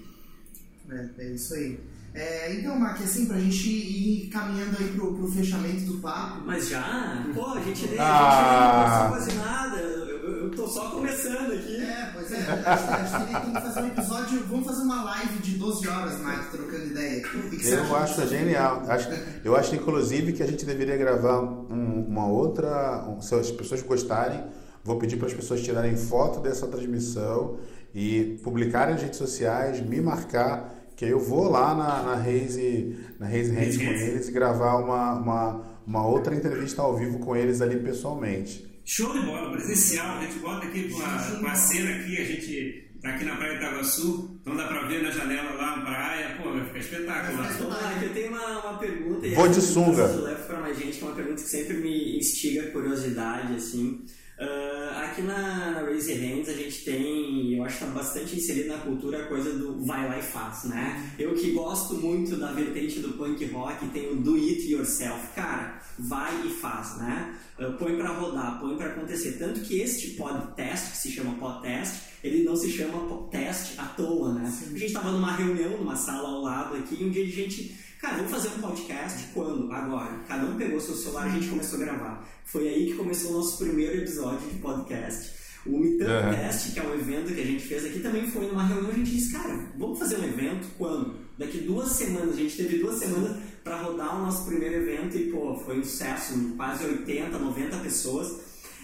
É, 0.89 1.09
é 1.25 1.33
isso 1.33 1.53
aí. 1.55 1.77
É, 2.17 2.53
então, 2.53 2.79
Mark, 2.79 3.01
assim, 3.01 3.27
pra 3.27 3.37
gente 3.37 3.69
ir 3.69 4.29
caminhando 4.29 4.75
aí 4.79 4.87
pro, 4.89 5.13
pro 5.13 5.27
fechamento 5.27 5.85
do 5.85 5.99
papo. 5.99 6.41
Mas 6.45 6.67
já? 6.67 7.25
Pô, 7.33 7.53
a 7.53 7.61
gente 7.61 7.87
nem, 7.87 7.99
ah. 7.99 8.83
a 8.83 8.89
gente 8.89 9.01
nem 9.01 9.09
quase 9.09 9.35
nada 9.35 10.07
eu 10.27 10.51
tô 10.51 10.67
só 10.67 10.89
começando 10.89 11.53
aqui. 11.53 11.75
É, 11.75 12.11
pois 12.13 12.31
é. 12.31 12.37
Acho, 12.65 13.25
que 13.25 13.41
tem 13.41 13.53
que 13.53 13.61
fazer 13.61 13.81
um 13.81 13.87
episódio. 13.87 14.43
Vamos 14.47 14.65
fazer 14.65 14.81
uma 14.83 15.03
live 15.03 15.39
de 15.39 15.57
12 15.57 15.87
horas, 15.87 16.19
Mike, 16.19 16.51
trocando 16.51 16.85
ideia. 16.85 17.21
Que 17.21 17.69
eu 17.69 17.95
acho 17.95 18.27
genial. 18.27 18.83
Acho, 18.87 19.09
eu 19.43 19.55
acho, 19.55 19.75
inclusive, 19.75 20.33
que 20.33 20.43
a 20.43 20.47
gente 20.47 20.65
deveria 20.65 20.97
gravar 20.97 21.41
um, 21.41 22.05
uma 22.07 22.27
outra. 22.27 23.05
Um, 23.07 23.21
se 23.21 23.35
as 23.35 23.51
pessoas 23.51 23.81
gostarem, 23.81 24.43
vou 24.83 24.97
pedir 24.97 25.17
para 25.17 25.27
as 25.27 25.33
pessoas 25.33 25.61
tirarem 25.61 25.95
foto 25.95 26.39
dessa 26.39 26.67
transmissão 26.67 27.57
e 27.93 28.39
publicarem 28.43 28.93
nas 28.93 29.03
redes 29.03 29.17
sociais, 29.17 29.79
me 29.81 29.99
marcar, 30.01 30.76
que 30.97 31.05
aí 31.05 31.11
eu 31.11 31.19
vou 31.19 31.47
lá 31.47 31.75
na, 31.75 32.01
na 32.01 32.15
Raise, 32.15 32.97
na 33.19 33.27
Raise 33.27 33.53
Hands 33.53 33.77
com 33.77 33.83
eles 33.83 34.27
e 34.27 34.31
gravar 34.31 34.77
uma, 34.77 35.13
uma, 35.13 35.81
uma 35.85 36.07
outra 36.07 36.33
entrevista 36.35 36.81
ao 36.81 36.97
vivo 36.97 37.19
com 37.19 37.35
eles 37.35 37.61
ali 37.61 37.79
pessoalmente. 37.79 38.65
Show 38.83 39.13
de 39.13 39.19
bola, 39.19 39.51
presencial. 39.51 40.17
A 40.17 40.21
gente 40.21 40.39
bota 40.39 40.65
aqui 40.65 40.89
com 40.89 40.99
a, 41.03 41.39
com 41.39 41.47
a 41.47 41.53
cena 41.53 41.91
aqui, 41.97 42.17
a 42.17 42.25
gente 42.25 42.89
tá 42.99 43.09
aqui 43.09 43.25
na 43.25 43.35
Praia 43.35 43.59
de 43.59 43.63
Itaguaçu, 43.63 44.39
então 44.41 44.55
dá 44.55 44.65
pra 44.65 44.87
ver 44.87 45.03
na 45.03 45.11
janela 45.11 45.51
lá 45.51 45.77
na 45.77 45.85
praia. 45.85 46.37
Pô, 46.41 46.51
vai 46.51 46.65
ficar 46.65 46.79
espetacular. 46.79 47.57
Ah, 47.79 48.03
eu 48.03 48.13
tenho 48.13 48.29
uma, 48.29 48.59
uma 48.61 48.79
pergunta. 48.79 49.27
Vou 49.35 49.47
de 49.49 49.61
sunga. 49.61 50.01
Eu 50.01 50.23
levo 50.23 50.47
pra 50.47 50.59
mais 50.61 50.79
gente, 50.79 50.97
que 50.97 51.03
é 51.03 51.07
uma 51.07 51.15
pergunta 51.15 51.43
que 51.43 51.49
sempre 51.49 51.77
me 51.77 52.17
instiga 52.17 52.71
curiosidade, 52.71 53.53
assim. 53.53 54.03
Uh, 54.39 54.99
aqui 55.03 55.23
na, 55.23 55.81
Raise 55.83 56.13
Hands 56.13 56.47
a 56.47 56.53
gente 56.53 56.85
tem, 56.85 57.55
eu 57.55 57.63
acho 57.63 57.79
que 57.79 57.83
está 57.83 57.95
bastante 57.95 58.35
inserido 58.35 58.67
na 58.67 58.77
cultura 58.77 59.23
a 59.23 59.25
coisa 59.25 59.51
do 59.53 59.83
vai 59.83 60.07
lá 60.07 60.19
e 60.19 60.21
faz, 60.21 60.65
né? 60.65 61.11
Eu 61.17 61.33
que 61.33 61.51
gosto 61.53 61.95
muito 61.95 62.35
da 62.35 62.51
vertente 62.51 62.99
do 62.99 63.13
punk 63.13 63.43
rock, 63.45 63.87
tem 63.87 64.11
o 64.11 64.15
do 64.17 64.35
it 64.35 64.71
yourself. 64.71 65.33
Cara, 65.33 65.81
vai 65.97 66.45
e 66.45 66.49
faz, 66.49 66.97
né? 66.97 67.35
Uh, 67.59 67.73
põe 67.79 67.97
para 67.97 68.09
rodar, 68.09 68.59
põe 68.59 68.77
para 68.77 68.87
acontecer. 68.87 69.39
Tanto 69.39 69.61
que 69.61 69.81
este 69.81 70.11
podcast, 70.11 70.91
que 70.91 70.97
se 70.97 71.11
chama 71.11 71.33
podcast, 71.39 72.01
ele 72.23 72.43
não 72.43 72.55
se 72.55 72.69
chama 72.69 73.07
podcast 73.07 73.73
à 73.79 73.85
toa, 73.85 74.33
né? 74.33 74.51
Sim. 74.51 74.75
A 74.75 74.77
gente 74.77 74.85
estava 74.85 75.11
numa 75.11 75.35
reunião, 75.35 75.77
numa 75.79 75.95
sala 75.95 76.29
ao 76.29 76.41
lado 76.43 76.75
aqui, 76.75 76.95
e 77.01 77.05
um 77.05 77.09
dia 77.09 77.23
a 77.23 77.27
gente 77.27 77.75
Cara, 78.07 78.19
vamos 78.19 78.31
fazer 78.31 78.47
um 78.57 78.61
podcast 78.61 79.27
quando? 79.33 79.69
Agora. 79.69 80.23
Cada 80.29 80.45
um 80.45 80.55
pegou 80.55 80.79
seu 80.79 80.95
celular 80.95 81.27
e 81.27 81.29
a 81.29 81.33
gente 81.33 81.49
começou 81.49 81.77
a 81.77 81.83
gravar. 81.83 82.25
Foi 82.45 82.65
aí 82.65 82.85
que 82.85 82.93
começou 82.93 83.31
o 83.31 83.33
nosso 83.33 83.57
primeiro 83.57 83.97
episódio 83.97 84.47
de 84.47 84.59
podcast. 84.59 85.33
O 85.65 85.77
Mitantcast, 85.77 86.69
uhum. 86.69 86.73
que 86.73 86.79
é 86.79 86.83
um 86.83 86.93
evento 86.93 87.33
que 87.33 87.41
a 87.41 87.45
gente 87.45 87.67
fez 87.67 87.83
aqui, 87.83 87.99
também 87.99 88.25
foi 88.25 88.47
numa 88.47 88.63
reunião. 88.63 88.91
A 88.91 88.93
gente 88.93 89.11
disse, 89.11 89.33
cara, 89.33 89.59
vamos 89.77 89.99
fazer 89.99 90.19
um 90.19 90.23
evento 90.23 90.67
quando? 90.77 91.17
Daqui 91.37 91.57
duas 91.57 91.89
semanas. 91.89 92.35
A 92.35 92.37
gente 92.37 92.55
teve 92.55 92.77
duas 92.77 92.97
semanas 92.97 93.43
para 93.61 93.81
rodar 93.81 94.15
o 94.15 94.25
nosso 94.25 94.45
primeiro 94.45 94.75
evento 94.75 95.17
e, 95.17 95.29
pô, 95.29 95.57
foi 95.57 95.77
um 95.77 95.83
sucesso. 95.83 96.33
Quase 96.55 96.85
80, 96.85 97.37
90 97.37 97.77
pessoas. 97.79 98.39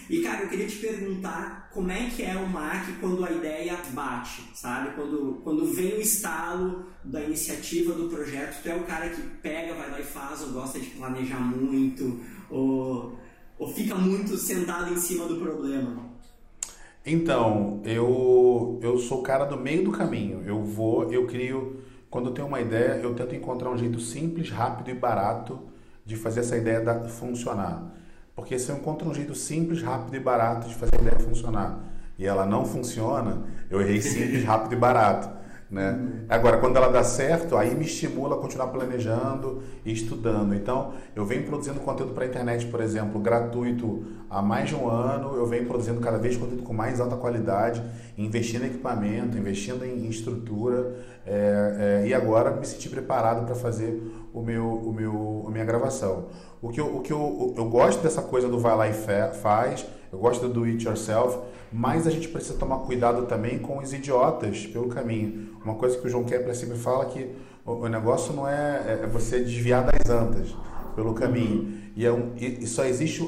E, 0.10 0.22
cara, 0.22 0.44
eu 0.44 0.50
queria 0.50 0.68
te 0.68 0.78
perguntar 0.78 1.70
como 1.74 1.92
é 1.92 2.10
que 2.10 2.24
é 2.24 2.36
o 2.36 2.48
MAC 2.48 2.94
quando 3.00 3.24
a 3.26 3.32
ideia 3.32 3.78
bate, 3.94 4.44
sabe? 4.54 4.94
Quando, 4.96 5.42
quando 5.44 5.66
vem 5.74 5.94
o 5.94 6.02
estalo 6.02 6.86
da 7.04 7.22
iniciativa 7.22 7.94
do 7.94 8.10
projeto, 8.10 8.62
tu 8.62 8.70
é 8.70 8.76
o 8.76 8.84
cara 8.84 9.10
que 9.10 9.22
pega, 9.42 9.74
vai 9.74 9.90
lá 9.90 10.00
e 10.00 10.04
faz, 10.04 10.42
ou 10.42 10.50
gosta 10.50 10.80
de 10.80 10.88
planejar 10.92 11.40
muito, 11.40 12.20
ou, 12.50 13.18
ou 13.58 13.74
fica 13.74 13.96
muito 13.96 14.38
sentado 14.38 14.94
em 14.94 14.98
cima 14.98 15.26
do 15.26 15.38
problema? 15.38 16.12
Então, 17.06 17.82
eu, 17.84 18.80
eu 18.82 18.98
sou 18.98 19.20
o 19.20 19.24
cara 19.24 19.46
do 19.46 19.58
meio 19.58 19.84
do 19.84 19.92
caminho. 19.92 20.42
Eu 20.46 20.64
vou, 20.64 21.12
eu 21.12 21.28
crio. 21.28 21.82
Quando 22.10 22.30
eu 22.30 22.34
tenho 22.34 22.48
uma 22.48 22.62
ideia, 22.62 23.00
eu 23.02 23.14
tento 23.14 23.36
encontrar 23.36 23.72
um 23.72 23.78
jeito 23.78 24.00
simples, 24.00 24.50
rápido 24.50 24.90
e 24.90 24.94
barato 24.94 25.60
de 26.06 26.16
fazer 26.16 26.42
essa 26.42 26.56
ideia 26.56 26.80
da, 26.80 27.08
funcionar. 27.10 27.94
Porque 28.36 28.58
se 28.58 28.70
eu 28.70 28.78
encontro 28.78 29.10
um 29.10 29.14
jeito 29.14 29.36
simples, 29.36 29.82
rápido 29.82 30.16
e 30.16 30.20
barato 30.20 30.68
de 30.68 30.76
fazer 30.76 30.96
a 30.98 31.02
ideia 31.02 31.20
funcionar 31.20 31.80
e 32.18 32.26
ela 32.26 32.46
não 32.46 32.66
funciona, 32.66 33.44
eu 33.70 33.82
errei 33.82 34.02
simples, 34.02 34.44
rápido 34.44 34.74
e 34.74 34.76
barato. 34.76 35.44
Né? 35.74 36.26
Agora, 36.30 36.60
quando 36.60 36.78
ela 36.78 36.88
dá 36.90 37.04
certo, 37.04 37.58
aí 37.58 37.74
me 37.74 37.86
estimula 37.86 38.36
a 38.36 38.38
continuar 38.38 38.68
planejando 38.68 39.64
e 39.84 39.92
estudando. 39.92 40.54
Então, 40.54 40.94
eu 41.16 41.26
venho 41.26 41.48
produzindo 41.48 41.80
conteúdo 41.80 42.14
para 42.14 42.26
a 42.26 42.28
internet, 42.28 42.68
por 42.68 42.80
exemplo, 42.80 43.20
gratuito 43.20 44.06
há 44.30 44.40
mais 44.40 44.70
de 44.70 44.76
um 44.76 44.88
ano. 44.88 45.36
Eu 45.36 45.48
venho 45.48 45.66
produzindo 45.66 46.00
cada 46.00 46.20
vez 46.20 46.38
conteúdo 46.38 46.62
com 46.62 46.74
mais 46.74 47.00
alta 47.00 47.16
qualidade, 47.16 47.82
investindo 48.16 48.66
em 48.66 48.68
equipamento, 48.68 49.36
investindo 49.36 49.84
em 49.84 50.08
estrutura. 50.08 50.96
É, 51.26 52.02
é, 52.04 52.08
e 52.08 52.14
agora 52.14 52.52
me 52.52 52.68
senti 52.68 52.88
preparado 52.88 53.44
para 53.44 53.56
fazer 53.56 54.00
o 54.34 54.42
meu, 54.42 54.66
o 54.66 54.92
meu, 54.92 55.46
a 55.48 55.52
minha 55.52 55.64
gravação. 55.64 56.26
O 56.62 56.70
que, 56.70 56.82
eu, 56.82 56.96
o 56.96 57.02
que 57.02 57.14
eu, 57.14 57.54
eu 57.56 57.66
gosto 57.66 58.02
dessa 58.02 58.22
coisa 58.22 58.48
do 58.48 58.60
vai 58.60 58.76
lá 58.76 58.88
e 58.88 58.94
faz, 58.94 59.86
eu 60.12 60.18
gosto 60.18 60.48
do 60.48 60.54
do 60.54 60.64
it 60.64 60.86
yourself, 60.86 61.38
mas 61.72 62.06
a 62.08 62.12
gente 62.12 62.28
precisa 62.28 62.58
tomar 62.58 62.80
cuidado 62.80 63.26
também 63.26 63.60
com 63.60 63.80
os 63.80 63.94
idiotas 63.94 64.66
pelo 64.68 64.88
caminho. 64.88 65.58
Uma 65.64 65.76
coisa 65.76 65.98
que 65.98 66.06
o 66.06 66.10
João 66.10 66.24
Kepler 66.24 66.56
sempre 66.56 66.78
fala 66.78 67.06
que 67.06 67.30
o, 67.66 67.88
negócio 67.88 68.34
não 68.34 68.48
é, 68.48 69.00
é, 69.04 69.08
você 69.08 69.40
desviar 69.40 69.84
das 69.84 70.10
antas 70.10 70.56
pelo 70.96 71.14
caminho. 71.14 71.82
E, 71.96 72.06
é 72.06 72.12
um, 72.12 72.32
e, 72.38 72.64
e 72.64 72.68
só 72.68 72.86
existe, 72.86 73.24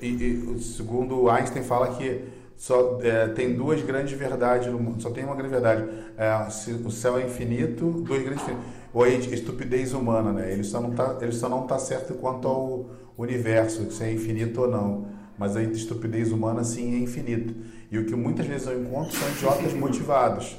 e, 0.00 0.06
e, 0.06 0.60
segundo 0.60 1.28
Einstein 1.30 1.62
fala 1.62 1.94
que 1.96 2.24
só 2.56 2.98
é, 3.02 3.28
tem 3.28 3.54
duas 3.54 3.80
grandes 3.82 4.18
verdades 4.18 4.70
no 4.70 4.78
mundo, 4.78 5.00
só 5.00 5.10
tem 5.10 5.24
uma 5.24 5.34
grande 5.34 5.50
verdade. 5.50 5.88
É, 6.16 6.48
o 6.84 6.90
céu 6.90 7.16
é 7.16 7.24
infinito, 7.24 7.90
duas 8.02 8.22
grandes 8.22 8.44
ou 8.92 9.02
a 9.02 9.08
estupidez 9.08 9.92
humana, 9.92 10.32
né? 10.32 10.52
Ele 10.52 10.64
só 10.64 10.80
não 10.80 10.90
tá, 10.90 11.18
ele 11.20 11.32
só 11.32 11.48
não 11.48 11.66
tá 11.66 11.78
certo 11.78 12.14
quanto 12.14 12.48
ao 12.48 12.90
universo, 13.16 13.90
se 13.90 14.04
é 14.04 14.12
infinito 14.12 14.60
ou 14.62 14.68
não 14.68 15.18
mas 15.38 15.56
a 15.56 15.62
estupidez 15.62 16.32
humana 16.32 16.64
sim 16.64 16.96
é 16.96 16.98
infinita. 16.98 17.54
E 17.90 17.98
o 17.98 18.04
que 18.04 18.14
muitas 18.16 18.44
vezes 18.44 18.66
eu 18.66 18.82
encontro 18.82 19.16
são 19.16 19.28
idiotas 19.30 19.72
motivados. 19.72 20.58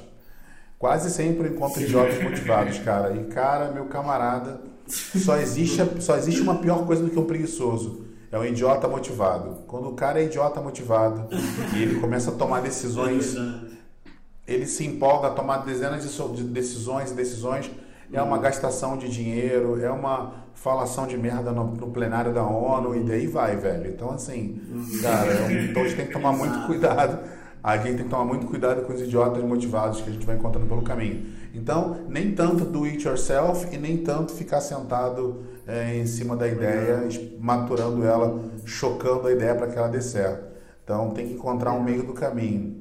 Quase 0.78 1.10
sempre 1.10 1.48
eu 1.48 1.52
encontro 1.52 1.82
idiotas 1.82 2.20
motivados, 2.22 2.78
cara. 2.78 3.14
E 3.14 3.24
cara, 3.24 3.70
meu 3.70 3.84
camarada, 3.84 4.60
só 4.88 5.36
existe, 5.36 5.78
só 6.00 6.16
existe 6.16 6.40
uma 6.40 6.56
pior 6.56 6.86
coisa 6.86 7.02
do 7.02 7.10
que 7.10 7.18
um 7.18 7.26
preguiçoso. 7.26 8.06
É 8.32 8.38
um 8.38 8.44
idiota 8.44 8.88
motivado. 8.88 9.64
Quando 9.66 9.88
o 9.88 9.94
cara 9.94 10.20
é 10.20 10.24
idiota 10.24 10.60
motivado 10.60 11.28
e 11.76 11.82
ele 11.82 12.00
começa 12.00 12.30
a 12.30 12.34
tomar 12.34 12.62
decisões, 12.62 13.36
ele 14.46 14.66
se 14.66 14.86
empolga 14.86 15.28
a 15.28 15.30
tomar 15.32 15.58
dezenas 15.58 16.02
de 16.02 16.44
decisões 16.44 17.10
e 17.10 17.14
decisões 17.14 17.70
é 18.12 18.20
uma 18.22 18.38
gastação 18.38 18.96
de 18.96 19.08
dinheiro, 19.08 19.80
é 19.82 19.90
uma 19.90 20.34
falação 20.54 21.06
de 21.06 21.16
merda 21.16 21.52
no, 21.52 21.64
no 21.64 21.90
plenário 21.90 22.32
da 22.32 22.44
ONU 22.44 22.94
e 22.96 23.04
daí 23.04 23.26
vai, 23.26 23.56
velho. 23.56 23.90
Então, 23.90 24.10
assim, 24.10 24.60
cara, 25.00 25.32
é 25.32 25.64
então 25.64 25.82
a 25.82 25.86
gente 25.86 25.96
tem 25.96 26.06
que 26.06 26.12
tomar 26.12 26.32
muito 26.32 26.66
cuidado. 26.66 27.18
A 27.62 27.76
gente 27.76 27.96
tem 27.96 28.04
que 28.04 28.10
tomar 28.10 28.24
muito 28.24 28.46
cuidado 28.46 28.82
com 28.82 28.92
os 28.92 29.00
idiotas 29.02 29.42
motivados 29.44 30.00
que 30.00 30.08
a 30.08 30.12
gente 30.12 30.24
vai 30.24 30.36
encontrando 30.36 30.66
pelo 30.66 30.82
caminho. 30.82 31.26
Então, 31.54 31.98
nem 32.08 32.32
tanto 32.32 32.64
do 32.64 32.84
it 32.84 33.06
yourself 33.06 33.68
e 33.70 33.76
nem 33.76 33.98
tanto 33.98 34.32
ficar 34.32 34.60
sentado 34.60 35.42
é, 35.66 35.96
em 35.96 36.06
cima 36.06 36.36
da 36.36 36.48
ideia, 36.48 37.06
maturando 37.38 38.04
ela, 38.04 38.40
chocando 38.64 39.28
a 39.28 39.32
ideia 39.32 39.54
para 39.54 39.66
que 39.66 39.76
ela 39.76 39.88
dê 39.88 40.00
certo. 40.00 40.48
Então, 40.84 41.10
tem 41.10 41.26
que 41.28 41.34
encontrar 41.34 41.72
um 41.72 41.82
meio 41.82 42.02
do 42.02 42.14
caminho. 42.14 42.79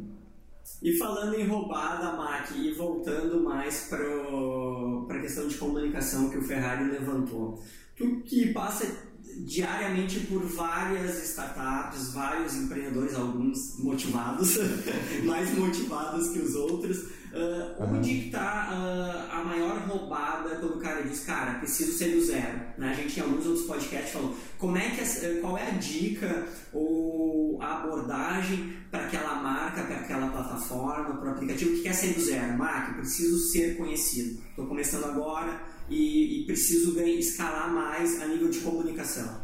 E 0.81 0.97
falando 0.97 1.35
em 1.35 1.45
roubada, 1.45 2.15
Mac, 2.15 2.51
e 2.51 2.71
voltando 2.73 3.43
mais 3.43 3.87
para 3.89 5.17
a 5.17 5.21
questão 5.21 5.47
de 5.47 5.57
comunicação 5.57 6.29
que 6.29 6.37
o 6.37 6.41
Ferrari 6.41 6.89
levantou, 6.89 7.61
tu 7.97 8.21
que 8.21 8.53
passa 8.53 9.09
diariamente 9.45 10.21
por 10.21 10.41
várias 10.43 11.23
startups, 11.29 12.13
vários 12.13 12.55
empreendedores, 12.55 13.15
alguns 13.15 13.77
motivados, 13.79 14.57
mais 15.25 15.53
motivados 15.57 16.29
que 16.29 16.39
os 16.39 16.55
outros, 16.55 17.05
Uh, 17.31 17.83
onde 17.83 18.25
está 18.25 18.71
uh, 18.71 19.31
a 19.31 19.43
maior 19.43 19.77
roubada 19.87 20.55
quando 20.55 20.77
o 20.77 20.79
cara 20.79 21.03
diz, 21.03 21.23
cara, 21.25 21.59
preciso 21.59 21.91
ser 21.91 22.15
do 22.15 22.25
zero? 22.25 22.59
Né? 22.75 22.89
A 22.89 22.93
gente 22.93 23.19
em 23.19 23.23
alguns 23.23 23.45
outros 23.45 23.65
podcasts 23.67 24.11
falou 24.11 24.35
como 24.57 24.77
é 24.77 24.89
que 24.89 25.39
qual 25.39 25.55
é 25.55 25.67
a 25.67 25.71
dica 25.71 26.47
ou 26.73 27.61
a 27.61 27.77
abordagem 27.77 28.73
para 28.89 29.05
aquela 29.05 29.35
marca, 29.35 29.83
para 29.83 29.97
aquela 29.97 30.27
plataforma, 30.29 31.17
para 31.17 31.29
o 31.29 31.31
aplicativo 31.31 31.75
que 31.75 31.83
quer 31.83 31.93
ser 31.93 32.13
do 32.13 32.21
zero? 32.21 32.57
Marca, 32.57 32.93
preciso 32.93 33.37
ser 33.51 33.77
conhecido. 33.77 34.41
Estou 34.49 34.65
começando 34.65 35.05
agora 35.05 35.61
e, 35.87 36.41
e 36.41 36.45
preciso 36.45 36.99
escalar 36.99 37.71
mais 37.71 38.21
a 38.21 38.25
nível 38.25 38.49
de 38.49 38.59
comunicação. 38.59 39.39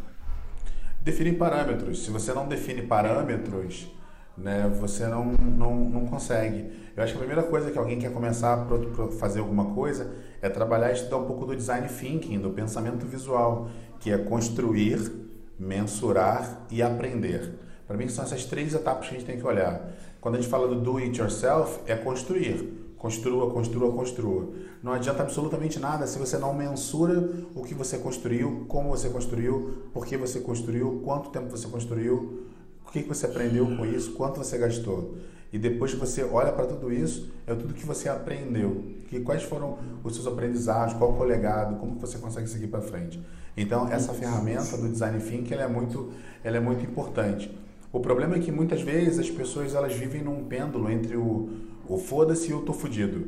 Definir 1.02 1.38
parâmetros. 1.38 2.04
Se 2.04 2.10
você 2.10 2.34
não 2.34 2.48
define 2.48 2.82
parâmetros, 2.82 3.92
né, 4.38 4.72
você 4.80 5.08
não, 5.08 5.34
não, 5.34 5.76
não 5.76 6.06
consegue. 6.06 6.70
Eu 6.96 7.04
acho 7.04 7.14
que 7.14 7.18
a 7.18 7.26
primeira 7.26 7.44
coisa 7.44 7.72
que 7.72 7.78
alguém 7.78 8.00
quer 8.00 8.12
começar 8.12 8.54
a 8.54 9.12
fazer 9.18 9.40
alguma 9.40 9.74
coisa 9.74 10.14
é 10.42 10.50
trabalhar 10.50 10.92
e 10.92 10.94
estudar 10.94 11.18
um 11.18 11.26
pouco 11.26 11.46
do 11.46 11.56
design 11.56 11.88
thinking, 11.88 12.40
do 12.40 12.50
pensamento 12.50 13.06
visual, 13.06 13.70
que 14.00 14.12
é 14.12 14.18
construir, 14.18 15.12
mensurar 15.58 16.66
e 16.70 16.82
aprender. 16.82 17.56
Para 17.88 17.98
mim 17.98 18.08
são 18.10 18.24
essas 18.24 18.46
três 18.46 18.74
etapas 18.74 19.08
que 19.08 19.16
a 19.16 19.20
gente 19.20 19.28
tem 19.28 19.38
que 19.38 19.46
olhar. 19.46 19.90
Quando 20.20 20.36
a 20.36 20.42
gente 20.42 20.50
fala 20.50 20.68
do 20.68 20.82
do 20.82 20.98
it 20.98 21.20
yourself, 21.20 21.80
é 21.86 21.96
construir. 21.96 22.84
Construa, 22.98 23.52
construa, 23.52 23.92
construa. 23.92 24.50
Não 24.82 24.92
adianta 24.92 25.22
absolutamente 25.22 25.80
nada 25.80 26.08
se 26.08 26.18
você 26.18 26.38
não 26.38 26.54
mensura 26.54 27.30
o 27.54 27.62
que 27.62 27.76
você 27.76 28.00
construiu, 28.00 28.66
como 28.68 28.90
você 28.90 29.10
construiu, 29.10 29.90
por 29.94 30.06
que 30.06 30.18
você 30.18 30.40
construiu, 30.40 31.02
quanto 31.04 31.30
tempo 31.30 31.50
você 31.52 31.68
construiu, 31.68 32.45
que, 32.92 33.04
que 33.04 33.08
você 33.10 33.26
aprendeu 33.26 33.66
com 33.76 33.86
isso, 33.86 34.14
quanto 34.14 34.38
você 34.38 34.58
gastou. 34.58 35.16
E 35.52 35.58
depois 35.58 35.94
que 35.94 36.00
você 36.00 36.24
olha 36.24 36.52
para 36.52 36.66
tudo 36.66 36.92
isso, 36.92 37.32
é 37.48 37.54
tudo 37.56 37.74
que 37.74 37.86
você 37.86 38.10
aprendeu. 38.10 38.84
Que, 39.08 39.20
quais 39.22 39.44
foram 39.44 39.78
os 40.04 40.14
seus 40.14 40.28
aprendizados, 40.28 40.94
qual 40.96 41.16
foi 41.16 41.26
o 41.26 41.30
legado, 41.30 41.80
como 41.80 41.98
você 42.00 42.18
consegue 42.18 42.50
seguir 42.50 42.68
para 42.68 42.82
frente. 42.82 43.22
Então, 43.56 43.88
essa 43.88 44.14
ferramenta 44.14 44.78
do 44.78 44.90
Design 44.90 45.20
Thinking 45.20 45.54
ela 45.54 45.64
é, 45.64 45.68
muito, 45.68 46.12
ela 46.44 46.58
é 46.58 46.60
muito 46.60 46.84
importante. 46.84 47.58
O 47.92 48.02
problema 48.02 48.36
é 48.36 48.40
que 48.40 48.52
muitas 48.52 48.82
vezes 48.82 49.20
as 49.20 49.30
pessoas 49.30 49.74
elas 49.74 49.94
vivem 49.94 50.22
num 50.22 50.44
pêndulo 50.44 50.92
entre 50.92 51.16
o, 51.16 51.50
o 51.88 51.98
foda-se 51.98 52.52
e 52.52 52.54
o 52.54 52.62
tô 52.62 52.74
fudido. 52.74 53.26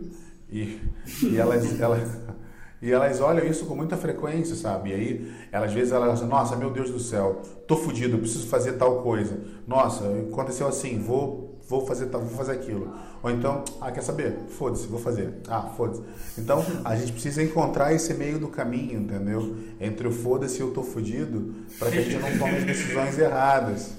E, 0.52 0.82
e 1.24 1.38
elas, 1.38 1.80
elas, 1.80 2.10
e 2.82 2.92
elas 2.92 3.20
olham 3.20 3.46
isso 3.46 3.66
com 3.66 3.76
muita 3.76 3.98
frequência, 3.98 4.56
sabe? 4.56 4.92
E 4.92 4.94
aí, 4.94 5.34
elas, 5.52 5.70
às 5.70 5.74
vezes, 5.74 5.92
elas 5.92 6.14
dizem, 6.14 6.28
nossa, 6.28 6.56
meu 6.56 6.70
Deus 6.70 6.92
do 6.92 7.00
céu, 7.00 7.42
tô 7.68 7.76
fudido, 7.76 8.18
preciso 8.20 8.48
fazer 8.48 8.74
tal 8.74 9.02
coisa. 9.02 9.40
Nossa, 9.68 10.04
aconteceu 10.32 10.68
assim, 10.68 11.00
vou, 11.00 11.60
vou 11.68 11.88
fazer 11.88 12.06
tal, 12.08 12.22
vou 12.22 12.38
fazer 12.38 12.52
aquilo. 12.52 12.94
Ou 13.24 13.32
então, 13.32 13.66
ah, 13.82 13.92
quer 13.92 14.02
saber? 14.04 14.38
Foda-se, 14.50 14.86
vou 14.86 15.00
fazer. 15.00 15.34
Ah, 15.48 15.74
foda-se. 15.76 16.04
Então, 16.38 16.64
a 16.86 16.96
gente 16.96 17.14
precisa 17.14 17.42
encontrar 17.42 17.94
esse 17.94 18.14
meio 18.14 18.38
do 18.38 18.48
caminho, 18.48 19.00
entendeu? 19.00 19.58
Entre 19.82 20.08
o 20.08 20.12
foda-se 20.12 20.62
e 20.62 20.64
o 20.64 20.70
tô 20.70 20.84
fudido, 20.84 21.56
para 21.80 21.90
que 21.90 21.98
a 21.98 22.02
gente 22.02 22.18
não 22.18 22.38
tome 22.38 22.58
as 22.58 22.64
decisões 22.64 23.18
erradas. 23.18 23.90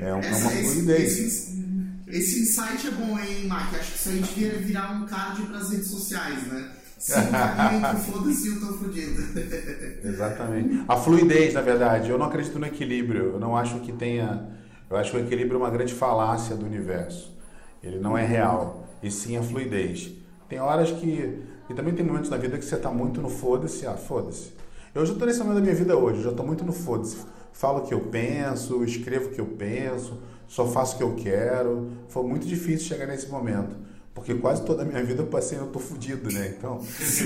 É, 0.00 0.08
é 0.08 0.12
uma 0.14 0.22
fluidez. 0.22 1.18
Esse, 1.18 1.58
esse 2.06 2.40
insight 2.40 2.86
é 2.86 2.90
bom, 2.90 3.18
hein, 3.18 3.46
Mark? 3.46 3.74
Acho 3.74 3.92
que 3.92 3.98
isso 3.98 4.08
aí 4.08 4.20
devia 4.20 4.52
virar 4.58 4.92
um 4.92 5.06
card 5.06 5.42
para 5.42 5.58
as 5.58 5.70
redes 5.70 5.88
sociais, 5.88 6.46
né? 6.46 6.70
Simplesmente 6.98 8.10
foda-se, 8.10 8.48
eu 8.48 8.60
tô 8.60 8.66
fudido. 8.74 9.22
Exatamente. 10.04 10.84
A 10.88 10.96
fluidez, 10.96 11.54
na 11.54 11.60
verdade, 11.60 12.10
eu 12.10 12.18
não 12.18 12.26
acredito 12.26 12.58
no 12.58 12.66
equilíbrio. 12.66 13.34
Eu 13.34 13.40
não 13.40 13.56
acho 13.56 13.78
que 13.80 13.92
tenha. 13.92 14.48
Eu 14.90 14.96
acho 14.96 15.12
que 15.12 15.16
o 15.16 15.20
equilíbrio 15.20 15.54
é 15.54 15.58
uma 15.58 15.70
grande 15.70 15.94
falácia 15.94 16.56
do 16.56 16.66
universo. 16.66 17.32
Ele 17.82 17.98
não 17.98 18.18
é 18.18 18.24
real. 18.26 18.84
E 19.02 19.10
sim 19.10 19.36
a 19.36 19.42
fluidez. 19.42 20.10
Tem 20.48 20.58
horas 20.60 20.90
que. 20.90 21.42
E 21.70 21.74
também 21.74 21.94
tem 21.94 22.04
momentos 22.04 22.30
na 22.30 22.36
vida 22.36 22.58
que 22.58 22.64
você 22.64 22.76
tá 22.76 22.90
muito 22.90 23.20
no 23.20 23.28
foda-se. 23.28 23.86
Ah, 23.86 23.94
foda-se. 23.94 24.52
Eu 24.94 25.06
já 25.06 25.14
tô 25.14 25.24
nesse 25.24 25.38
momento 25.38 25.56
da 25.56 25.60
minha 25.60 25.74
vida 25.74 25.96
hoje. 25.96 26.18
Eu 26.18 26.24
já 26.24 26.32
tô 26.32 26.42
muito 26.42 26.64
no 26.64 26.72
foda-se. 26.72 27.18
Falo 27.52 27.78
o 27.78 27.82
que 27.82 27.94
eu 27.94 28.00
penso, 28.00 28.82
escrevo 28.84 29.28
o 29.28 29.30
que 29.32 29.40
eu 29.40 29.46
penso, 29.46 30.18
só 30.46 30.66
faço 30.66 30.94
o 30.94 30.98
que 30.98 31.02
eu 31.02 31.14
quero. 31.16 31.90
Foi 32.08 32.22
muito 32.22 32.46
difícil 32.46 32.86
chegar 32.88 33.06
nesse 33.06 33.28
momento. 33.28 33.76
Porque 34.18 34.34
quase 34.34 34.64
toda 34.64 34.82
a 34.82 34.84
minha 34.84 35.02
vida 35.02 35.22
eu 35.22 35.26
passei 35.26 35.58
eu 35.58 35.68
tô 35.68 35.78
fudido, 35.78 36.30
né? 36.30 36.54
Então. 36.56 36.82
Sim, 36.84 37.24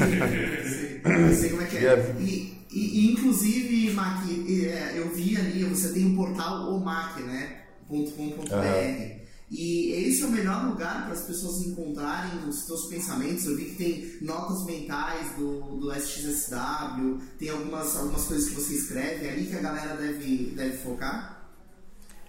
eu 1.04 1.34
sei 1.34 1.50
como 1.50 1.62
é 1.62 1.66
que 1.66 1.78
é. 1.78 2.16
E, 2.20 2.66
e, 2.70 3.00
e 3.00 3.12
inclusive, 3.12 3.90
Mac, 3.92 4.24
é, 4.28 4.98
eu 4.98 5.08
vi 5.14 5.36
ali, 5.36 5.64
você 5.64 5.92
tem 5.92 6.06
um 6.06 6.16
portal 6.16 6.72
omac, 6.72 7.20
né? 7.22 7.62
.com.br. 7.88 8.54
Uhum. 8.54 9.22
E 9.50 9.92
esse 10.08 10.22
é 10.22 10.26
o 10.26 10.30
melhor 10.30 10.66
lugar 10.66 11.04
para 11.04 11.12
as 11.12 11.24
pessoas 11.24 11.60
encontrarem 11.66 12.48
os 12.48 12.64
seus 12.64 12.86
pensamentos. 12.86 13.44
Eu 13.44 13.54
vi 13.54 13.66
que 13.66 13.74
tem 13.74 14.16
notas 14.22 14.64
mentais 14.64 15.36
do, 15.36 15.60
do 15.76 15.92
SXSW, 15.92 17.18
tem 17.38 17.50
algumas, 17.50 17.94
algumas 17.96 18.24
coisas 18.24 18.48
que 18.48 18.54
você 18.54 18.74
escreve 18.74 19.26
é 19.26 19.32
ali 19.32 19.46
que 19.46 19.56
a 19.56 19.60
galera 19.60 19.94
deve, 19.96 20.54
deve 20.56 20.78
focar. 20.78 21.50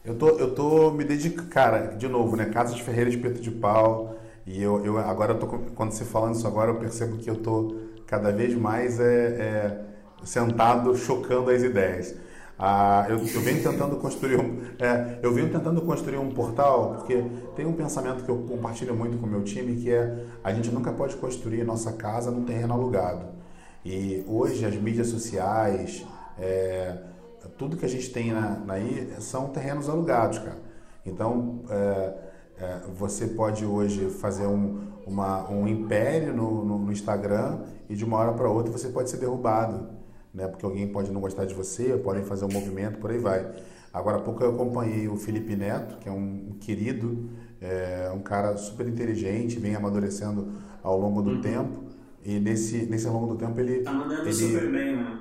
Eu 0.03 0.15
tô, 0.15 0.29
eu 0.31 0.53
tô 0.53 0.91
me 0.91 1.05
dedicando, 1.05 1.47
cara, 1.47 1.95
de 1.95 2.09
novo, 2.09 2.35
né? 2.35 2.47
Casa 2.47 2.75
de 2.75 2.83
Ferreira 2.83 3.09
de 3.09 3.17
Peito 3.17 3.39
de 3.39 3.51
Pau, 3.51 4.19
e 4.45 4.61
eu, 4.61 4.83
eu 4.85 4.97
agora 4.97 5.33
eu 5.33 5.39
tô, 5.39 5.47
quando 5.47 5.91
você 5.91 6.03
falando 6.03 6.35
isso 6.35 6.47
agora, 6.47 6.71
eu 6.71 6.75
percebo 6.75 7.17
que 7.17 7.29
eu 7.29 7.35
tô 7.35 7.75
cada 8.05 8.31
vez 8.31 8.53
mais 8.55 8.99
é, 8.99 9.05
é 9.05 9.85
sentado 10.23 10.95
chocando 10.95 11.49
as 11.49 11.61
ideias. 11.63 12.15
Ah, 12.57 13.05
eu, 13.09 13.17
eu, 13.17 13.41
venho 13.41 13.63
tentando 13.63 13.95
construir 13.97 14.39
um, 14.39 14.61
é, 14.79 15.19
eu 15.23 15.33
venho 15.33 15.49
tentando 15.49 15.81
construir 15.81 16.17
um 16.17 16.29
portal 16.29 16.95
porque 16.95 17.23
tem 17.55 17.65
um 17.65 17.73
pensamento 17.73 18.23
que 18.23 18.29
eu 18.29 18.37
compartilho 18.47 18.95
muito 18.95 19.17
com 19.17 19.25
o 19.25 19.29
meu 19.29 19.43
time 19.43 19.75
que 19.75 19.91
é 19.91 20.25
a 20.43 20.53
gente 20.53 20.69
nunca 20.69 20.91
pode 20.91 21.15
construir 21.15 21.63
nossa 21.63 21.93
casa 21.93 22.29
num 22.29 22.43
terreno 22.43 22.73
alugado. 22.73 23.25
E 23.83 24.23
hoje 24.27 24.65
as 24.65 24.75
mídias 24.75 25.07
sociais, 25.07 26.05
é, 26.39 26.95
tudo 27.57 27.75
que 27.75 27.85
a 27.85 27.89
gente 27.89 28.09
tem 28.11 28.31
na, 28.31 28.51
na 28.51 28.75
são 29.19 29.49
terrenos 29.49 29.89
alugados, 29.89 30.37
cara. 30.39 30.57
Então 31.05 31.63
é, 31.69 32.13
é, 32.57 32.81
você 32.95 33.27
pode 33.27 33.65
hoje 33.65 34.09
fazer 34.09 34.45
um, 34.45 34.81
uma, 35.05 35.49
um 35.49 35.67
império 35.67 36.33
no, 36.33 36.63
no, 36.63 36.77
no 36.79 36.91
Instagram 36.91 37.61
e 37.89 37.95
de 37.95 38.05
uma 38.05 38.17
hora 38.17 38.33
para 38.33 38.49
outra 38.49 38.71
você 38.71 38.89
pode 38.89 39.09
ser 39.09 39.17
derrubado, 39.17 39.89
né? 40.33 40.47
Porque 40.47 40.65
alguém 40.65 40.87
pode 40.87 41.11
não 41.11 41.19
gostar 41.19 41.45
de 41.45 41.53
você, 41.53 41.97
podem 41.97 42.23
fazer 42.23 42.45
um 42.45 42.51
movimento, 42.51 42.99
por 42.99 43.11
aí 43.11 43.17
vai. 43.17 43.51
Agora 43.93 44.17
há 44.17 44.21
pouco 44.21 44.43
eu 44.43 44.51
acompanhei 44.51 45.07
o 45.07 45.15
Felipe 45.15 45.55
Neto, 45.55 45.97
que 45.99 46.09
é 46.09 46.11
um, 46.11 46.55
querido, 46.59 47.29
é, 47.61 48.11
um 48.13 48.19
cara 48.19 48.57
super 48.57 48.87
inteligente, 48.87 49.59
vem 49.59 49.75
amadurecendo 49.75 50.53
ao 50.81 50.99
longo 50.99 51.21
do 51.21 51.31
uhum. 51.31 51.41
tempo. 51.41 51.83
E 52.25 52.39
nesse, 52.39 52.85
nesse 52.85 53.07
longo 53.07 53.27
do 53.27 53.35
tempo 53.35 53.59
ele. 53.59 53.81
Tá 53.81 53.93
mandando 53.93 54.21
ele, 54.21 54.33
super 54.33 54.71
bem, 54.71 54.95
né? 54.95 55.19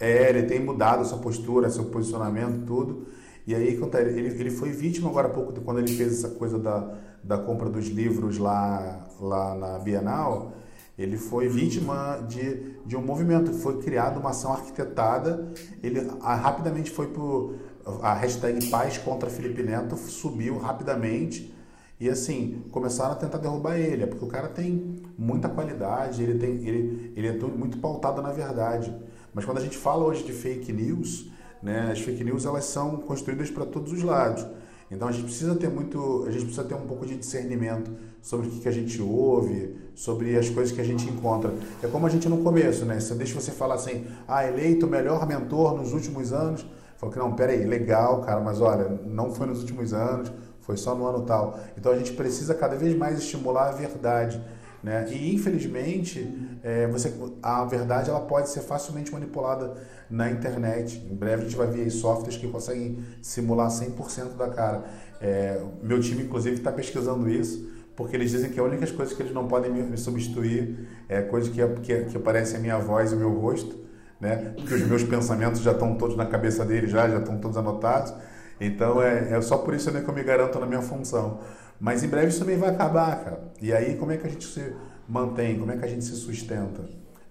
É, 0.00 0.30
ele 0.30 0.44
tem 0.44 0.58
mudado 0.58 1.04
sua 1.04 1.18
postura, 1.18 1.68
seu 1.68 1.84
posicionamento, 1.84 2.64
tudo. 2.64 3.06
E 3.46 3.54
aí, 3.54 3.68
ele, 3.68 4.28
ele 4.28 4.50
foi 4.50 4.70
vítima 4.70 5.08
agora 5.08 5.28
há 5.28 5.30
pouco, 5.30 5.52
quando 5.60 5.78
ele 5.78 5.92
fez 5.92 6.18
essa 6.18 6.28
coisa 6.28 6.58
da, 6.58 6.94
da 7.22 7.38
compra 7.38 7.68
dos 7.68 7.86
livros 7.86 8.38
lá, 8.38 9.06
lá 9.20 9.54
na 9.54 9.78
Bienal, 9.78 10.52
ele 10.98 11.16
foi 11.16 11.48
vítima 11.48 12.24
de, 12.28 12.76
de 12.84 12.96
um 12.96 13.02
movimento, 13.02 13.52
foi 13.52 13.80
criada 13.82 14.20
uma 14.20 14.30
ação 14.30 14.52
arquitetada, 14.52 15.48
ele 15.82 16.08
a, 16.20 16.34
rapidamente 16.34 16.90
foi 16.90 17.08
por 17.08 17.54
a 18.00 18.14
hashtag 18.14 18.66
paz 18.66 18.98
contra 18.98 19.28
Felipe 19.28 19.62
Neto 19.62 19.96
subiu 19.96 20.58
rapidamente. 20.58 21.52
E 21.98 22.08
assim, 22.08 22.64
começaram 22.70 23.12
a 23.12 23.14
tentar 23.14 23.38
derrubar 23.38 23.78
ele, 23.78 24.06
porque 24.06 24.24
o 24.24 24.28
cara 24.28 24.48
tem 24.48 25.02
muita 25.16 25.48
qualidade, 25.48 26.22
ele, 26.22 26.36
tem, 26.36 26.50
ele, 26.66 27.12
ele 27.16 27.28
é 27.28 27.32
muito 27.32 27.78
pautado 27.78 28.20
na 28.20 28.32
verdade. 28.32 28.94
Mas 29.32 29.44
quando 29.44 29.58
a 29.58 29.60
gente 29.60 29.76
fala 29.76 30.04
hoje 30.04 30.24
de 30.24 30.32
fake 30.32 30.72
news, 30.72 31.30
né, 31.62 31.90
as 31.92 32.00
fake 32.00 32.24
news 32.24 32.44
elas 32.44 32.64
são 32.64 32.96
construídas 32.96 33.50
para 33.50 33.64
todos 33.64 33.92
os 33.92 34.02
lados. 34.02 34.46
Então 34.90 35.08
a 35.08 35.12
gente 35.12 35.24
precisa 35.24 35.54
ter 35.54 35.70
muito, 35.70 36.24
a 36.26 36.30
gente 36.30 36.44
precisa 36.44 36.64
ter 36.64 36.74
um 36.74 36.86
pouco 36.86 37.06
de 37.06 37.16
discernimento 37.16 37.90
sobre 38.20 38.46
o 38.46 38.50
que, 38.50 38.60
que 38.60 38.68
a 38.68 38.72
gente 38.72 39.00
ouve, 39.00 39.74
sobre 39.94 40.36
as 40.36 40.50
coisas 40.50 40.70
que 40.70 40.80
a 40.80 40.84
gente 40.84 41.08
encontra. 41.08 41.52
É 41.82 41.86
como 41.86 42.06
a 42.06 42.10
gente 42.10 42.28
no 42.28 42.42
começo, 42.42 42.84
né? 42.84 43.00
Se 43.00 43.14
deixa 43.14 43.34
você 43.34 43.50
falar 43.50 43.76
assim, 43.76 44.06
ah, 44.28 44.46
eleito 44.46 44.86
o 44.86 44.90
melhor 44.90 45.26
mentor 45.26 45.74
nos 45.74 45.94
últimos 45.94 46.32
anos, 46.32 46.66
falou 46.98 47.12
que 47.12 47.18
não, 47.18 47.32
peraí, 47.32 47.64
legal, 47.64 48.20
cara, 48.20 48.40
mas 48.40 48.60
olha, 48.60 49.00
não 49.06 49.32
foi 49.32 49.46
nos 49.46 49.60
últimos 49.60 49.94
anos, 49.94 50.30
foi 50.60 50.76
só 50.76 50.94
no 50.94 51.06
ano 51.06 51.22
tal. 51.22 51.58
Então 51.76 51.90
a 51.90 51.96
gente 51.96 52.12
precisa 52.12 52.54
cada 52.54 52.76
vez 52.76 52.94
mais 52.94 53.18
estimular 53.18 53.70
a 53.70 53.72
verdade. 53.72 54.40
Né? 54.82 55.06
E 55.10 55.34
infelizmente, 55.34 56.28
é, 56.62 56.86
você, 56.88 57.12
a 57.40 57.64
verdade 57.64 58.10
ela 58.10 58.20
pode 58.20 58.48
ser 58.48 58.62
facilmente 58.62 59.12
manipulada 59.12 59.74
na 60.10 60.30
internet. 60.30 61.06
Em 61.08 61.14
breve 61.14 61.42
a 61.42 61.44
gente 61.44 61.56
vai 61.56 61.68
ver 61.68 61.88
softwares 61.90 62.36
que 62.36 62.48
conseguem 62.48 62.98
simular 63.22 63.68
100% 63.68 64.36
da 64.36 64.48
cara. 64.48 64.84
É, 65.20 65.62
meu 65.82 66.00
time, 66.00 66.24
inclusive, 66.24 66.56
está 66.56 66.72
pesquisando 66.72 67.30
isso, 67.30 67.70
porque 67.94 68.16
eles 68.16 68.32
dizem 68.32 68.50
que 68.50 68.58
a 68.58 68.64
única 68.64 68.84
coisa 68.92 69.14
que 69.14 69.22
eles 69.22 69.32
não 69.32 69.46
podem 69.46 69.70
me, 69.70 69.82
me 69.82 69.96
substituir 69.96 70.88
é 71.08 71.22
coisa 71.22 71.48
que, 71.48 71.64
que, 71.80 72.04
que 72.06 72.16
aparece 72.16 72.56
a 72.56 72.58
minha 72.58 72.78
voz 72.78 73.12
e 73.12 73.14
o 73.14 73.18
meu 73.18 73.30
rosto, 73.30 73.78
né? 74.20 74.52
porque 74.56 74.74
os 74.74 74.82
meus 74.82 75.04
pensamentos 75.04 75.60
já 75.60 75.72
estão 75.72 75.94
todos 75.94 76.16
na 76.16 76.26
cabeça 76.26 76.64
deles, 76.64 76.90
já, 76.90 77.08
já 77.08 77.18
estão 77.18 77.38
todos 77.38 77.56
anotados. 77.56 78.12
Então 78.60 79.00
é, 79.00 79.32
é 79.32 79.40
só 79.40 79.58
por 79.58 79.74
isso 79.74 79.90
né, 79.90 80.00
que 80.00 80.08
eu 80.08 80.14
me 80.14 80.22
garanto 80.22 80.58
na 80.58 80.66
minha 80.66 80.82
função. 80.82 81.40
Mas 81.82 82.04
em 82.04 82.06
breve 82.06 82.28
isso 82.28 82.38
também 82.38 82.56
vai 82.56 82.70
acabar, 82.70 83.24
cara. 83.24 83.40
E 83.60 83.72
aí 83.72 83.96
como 83.96 84.12
é 84.12 84.16
que 84.16 84.24
a 84.24 84.30
gente 84.30 84.46
se 84.46 84.72
mantém? 85.08 85.58
Como 85.58 85.72
é 85.72 85.76
que 85.76 85.84
a 85.84 85.88
gente 85.88 86.04
se 86.04 86.14
sustenta? 86.14 86.84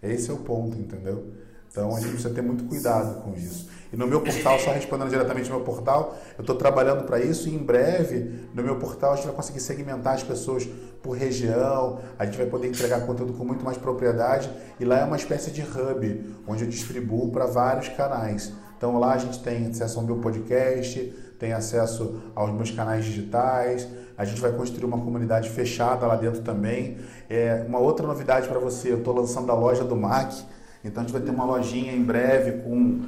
Esse 0.04 0.30
é 0.30 0.34
o 0.34 0.38
ponto, 0.40 0.78
entendeu? 0.78 1.32
Então 1.72 1.96
a 1.96 2.00
gente 2.02 2.10
precisa 2.10 2.34
ter 2.34 2.42
muito 2.42 2.66
cuidado 2.66 3.22
com 3.22 3.34
isso. 3.34 3.70
E 3.94 3.96
no 3.96 4.06
meu 4.06 4.20
portal, 4.20 4.60
só 4.60 4.74
respondendo 4.74 5.10
diretamente 5.10 5.50
no 5.50 5.56
meu 5.56 5.64
portal, 5.64 6.18
eu 6.38 6.42
estou 6.42 6.58
trabalhando 6.58 7.06
para 7.06 7.18
isso 7.22 7.48
e 7.48 7.56
em 7.56 7.60
breve 7.60 8.50
no 8.54 8.62
meu 8.62 8.76
portal 8.76 9.14
a 9.14 9.16
gente 9.16 9.28
vai 9.28 9.36
conseguir 9.36 9.62
segmentar 9.62 10.16
as 10.16 10.24
pessoas 10.24 10.68
por 11.02 11.12
região, 11.12 12.02
a 12.20 12.26
gente 12.26 12.38
vai 12.38 12.48
poder 12.48 12.68
entregar 12.68 13.06
conteúdo 13.06 13.32
com 13.32 13.46
muito 13.46 13.64
mais 13.64 13.78
propriedade 13.78 14.50
e 14.82 14.84
lá 14.84 15.00
é 15.00 15.06
uma 15.06 15.16
espécie 15.16 15.50
de 15.50 15.62
hub 15.62 16.36
onde 16.46 16.66
eu 16.66 16.70
distribuo 16.70 17.32
para 17.32 17.46
vários 17.46 17.88
canais. 17.88 18.52
Então 18.78 19.00
lá 19.00 19.14
a 19.14 19.18
gente 19.18 19.40
tem 19.42 19.68
acesso 19.68 19.98
ao 19.98 20.06
meu 20.06 20.18
podcast, 20.18 21.14
tem 21.42 21.54
acesso 21.54 22.22
aos 22.36 22.54
meus 22.54 22.70
canais 22.70 23.04
digitais, 23.04 23.88
a 24.16 24.24
gente 24.24 24.40
vai 24.40 24.52
construir 24.52 24.86
uma 24.86 25.00
comunidade 25.00 25.50
fechada 25.50 26.06
lá 26.06 26.16
dentro 26.16 26.44
também. 26.44 27.00
É, 27.28 27.66
uma 27.68 27.80
outra 27.80 28.06
novidade 28.06 28.48
para 28.48 28.60
você, 28.60 28.92
eu 28.92 29.00
estou 29.00 29.12
lançando 29.16 29.52
a 29.52 29.56
loja 29.56 29.84
do 29.84 29.96
MAC, 29.96 30.46
então 30.86 31.02
a 31.02 31.04
gente 31.04 31.12
vai 31.12 31.24
ter 31.24 31.32
uma 31.32 31.44
lojinha 31.44 31.94
em 31.94 32.04
breve 32.04 32.62
com. 32.62 33.08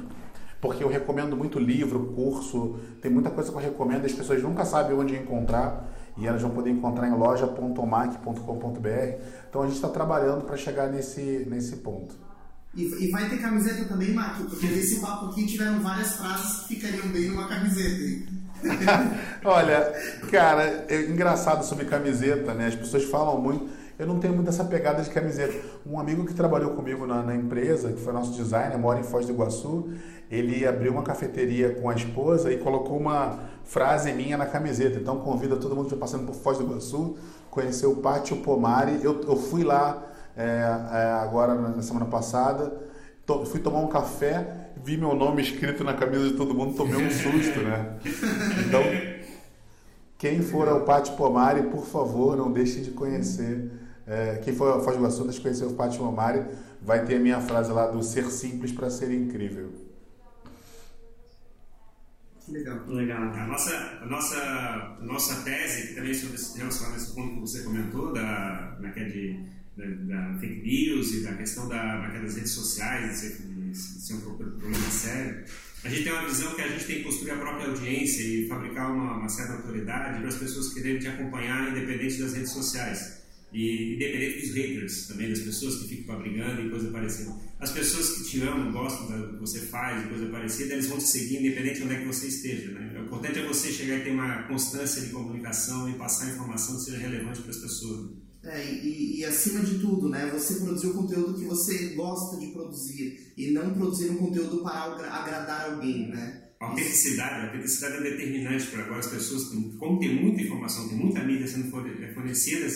Porque 0.60 0.82
eu 0.82 0.88
recomendo 0.88 1.36
muito 1.36 1.60
livro, 1.60 2.12
curso, 2.16 2.80
tem 3.00 3.08
muita 3.08 3.30
coisa 3.30 3.52
que 3.52 3.56
eu 3.56 3.62
recomendo, 3.62 4.04
as 4.04 4.12
pessoas 4.12 4.42
nunca 4.42 4.64
sabem 4.64 4.98
onde 4.98 5.14
encontrar 5.14 5.88
e 6.16 6.26
elas 6.26 6.42
vão 6.42 6.50
poder 6.50 6.70
encontrar 6.70 7.06
em 7.06 7.16
loja.mac.com.br. 7.16 8.88
Então 9.48 9.62
a 9.62 9.66
gente 9.66 9.76
está 9.76 9.88
trabalhando 9.88 10.44
para 10.44 10.56
chegar 10.56 10.88
nesse, 10.88 11.46
nesse 11.48 11.76
ponto. 11.76 12.23
E, 12.76 13.04
e, 13.04 13.10
vai 13.10 13.28
ter 13.28 13.38
camiseta 13.38 13.84
também, 13.84 14.12
Mark, 14.12 14.36
porque 14.48 14.66
nesse 14.66 15.00
papo 15.00 15.26
aqui 15.26 15.46
tiveram 15.46 15.80
várias 15.80 16.14
frases 16.14 16.62
que 16.62 16.74
ficariam 16.74 17.06
bem 17.08 17.28
numa 17.28 17.46
camiseta. 17.46 18.32
Olha, 19.44 19.92
cara, 20.30 20.84
é 20.88 21.02
engraçado 21.02 21.64
sobre 21.64 21.84
camiseta, 21.84 22.52
né? 22.52 22.66
As 22.66 22.74
pessoas 22.74 23.04
falam 23.04 23.40
muito. 23.40 23.68
Eu 23.96 24.08
não 24.08 24.18
tenho 24.18 24.34
muito 24.34 24.48
essa 24.48 24.64
pegada 24.64 25.02
de 25.02 25.10
camiseta. 25.10 25.54
Um 25.86 26.00
amigo 26.00 26.24
que 26.24 26.34
trabalhou 26.34 26.72
comigo 26.72 27.06
na, 27.06 27.22
na 27.22 27.36
empresa, 27.36 27.92
que 27.92 28.00
foi 28.00 28.12
nosso 28.12 28.32
designer, 28.32 28.76
mora 28.76 28.98
em 28.98 29.04
Foz 29.04 29.24
do 29.24 29.32
Iguaçu, 29.32 29.90
ele 30.28 30.66
abriu 30.66 30.90
uma 30.90 31.04
cafeteria 31.04 31.74
com 31.74 31.88
a 31.88 31.94
esposa 31.94 32.52
e 32.52 32.58
colocou 32.58 32.98
uma 32.98 33.38
frase 33.62 34.12
minha 34.12 34.36
na 34.36 34.46
camiseta. 34.46 34.98
Então 34.98 35.20
convida 35.20 35.54
todo 35.56 35.76
mundo 35.76 35.86
que 35.86 35.94
está 35.94 36.04
passando 36.04 36.26
por 36.26 36.34
Foz 36.34 36.58
do 36.58 36.64
Iguaçu, 36.64 37.16
conhecer 37.50 37.86
o 37.86 37.96
Pátio 37.96 38.38
Pomare. 38.38 38.98
Eu, 39.00 39.20
eu 39.22 39.36
fui 39.36 39.62
lá 39.62 40.02
é, 40.36 40.42
é, 40.42 41.12
agora 41.22 41.54
na 41.54 41.82
semana 41.82 42.06
passada, 42.06 42.72
to, 43.24 43.44
fui 43.46 43.60
tomar 43.60 43.80
um 43.80 43.88
café, 43.88 44.70
vi 44.82 44.96
meu 44.96 45.14
nome 45.14 45.42
escrito 45.42 45.84
na 45.84 45.94
camisa 45.94 46.28
de 46.28 46.34
todo 46.34 46.54
mundo, 46.54 46.74
tomei 46.74 46.96
um 46.96 47.10
susto, 47.10 47.60
né? 47.60 47.98
Então, 48.66 48.82
quem 50.18 50.42
for 50.42 50.68
ao 50.68 50.82
Pátio 50.82 51.16
Pomare, 51.16 51.64
por 51.64 51.86
favor, 51.86 52.36
não 52.36 52.52
deixem 52.52 52.82
de 52.82 52.90
conhecer. 52.90 53.70
É, 54.06 54.40
quem 54.44 54.54
for 54.54 54.70
ao 54.70 54.82
Foz 54.82 54.96
do 54.96 55.00
Iguaçu, 55.00 55.22
deixe 55.24 55.38
de 55.38 55.42
conhecer 55.42 55.64
o 55.64 55.74
Pátio 55.74 56.00
Pomare, 56.00 56.44
vai 56.82 57.04
ter 57.04 57.16
a 57.16 57.20
minha 57.20 57.40
frase 57.40 57.72
lá 57.72 57.86
do 57.86 58.02
ser 58.02 58.24
simples 58.30 58.72
para 58.72 58.90
ser 58.90 59.10
incrível. 59.12 59.72
Legal. 62.48 62.78
Legal. 62.88 63.22
A 63.22 63.46
nossa, 63.46 63.74
a 64.02 64.06
nossa, 64.06 64.36
a 64.36 64.98
nossa 65.00 65.42
tese, 65.42 65.94
também 65.94 66.12
sobre 66.12 66.34
esse, 66.34 66.60
esse 66.62 67.14
ponto 67.14 67.34
que 67.34 67.40
você 67.40 67.62
comentou, 67.62 68.12
da, 68.12 68.76
né, 68.80 68.92
é 68.94 69.04
de 69.04 69.46
da, 69.76 69.84
da, 69.84 70.38
fake 70.38 70.62
news 70.62 71.12
e 71.12 71.22
da 71.22 71.34
questão 71.34 71.68
da, 71.68 72.08
das 72.08 72.36
redes 72.36 72.52
sociais, 72.52 73.16
ser, 73.16 73.38
ser 73.74 74.14
um 74.14 74.20
problema 74.20 74.90
sério, 74.90 75.44
a 75.84 75.88
gente 75.88 76.04
tem 76.04 76.12
uma 76.12 76.26
visão 76.26 76.54
que 76.54 76.62
a 76.62 76.68
gente 76.68 76.84
tem 76.86 76.96
que 76.96 77.04
construir 77.04 77.32
a 77.32 77.36
própria 77.36 77.66
audiência 77.66 78.22
e 78.22 78.48
fabricar 78.48 78.90
uma, 78.90 79.18
uma 79.18 79.28
certa 79.28 79.52
autoridade 79.52 80.18
para 80.18 80.28
as 80.28 80.36
pessoas 80.36 80.72
quererem 80.72 80.98
te 80.98 81.08
acompanhar 81.08 81.70
independente 81.70 82.18
das 82.18 82.32
redes 82.32 82.52
sociais. 82.52 83.22
E 83.52 83.94
independente 83.94 84.40
dos 84.40 84.54
haters 84.56 85.06
também, 85.06 85.28
das 85.28 85.40
pessoas 85.40 85.76
que 85.76 85.88
ficam 85.88 86.18
brigando 86.18 86.62
e 86.62 86.70
coisa 86.70 86.90
parecida. 86.90 87.34
As 87.60 87.70
pessoas 87.70 88.16
que 88.16 88.24
te 88.24 88.40
amam, 88.40 88.72
gostam 88.72 89.06
do 89.06 89.34
que 89.34 89.40
você 89.40 89.60
faz 89.60 90.04
e 90.04 90.08
coisa 90.08 90.26
parecida, 90.26 90.72
eles 90.72 90.88
vão 90.88 90.98
te 90.98 91.04
seguir 91.04 91.38
independente 91.38 91.76
de 91.76 91.82
onde 91.84 91.94
é 91.94 91.98
que 91.98 92.06
você 92.06 92.26
esteja. 92.28 92.72
Né? 92.72 92.98
O 92.98 93.04
importante 93.04 93.38
é 93.38 93.46
você 93.46 93.70
chegar 93.70 93.98
e 93.98 94.04
ter 94.04 94.10
uma 94.10 94.42
constância 94.44 95.02
de 95.02 95.10
comunicação 95.10 95.88
e 95.88 95.92
passar 95.94 96.30
informação 96.30 96.76
que 96.76 96.84
seja 96.84 96.98
relevante 96.98 97.42
para 97.42 97.50
as 97.50 97.58
pessoas. 97.58 98.23
É, 98.46 98.62
e, 98.62 99.20
e, 99.20 99.24
acima 99.24 99.60
de 99.60 99.78
tudo, 99.78 100.08
né, 100.08 100.30
você 100.30 100.56
produzir 100.56 100.88
o 100.88 100.94
conteúdo 100.94 101.38
que 101.38 101.46
você 101.46 101.94
gosta 101.94 102.36
de 102.36 102.48
produzir 102.48 103.32
e 103.36 103.50
não 103.52 103.72
produzir 103.72 104.10
um 104.10 104.16
conteúdo 104.16 104.62
para 104.62 104.84
agradar 105.10 105.70
alguém, 105.70 106.08
né? 106.08 106.42
A 106.60 106.66
autenticidade, 106.66 107.34
a 107.34 107.46
autenticidade 107.46 107.96
é 107.96 108.10
determinante 108.10 108.66
para 108.66 108.82
agora 108.82 109.00
as 109.00 109.06
pessoas, 109.06 109.44
como 109.78 109.98
tem 109.98 110.14
muita 110.22 110.42
informação, 110.42 110.88
tem 110.88 110.98
muita 110.98 111.24
mídia 111.24 111.46
sendo 111.46 111.70
fornecida, 111.70 112.66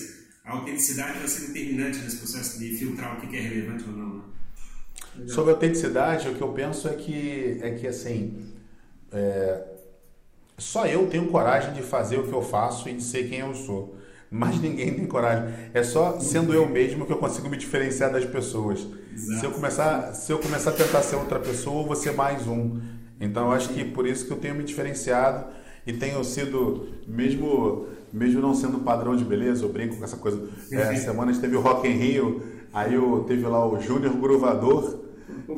a 0.45 0.53
autenticidade 0.53 1.19
vai 1.19 1.29
ser 1.29 1.49
determinante 1.49 1.99
nesse 1.99 2.17
processo 2.17 2.59
de 2.59 2.75
filtrar 2.77 3.19
o 3.19 3.29
que 3.29 3.37
é 3.37 3.41
relevante 3.41 3.85
ou 3.85 3.93
não. 3.93 4.17
Né? 4.17 4.23
Sobre 5.27 5.51
a 5.51 5.55
autenticidade, 5.55 6.29
o 6.29 6.35
que 6.35 6.43
eu 6.43 6.53
penso 6.53 6.89
é 6.89 6.95
que, 6.95 7.59
é 7.61 7.71
que 7.73 7.87
assim, 7.87 8.55
é, 9.13 9.65
só 10.57 10.87
eu 10.87 11.07
tenho 11.09 11.29
coragem 11.29 11.75
de 11.75 11.83
fazer 11.83 12.19
o 12.19 12.27
que 12.27 12.33
eu 12.33 12.43
faço 12.43 12.89
e 12.89 12.95
de 12.95 13.03
ser 13.03 13.29
quem 13.29 13.41
eu 13.41 13.55
sou. 13.55 13.98
Mas 14.31 14.61
ninguém 14.61 14.95
tem 14.95 15.07
coragem. 15.07 15.55
É 15.73 15.83
só 15.83 16.21
sendo 16.21 16.53
eu 16.53 16.69
mesmo 16.69 17.07
que 17.07 17.13
eu 17.13 17.19
consigo 17.19 17.49
me 17.49 17.57
diferenciar 17.57 18.13
das 18.13 18.25
pessoas. 18.25 18.87
Se 19.17 19.45
eu 19.45 19.51
começar, 19.51 20.13
se 20.13 20.31
eu 20.31 20.39
começar 20.39 20.71
a 20.71 20.75
tentar 20.75 21.03
ser 21.03 21.17
outra 21.17 21.41
pessoa, 21.41 21.83
eu 21.83 21.87
vou 21.87 21.97
ser 21.97 22.13
mais 22.13 22.47
um. 22.47 22.79
Então 23.21 23.47
eu 23.47 23.53
acho 23.53 23.71
que 23.71 23.85
por 23.85 24.07
isso 24.07 24.27
que 24.27 24.33
eu 24.33 24.37
tenho 24.37 24.55
me 24.55 24.63
diferenciado 24.63 25.47
e 25.87 25.93
tenho 25.93 26.23
sido 26.23 26.89
mesmo 27.07 27.89
mesmo 28.13 28.41
não 28.41 28.55
sendo 28.55 28.79
padrão 28.79 29.17
de 29.17 29.25
beleza, 29.25 29.65
eu 29.65 29.73
brinco 29.73 29.97
com 29.97 30.05
essa 30.05 30.17
coisa. 30.17 30.49
É, 30.73 30.95
semana 30.97 31.35
teve 31.39 31.57
o 31.57 31.61
Rock 31.61 31.87
in 31.89 31.93
Rio, 31.93 32.43
aí 32.73 32.95
eu 32.95 33.25
teve 33.27 33.47
lá 33.47 33.67
o 33.67 33.81
Júnior 33.81 34.15
Gruvador, 34.17 35.01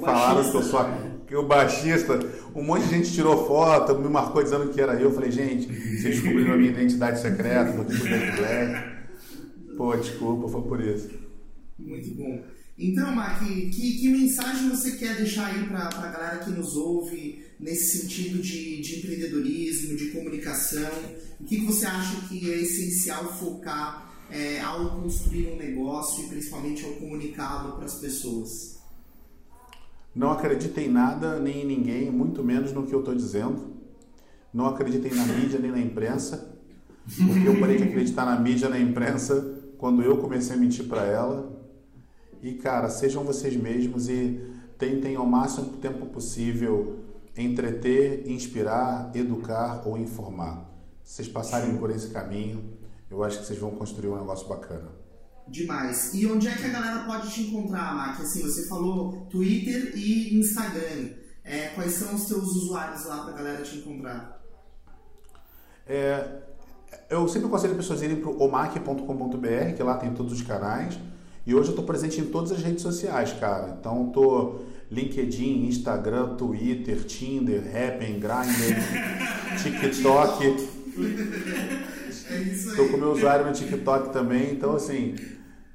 falaram 0.00 0.50
que 0.50 0.56
eu 0.56 0.62
sou 0.62 0.80
a, 0.80 0.90
que 1.30 1.36
o 1.36 1.46
baixista, 1.46 2.18
um 2.56 2.64
monte 2.64 2.86
de 2.86 2.90
gente 2.90 3.12
tirou 3.12 3.46
foto, 3.46 3.96
me 3.96 4.08
marcou 4.08 4.42
dizendo 4.42 4.68
que 4.72 4.80
era 4.80 4.94
eu. 4.94 5.10
Eu 5.10 5.14
falei, 5.14 5.30
gente, 5.30 5.68
vocês 5.68 6.16
descobriram 6.16 6.54
a 6.54 6.56
minha 6.56 6.72
identidade 6.72 7.22
secreta 7.22 7.70
do 7.70 7.84
tipo 7.84 8.08
Black. 8.08 9.76
Pô, 9.76 9.96
desculpa, 9.96 10.48
foi 10.48 10.62
por 10.62 10.80
isso. 10.80 11.08
Muito 11.78 12.10
bom. 12.16 12.42
Então, 12.76 13.14
Mark, 13.14 13.44
que, 13.44 13.70
que 13.70 14.08
mensagem 14.08 14.70
você 14.70 14.96
quer 14.96 15.18
deixar 15.18 15.46
aí 15.46 15.68
para 15.68 15.86
a 15.86 16.10
galera 16.10 16.38
que 16.38 16.50
nos 16.50 16.74
ouve 16.74 17.44
nesse 17.60 18.00
sentido 18.00 18.42
de, 18.42 18.80
de 18.80 18.98
empreendedorismo, 18.98 19.96
de 19.96 20.08
comunicação? 20.08 20.90
O 21.38 21.44
que, 21.44 21.60
que 21.60 21.64
você 21.64 21.86
acha 21.86 22.26
que 22.26 22.50
é 22.50 22.56
essencial 22.56 23.32
focar 23.38 24.26
é, 24.32 24.58
ao 24.62 25.00
construir 25.00 25.46
um 25.52 25.56
negócio 25.56 26.24
e 26.24 26.28
principalmente 26.28 26.84
ao 26.84 26.90
comunicá-lo 26.94 27.76
para 27.76 27.84
as 27.84 28.00
pessoas? 28.00 28.79
Não 30.14 30.32
acreditem 30.32 30.86
em 30.86 30.90
nada 30.90 31.38
nem 31.38 31.62
em 31.62 31.66
ninguém, 31.66 32.10
muito 32.10 32.42
menos 32.42 32.72
no 32.72 32.86
que 32.86 32.94
eu 32.94 33.00
estou 33.00 33.14
dizendo. 33.14 33.70
Não 34.52 34.66
acreditem 34.66 35.14
na 35.14 35.24
mídia 35.24 35.58
nem 35.60 35.70
na 35.70 35.78
imprensa, 35.78 36.56
porque 37.26 37.48
eu 37.48 37.58
parei 37.60 37.76
de 37.76 37.84
acreditar 37.84 38.24
na 38.24 38.38
mídia 38.38 38.68
na 38.68 38.78
imprensa 38.78 39.58
quando 39.78 40.02
eu 40.02 40.18
comecei 40.18 40.56
a 40.56 40.58
mentir 40.58 40.88
para 40.88 41.04
ela. 41.04 41.50
E 42.42 42.54
cara, 42.54 42.88
sejam 42.88 43.22
vocês 43.22 43.56
mesmos 43.56 44.08
e 44.08 44.40
tentem 44.76 45.14
ao 45.14 45.26
máximo 45.26 45.76
tempo 45.76 46.06
possível 46.06 46.98
entreter, 47.36 48.28
inspirar, 48.28 49.10
educar 49.14 49.82
ou 49.86 49.96
informar. 49.96 50.68
Se 51.02 51.16
vocês 51.16 51.28
passarem 51.28 51.76
por 51.76 51.90
esse 51.90 52.10
caminho, 52.10 52.64
eu 53.10 53.22
acho 53.22 53.38
que 53.38 53.46
vocês 53.46 53.58
vão 53.58 53.70
construir 53.72 54.08
um 54.08 54.16
negócio 54.16 54.48
bacana. 54.48 54.99
Demais. 55.50 56.14
E 56.14 56.26
onde 56.26 56.46
é 56.46 56.54
que 56.54 56.64
a 56.64 56.68
galera 56.68 57.00
pode 57.00 57.28
te 57.32 57.42
encontrar, 57.42 57.92
Mac? 57.92 58.20
Assim, 58.20 58.42
você 58.42 58.68
falou 58.68 59.26
Twitter 59.28 59.92
e 59.96 60.38
Instagram. 60.38 61.10
É, 61.42 61.68
quais 61.74 61.92
são 61.94 62.14
os 62.14 62.26
teus 62.26 62.44
usuários 62.54 63.04
lá 63.06 63.24
para 63.24 63.34
a 63.34 63.36
galera 63.36 63.62
te 63.62 63.78
encontrar? 63.78 64.40
É, 65.88 66.42
eu 67.08 67.26
sempre 67.26 67.48
aconselho 67.48 67.72
as 67.72 67.78
pessoas 67.78 68.00
a 68.00 68.04
irem 68.04 68.20
para 68.20 68.30
omac.com.br, 68.30 69.74
que 69.76 69.82
lá 69.82 69.96
tem 69.96 70.14
todos 70.14 70.32
os 70.32 70.42
canais. 70.42 70.96
E 71.44 71.52
hoje 71.52 71.68
eu 71.68 71.70
estou 71.72 71.84
presente 71.84 72.20
em 72.20 72.26
todas 72.26 72.52
as 72.52 72.62
redes 72.62 72.82
sociais, 72.82 73.32
cara. 73.32 73.76
Então 73.80 74.06
estou 74.06 74.64
LinkedIn, 74.88 75.66
Instagram, 75.66 76.36
Twitter, 76.36 77.04
Tinder, 77.04 77.60
Happn, 77.60 78.20
Grindr, 78.20 78.78
TikTok. 79.60 80.46
É 80.46 80.50
isso 82.12 82.28
aí. 82.30 82.50
Estou 82.52 82.88
com 82.88 82.96
meu 82.98 83.10
usuário 83.10 83.46
no 83.46 83.52
TikTok 83.52 84.12
também, 84.12 84.52
então 84.52 84.76
assim. 84.76 85.16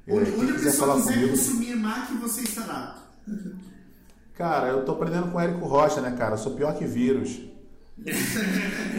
Onde, 0.08 0.30
é, 0.30 0.50
a 0.50 0.54
pessoa 0.54 0.72
falar 0.72 0.94
quiser 0.96 1.14
comigo. 1.14 1.30
consumir 1.30 1.76
Mac, 1.76 2.10
você 2.20 2.42
estará. 2.42 2.96
Cara, 4.34 4.68
eu 4.68 4.84
tô 4.84 4.92
aprendendo 4.92 5.32
com 5.32 5.38
o 5.38 5.40
Érico 5.40 5.66
Rocha, 5.66 6.00
né, 6.00 6.14
cara? 6.16 6.34
Eu 6.34 6.38
sou 6.38 6.54
pior 6.54 6.76
que 6.76 6.84
vírus. 6.84 7.40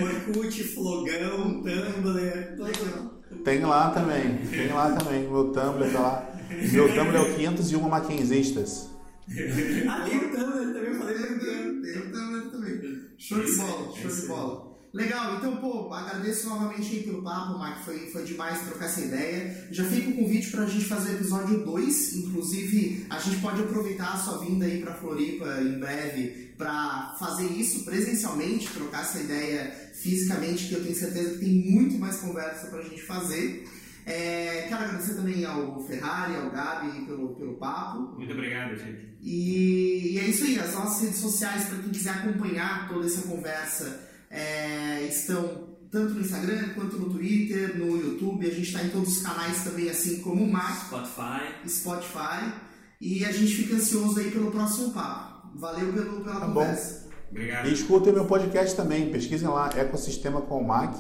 Orkut, 0.02 0.64
Flogão, 0.64 1.62
Tumblr, 1.62 2.56
tudo. 2.58 3.44
Tem 3.44 3.62
lá 3.62 3.92
também, 3.92 4.38
tem 4.48 4.70
lá 4.70 4.92
também. 4.92 5.30
Meu 5.30 5.52
Tumblr 5.52 5.92
tá 5.92 6.00
lá. 6.00 6.30
Meu 6.72 6.88
Tumblr 6.94 7.16
é 7.16 7.22
o 7.22 7.36
501 7.36 7.82
Mackenzistas. 7.88 8.90
Ali 9.30 10.18
o 10.18 10.32
Tumblr 10.32 10.74
também, 10.74 10.92
eu 10.92 10.96
falei 10.96 11.18
tenho, 11.18 11.82
tenho 11.82 12.12
também, 12.12 12.50
também. 12.50 13.02
Show 13.18 13.44
de 13.44 13.56
bola, 13.56 13.96
show 13.96 14.12
de 14.12 14.28
bola. 14.28 14.77
Legal, 14.98 15.36
então, 15.36 15.58
pô, 15.58 15.94
agradeço 15.94 16.50
novamente 16.50 16.92
aí 16.92 17.04
pelo 17.04 17.22
papo, 17.22 17.60
Mark, 17.60 17.86
foi, 17.86 18.10
foi 18.10 18.24
demais 18.24 18.62
trocar 18.62 18.86
essa 18.86 19.02
ideia. 19.02 19.68
Já 19.70 19.84
fica 19.84 20.10
o 20.10 20.16
convite 20.16 20.50
pra 20.50 20.66
gente 20.66 20.86
fazer 20.86 21.12
o 21.12 21.16
episódio 21.18 21.64
2, 21.64 22.16
inclusive 22.16 23.06
a 23.08 23.20
gente 23.20 23.38
pode 23.38 23.62
aproveitar 23.62 24.14
a 24.14 24.18
sua 24.18 24.40
vinda 24.40 24.66
aí 24.66 24.82
pra 24.82 24.96
Floripa 24.96 25.46
em 25.62 25.78
breve 25.78 26.52
pra 26.58 27.16
fazer 27.20 27.46
isso 27.46 27.86
presencialmente, 27.86 28.74
trocar 28.74 29.02
essa 29.02 29.20
ideia 29.20 29.72
fisicamente, 29.94 30.68
que 30.68 30.74
eu 30.74 30.84
tenho 30.84 30.96
certeza 30.96 31.34
que 31.34 31.46
tem 31.46 31.54
muito 31.54 32.00
mais 32.00 32.16
conversa 32.16 32.66
pra 32.66 32.82
gente 32.82 33.04
fazer. 33.04 33.70
É, 34.04 34.66
quero 34.68 34.84
agradecer 34.84 35.14
também 35.14 35.46
ao 35.46 35.80
Ferrari, 35.86 36.38
ao 36.38 36.50
Gabi 36.50 37.06
pelo, 37.06 37.36
pelo 37.36 37.54
papo. 37.58 38.16
Muito 38.18 38.34
obrigado, 38.34 38.76
gente. 38.76 39.16
E, 39.22 40.14
e 40.14 40.20
é 40.20 40.24
isso 40.24 40.44
aí, 40.44 40.58
as 40.58 40.74
nossas 40.74 41.04
redes 41.04 41.20
sociais, 41.20 41.66
para 41.66 41.78
quem 41.84 41.92
quiser 41.92 42.12
acompanhar 42.12 42.90
toda 42.90 43.06
essa 43.06 43.22
conversa, 43.22 44.07
é, 44.30 45.04
estão 45.04 45.68
tanto 45.92 46.14
no 46.16 46.22
Instagram 46.22 46.70
quanto 46.76 46.98
no 46.98 47.10
Twitter, 47.10 47.78
no 47.78 47.96
YouTube. 47.98 48.46
A 48.46 48.50
gente 48.54 48.68
está 48.68 48.84
em 48.84 48.90
todos 48.90 49.18
os 49.18 49.24
canais 49.24 49.64
também, 49.64 49.90
assim 49.90 50.22
como 50.22 50.44
o 50.44 50.52
Mac, 50.52 50.86
Spotify. 50.86 51.68
Spotify. 51.70 52.54
E 53.00 53.24
a 53.26 53.32
gente 53.32 53.54
fica 53.56 53.76
ansioso 53.76 54.20
aí 54.20 54.32
pelo 54.32 54.52
próximo 54.52 54.92
papo. 54.92 55.58
Valeu 55.58 55.94
pelo, 55.94 56.22
pela 56.22 56.40
Tá 56.42 56.48
bom. 56.48 56.54
conversa. 56.56 57.08
Obrigado. 57.32 57.68
E 57.68 57.74
escutem 57.74 58.14
meu 58.14 58.26
podcast 58.26 58.76
também, 58.76 59.12
pesquisem 59.12 59.48
lá, 59.48 59.70
Ecossistema 59.76 60.42
com 60.42 60.60
o 60.62 60.68
Mac. 60.68 60.96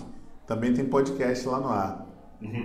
Também 0.45 0.73
tem 0.73 0.85
podcast 0.85 1.45
lá 1.47 1.59
no 1.59 1.67
ar. 1.69 2.05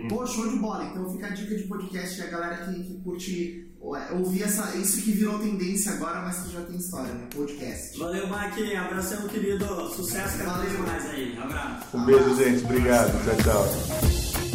Pô, 0.09 0.27
show 0.27 0.49
de 0.49 0.57
bola. 0.59 0.85
Então 0.85 1.11
fica 1.11 1.27
a 1.27 1.31
dica 1.31 1.57
de 1.57 1.65
podcast 1.65 2.23
a 2.23 2.27
galera 2.27 2.67
que, 2.67 2.83
que 2.83 3.01
curte 3.03 3.72
ouvir 4.13 4.45
essa, 4.45 4.77
isso 4.77 5.03
que 5.03 5.13
virou 5.13 5.39
tendência 5.39 5.93
agora, 5.93 6.23
mas 6.23 6.39
que 6.39 6.53
já 6.53 6.61
tem 6.63 6.77
história, 6.77 7.13
né? 7.13 7.27
Podcast. 7.35 7.99
Valeu, 7.99 8.27
Mac. 8.29 8.55
Abração, 8.79 9.29
querido. 9.29 9.67
Sucesso 9.95 10.39
cada 10.39 10.59
vez 10.61 10.73
Valeu. 10.73 10.87
mais 10.87 11.11
aí. 11.11 11.39
Abraço. 11.43 11.97
Um 11.97 12.05
beijo, 12.05 12.37
gente. 12.37 12.65
Obrigado. 12.65 13.13
Tchau, 13.25 13.37
tchau. 13.43 14.52